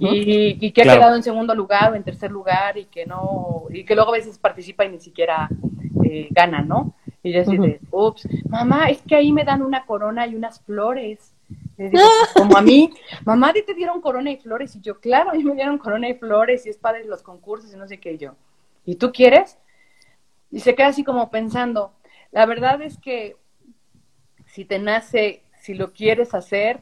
[0.00, 3.84] y, que ha quedado en segundo lugar o en tercer lugar y que no, y
[3.84, 5.50] que luego a veces participa y ni siquiera
[6.02, 6.94] eh, gana, ¿no?
[7.22, 7.58] Y yo así
[7.90, 11.34] ups, mamá, es que ahí me dan una corona y unas flores.
[12.34, 12.90] como a mí,
[13.26, 14.74] mamá, ¿te dieron corona y flores?
[14.76, 17.70] Y yo, claro, a mí me dieron corona y flores y es padre los concursos
[17.74, 18.34] y no sé qué yo.
[18.86, 19.58] ¿Y tú quieres?
[20.50, 21.92] Y se queda así como pensando.
[22.30, 23.36] La verdad es que
[24.52, 26.80] si te nace, si lo quieres hacer,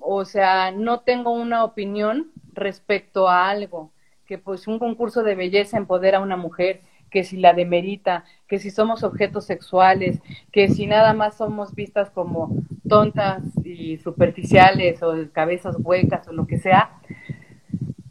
[0.00, 3.92] o sea, no tengo una opinión respecto a algo,
[4.26, 6.80] que pues un concurso de belleza empodera a una mujer,
[7.10, 10.20] que si la demerita, que si somos objetos sexuales,
[10.50, 12.56] que si nada más somos vistas como
[12.88, 16.90] tontas y superficiales o cabezas huecas o lo que sea,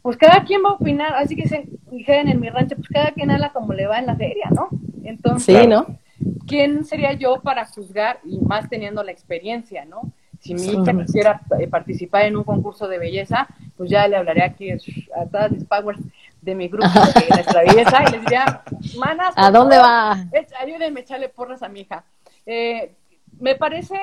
[0.02, 3.10] pues cada quien va a opinar, así que se dijeron en mi rancho, pues cada
[3.10, 4.68] quien habla como le va en la feria, ¿no?
[5.02, 5.98] Entonces, sí, ¿no?
[6.46, 10.12] ¿Quién sería yo para juzgar y más teniendo la experiencia, ¿no?
[10.40, 13.46] Si mi hija quisiera eh, participar en un concurso de belleza,
[13.76, 16.00] pues ya le hablaré aquí a todas las powers
[16.40, 18.62] de mi grupo de nuestra belleza y les diría,
[18.98, 20.12] manas, ¿a dónde va?
[20.60, 22.04] Ayúdenme a echarle porras a mi hija.
[22.44, 22.92] Eh,
[23.38, 23.96] me parece,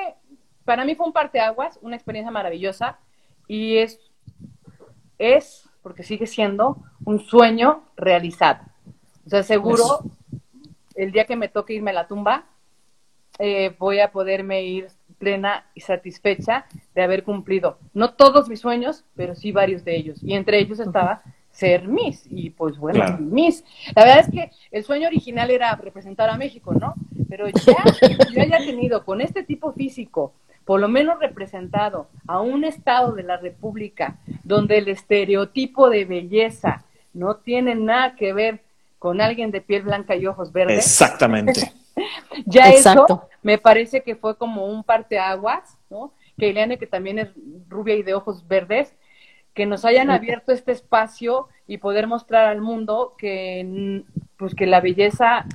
[0.64, 2.98] para mí fue un parteaguas, una experiencia maravillosa
[3.46, 4.00] y es,
[5.18, 8.64] es, porque sigue siendo, un sueño realizado.
[9.26, 10.04] O sea, seguro
[11.02, 12.44] el día que me toque irme a la tumba,
[13.38, 19.04] eh, voy a poderme ir plena y satisfecha de haber cumplido, no todos mis sueños,
[19.14, 20.22] pero sí varios de ellos.
[20.22, 22.26] Y entre ellos estaba ser Miss.
[22.30, 23.64] Y pues bueno, Miss.
[23.94, 26.94] La verdad es que el sueño original era representar a México, ¿no?
[27.28, 27.84] Pero ya
[28.32, 30.32] yo haya tenido con este tipo físico,
[30.64, 36.84] por lo menos representado a un estado de la República donde el estereotipo de belleza
[37.12, 38.60] no tiene nada que ver
[39.00, 40.84] con alguien de piel blanca y ojos verdes.
[40.84, 41.72] Exactamente.
[42.46, 46.12] ya eso me parece que fue como un parteaguas, ¿no?
[46.38, 47.28] Que Eliane, que también es
[47.68, 48.94] rubia y de ojos verdes,
[49.54, 54.04] que nos hayan abierto este espacio y poder mostrar al mundo que,
[54.36, 55.46] pues, que la belleza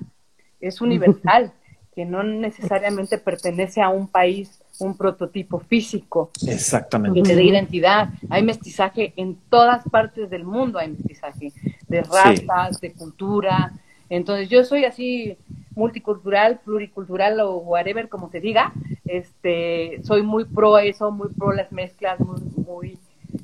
[0.60, 1.54] es universal,
[1.94, 6.32] que no necesariamente pertenece a un país, un prototipo físico.
[6.48, 7.22] Exactamente.
[7.22, 8.10] Que te dé identidad.
[8.32, 11.54] Hay mestizaje en todas partes del mundo, hay mestizaje
[11.88, 13.74] de razas, de cultura.
[14.10, 15.38] Entonces yo soy así
[15.76, 18.74] multicultural, pluricultural o whatever, como se diga.
[19.06, 23.00] Este, soy muy pro eso, muy pro las mezclas, muy, muy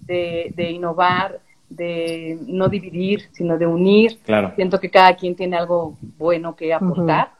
[0.05, 1.39] de, de innovar,
[1.69, 4.19] de no dividir, sino de unir.
[4.23, 4.53] Claro.
[4.55, 7.31] Siento que cada quien tiene algo bueno que aportar.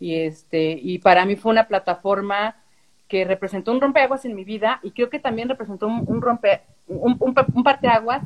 [0.00, 2.56] Y este, y para mí fue una plataforma
[3.08, 7.34] que representó un rompeaguas en mi vida y creo que también representó un, rompe, un,
[7.62, 8.22] parteaguas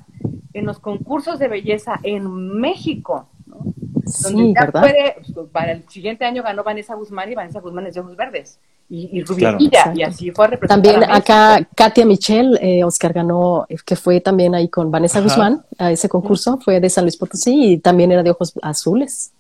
[0.53, 3.29] en los concursos de belleza en México.
[4.07, 4.81] Sí, ¿verdad?
[4.81, 8.59] Pues, para el siguiente año ganó Vanessa Guzmán y Vanessa Guzmán es de ojos verdes.
[8.91, 9.55] Y, y Rubia
[9.95, 14.91] y así fue También acá Katia Michelle, eh, Oscar ganó, que fue también ahí con
[14.91, 18.55] Vanessa Guzmán a ese concurso, fue de San Luis Potosí y también era de ojos
[18.63, 19.33] azules.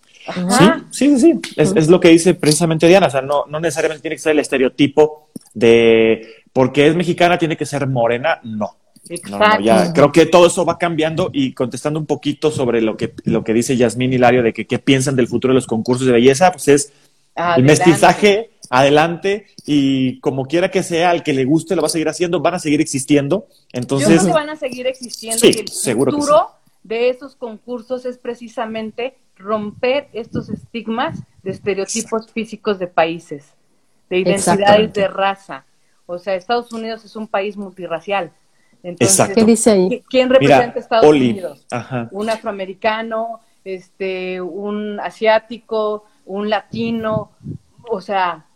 [0.50, 4.02] Sí, sí, sí, Es, es, lo que dice precisamente Diana, o sea, no, no necesariamente
[4.02, 8.76] tiene que ser el estereotipo de porque es mexicana tiene que ser morena, no.
[9.08, 9.62] Exacto.
[9.62, 13.44] ya, creo que todo eso va cambiando y contestando un poquito sobre lo que, lo
[13.44, 16.52] que dice Yasmín Hilario de que qué piensan del futuro de los concursos de belleza,
[16.52, 16.92] pues es
[17.56, 21.90] el mestizaje adelante y como quiera que sea, al que le guste lo va a
[21.90, 23.46] seguir haciendo, van a seguir existiendo.
[23.72, 26.50] Entonces, Yo creo que van a seguir existiendo y el futuro
[26.82, 33.54] de esos concursos es precisamente romper estos estigmas de estereotipos físicos de países,
[34.10, 35.64] de identidades de raza.
[36.06, 38.32] O sea, Estados Unidos es un país multirracial.
[38.82, 40.04] Entonces, ¿Qué dice ahí?
[40.08, 41.66] ¿Quién representa Estados Unidos?
[42.10, 47.30] Un afroamericano, este, un asiático, un latino,
[47.90, 48.46] o sea,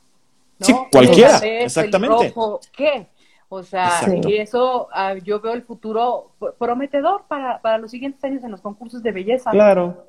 [0.59, 0.67] ¿no?
[0.67, 2.33] Sí, cualquiera, exactamente.
[2.73, 3.07] ¿Qué?
[3.49, 3.91] O sea,
[4.25, 8.63] y eso ah, yo veo el futuro prometedor para, para los siguientes años en los
[8.63, 9.51] concursos de belleza.
[9.51, 10.07] Claro.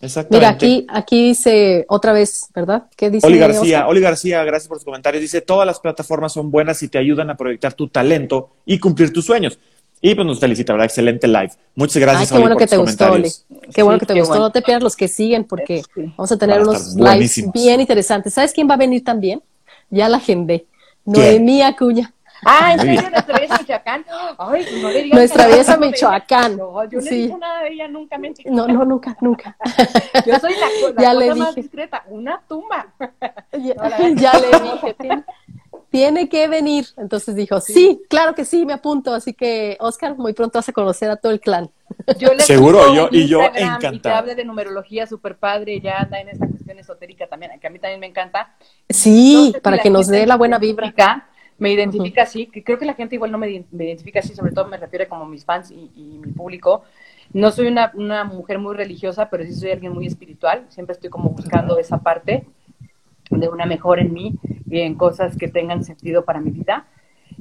[0.00, 0.36] Exactamente.
[0.36, 2.84] Mira, aquí, aquí dice otra vez, ¿verdad?
[2.96, 3.26] ¿Qué dice?
[3.26, 5.22] Oli García, Oli García, gracias por sus comentarios.
[5.22, 9.12] Dice, todas las plataformas son buenas y te ayudan a proyectar tu talento y cumplir
[9.12, 9.58] tus sueños.
[10.00, 10.84] Y pues nos felicita, ¿verdad?
[10.84, 11.52] Excelente live.
[11.74, 13.30] Muchas gracias, Ay, qué bueno que te gustó, Oli.
[13.74, 14.38] Qué bueno que te gustó.
[14.38, 18.34] No te pierdas los que siguen porque vamos a tener unos lives bien interesantes.
[18.34, 19.42] ¿Sabes quién va a venir también?
[19.88, 20.66] Ya la agendé.
[21.04, 22.13] Noemí Acuña.
[22.44, 23.10] Ah, ¿en serio?
[23.10, 24.04] ¿Nuestra belleza Michoacán?
[24.38, 26.56] Ay, no le digas Nuestra belleza Michoacán.
[26.56, 27.22] No, yo no sí.
[27.22, 28.50] digo nada de ella nunca, mentira.
[28.50, 29.56] No, no, nunca, nunca.
[30.26, 32.86] Yo soy la, la ya cosa más discreta, una tumba.
[33.52, 33.74] Ya,
[34.14, 34.96] ya le dije,
[35.90, 36.86] tiene, que venir.
[36.96, 38.02] Entonces dijo, sí.
[38.10, 39.14] claro que sí, me apunto.
[39.14, 41.70] Así que, Oscar, muy pronto vas a conocer a todo el clan.
[42.18, 43.94] Yo le Seguro, yo, y yo encantado.
[43.94, 47.66] Y te hable de numerología súper padre, ya anda en esta cuestión esotérica también, que
[47.68, 48.56] a mí también me encanta.
[48.88, 50.92] Sí, para que nos dé la buena vibra
[51.58, 54.66] me identifica así, que creo que la gente igual no me, identifica así, sobre todo
[54.66, 56.82] me refiero como mis fans y, mi público.
[57.32, 61.10] No soy una, una, mujer muy religiosa, pero sí soy alguien muy espiritual, siempre estoy
[61.10, 62.44] como buscando esa parte
[63.30, 64.34] de una mejor en mí
[64.68, 66.86] y en cosas que tengan sentido para mi vida.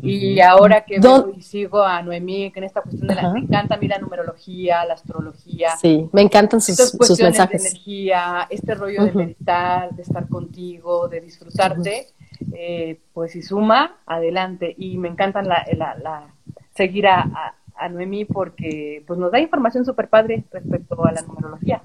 [0.02, 3.76] Y ahora que veo y sigo a Noemí en esta cuestión de la, me encanta
[3.76, 5.78] a mí la numerología, la astrología.
[5.80, 7.62] Sí, me encantan sus, sus mensajes.
[7.62, 12.08] de energía, este rollo de meditar, de estar contigo, de disfrutarte
[12.54, 14.74] eh, pues si suma, adelante.
[14.78, 16.28] Y me encantan la, la,
[16.76, 21.82] seguir a, a, Noemí porque pues nos da información súper padre respecto a la numerología.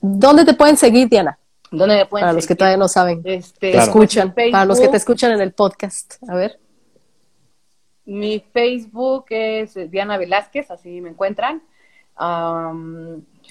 [0.00, 1.38] ¿Dónde te pueden seguir, Diana?
[1.70, 4.96] ¿Dónde me pueden Para los que todavía no saben, este, escuchan, para los que te
[4.96, 6.14] escuchan en el podcast.
[6.28, 6.58] A ver.
[8.04, 11.62] Mi Facebook es Diana Velázquez, así me encuentran.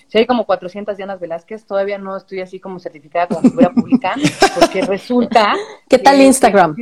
[0.10, 4.16] Si hay como 400 Dianas Velázquez, todavía no estoy así como certificada como figura pública,
[4.56, 5.54] porque resulta...
[5.88, 6.76] ¿Qué tal Instagram?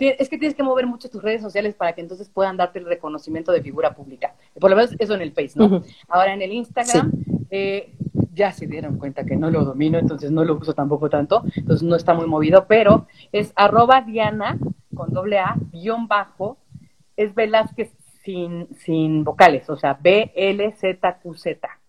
[0.00, 2.86] es que tienes que mover mucho tus redes sociales para que entonces puedan darte el
[2.86, 4.34] reconocimiento de figura pública.
[4.58, 5.82] Por lo menos eso en el Face, ¿no?
[6.08, 7.12] Ahora en el Instagram,
[7.50, 7.92] eh,
[8.32, 11.86] ya se dieron cuenta que no lo domino, entonces no lo uso tampoco tanto, entonces
[11.86, 14.58] no está muy movido, pero es arroba Diana
[14.94, 16.58] con doble A, guion bajo,
[17.16, 17.92] es Velázquez
[18.24, 21.79] sin, sin vocales, o sea, B-L-Z-Q-Z.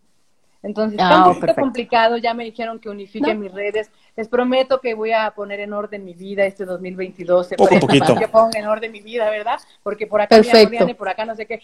[0.64, 3.90] Entonces, está un ah, poquito complicado, ya me dijeron que unifiquen mis redes.
[4.16, 7.50] Les prometo que voy a poner en orden mi vida este 2022.
[7.58, 8.16] Poco, poquito.
[8.16, 9.60] Que ponga en orden mi vida, ¿verdad?
[9.82, 10.88] Porque por acá Perfecto.
[10.88, 11.62] y por acá no sé qué.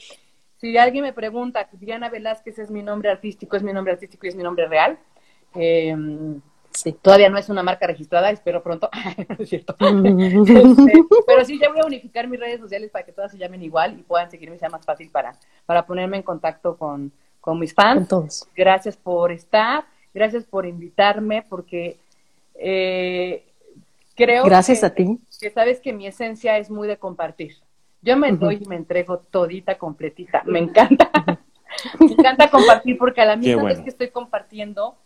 [0.58, 4.30] Si alguien me pregunta, Diana Velázquez es mi nombre artístico, es mi nombre artístico y
[4.30, 4.98] es mi nombre real.
[5.54, 6.42] Em,
[6.72, 6.94] sí.
[6.94, 8.90] Todavía no es una marca registrada, espero pronto.
[9.38, 9.76] es cierto.
[9.80, 10.94] Este,
[11.28, 14.00] pero sí, ya voy a unificar mis redes sociales para que todas se llamen igual
[14.00, 15.38] y puedan seguirme sea más fácil para,
[15.68, 17.12] para ponerme en contacto con,
[17.48, 18.46] con mis fans.
[18.54, 21.98] Gracias por estar, gracias por invitarme, porque
[22.56, 23.46] eh,
[24.16, 25.18] creo gracias a ti.
[25.40, 27.56] que sabes que mi esencia es muy de compartir.
[28.02, 30.44] Yo me doy y me entrego todita, completita.
[30.46, 31.10] Me encanta.
[32.02, 34.98] me encanta compartir porque a la misma vez que estoy compartiendo,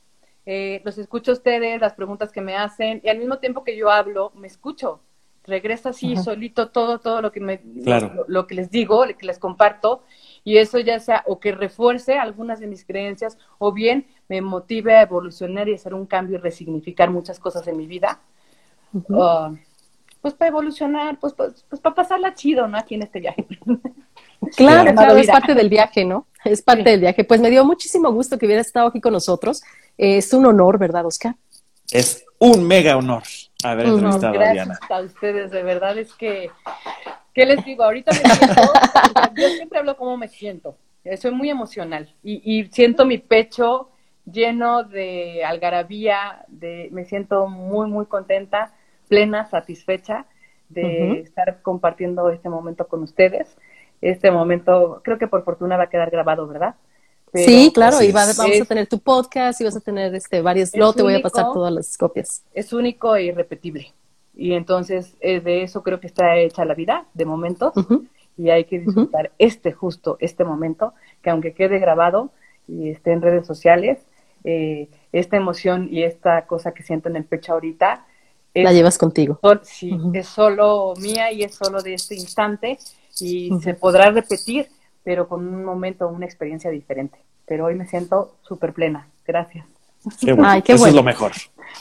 [0.48, 3.78] eh, los escucho a ustedes, las preguntas que me hacen, y al mismo tiempo que
[3.78, 5.00] yo hablo, me escucho.
[5.44, 7.62] Regresa así solito todo, todo lo que me,
[8.28, 10.02] lo, que les digo, lo que les comparto,
[10.44, 14.96] y eso ya sea o que refuerce algunas de mis creencias o bien me motive
[14.96, 18.20] a evolucionar y hacer un cambio y resignificar muchas cosas en mi vida.
[19.14, 19.52] Ah,
[20.22, 22.78] pues para evolucionar, pues, pues, pues, para pasarla chido, ¿no?
[22.78, 23.46] Aquí en este viaje.
[24.58, 26.26] Claro, claro, es parte del viaje, ¿no?
[26.44, 27.24] Es parte del viaje.
[27.24, 29.62] Pues me dio muchísimo gusto que hubieras estado aquí con nosotros.
[30.00, 31.36] es un honor, ¿verdad, Oscar?
[31.92, 33.22] Es un mega honor
[33.64, 34.80] haber entrevistado a Diana.
[34.80, 36.50] Gracias a ustedes, de verdad es que
[37.34, 37.84] ¿Qué les digo?
[37.84, 38.62] Ahorita me siento,
[39.36, 40.76] yo siempre hablo cómo me siento.
[41.20, 43.90] Soy muy emocional y, siento mi pecho
[44.26, 48.74] lleno de algarabía, de, me siento muy, muy contenta,
[49.08, 50.26] plena, satisfecha
[50.70, 53.58] de estar compartiendo este momento con ustedes.
[54.00, 56.76] Este momento, creo que por fortuna va a quedar grabado, ¿verdad?
[57.34, 60.94] sí, claro, y vamos a tener tu podcast y vas a tener este varios, luego
[60.94, 62.44] te voy a pasar todas las copias.
[62.54, 63.94] Es único e irrepetible.
[64.34, 67.74] Y entonces eh, de eso creo que está hecha la vida, de momentos,
[68.38, 72.32] y hay que disfrutar este justo, este momento, que aunque quede grabado
[72.68, 74.00] y esté en redes sociales,
[74.44, 78.06] eh, esta emoción y esta cosa que siento en el pecho ahorita.
[78.54, 79.40] la llevas contigo.
[79.64, 82.80] sí, es solo mía y es solo de este instante
[83.20, 84.68] y se podrá repetir,
[85.04, 87.20] pero con un momento, una experiencia diferente.
[87.46, 89.08] Pero hoy me siento súper plena.
[89.26, 89.66] Gracias.
[90.20, 90.62] Qué bueno.
[90.66, 91.32] Eso es lo mejor.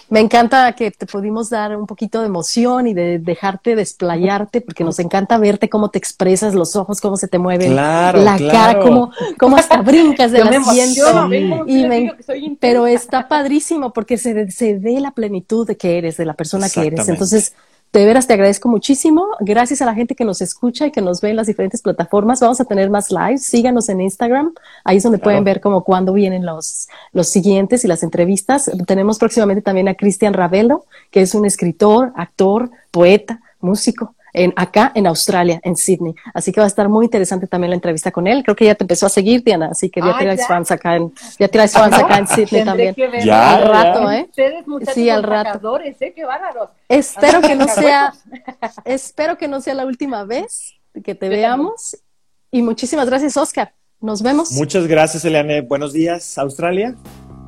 [0.09, 4.83] Me encanta que te pudimos dar un poquito de emoción y de dejarte desplayarte, porque
[4.83, 8.13] nos encanta verte cómo te expresas, los ojos, cómo se te mueven, la
[8.51, 11.29] cara, cómo, cómo hasta brincas de la asiento.
[11.67, 16.35] Y pero está padrísimo porque se, se ve la plenitud de que eres, de la
[16.35, 17.09] persona que eres.
[17.09, 17.55] Entonces,
[17.93, 19.27] de veras te agradezco muchísimo.
[19.41, 22.41] Gracias a la gente que nos escucha y que nos ve en las diferentes plataformas.
[22.41, 23.45] Vamos a tener más lives.
[23.45, 24.53] Síganos en Instagram.
[24.85, 28.71] Ahí es donde pueden ver como cuándo vienen los, los siguientes y las entrevistas.
[28.87, 34.93] Tenemos próximamente también a Cristian Ravelo, que es un escritor, actor, poeta, músico en, acá
[34.94, 36.15] en Australia, en Sydney.
[36.35, 38.43] Así que va a estar muy interesante también la entrevista con él.
[38.43, 41.12] Creo que ya te empezó a seguir, Diana, así que ya tienes fans acá en,
[41.39, 42.94] ya tienes fans acá en Sydney también.
[43.24, 44.27] Ya, al rato, ¿eh?
[44.28, 45.78] Ustedes, sí, al rato.
[45.81, 45.97] ¿eh?
[46.15, 46.70] Qué bárbaros.
[46.89, 48.12] Espero que no sea,
[48.85, 50.74] espero que no sea la última vez
[51.05, 51.97] que te veamos.
[52.51, 53.73] Y muchísimas gracias, Oscar.
[54.01, 54.52] Nos vemos.
[54.52, 55.61] Muchas gracias, Eliane.
[55.61, 56.97] Buenos días, Australia.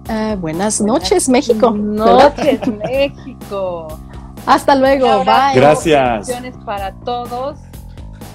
[0.09, 1.71] Eh, buenas noches, México.
[1.71, 3.99] Noches, México.
[4.47, 5.55] Hasta luego, bye.
[5.55, 6.29] Gracias.
[6.65, 7.59] para todos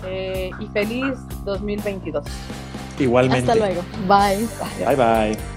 [0.06, 2.24] eh, y feliz 2022.
[3.00, 3.52] Igualmente.
[3.52, 4.48] Hasta luego, bye.
[4.86, 5.57] Bye bye.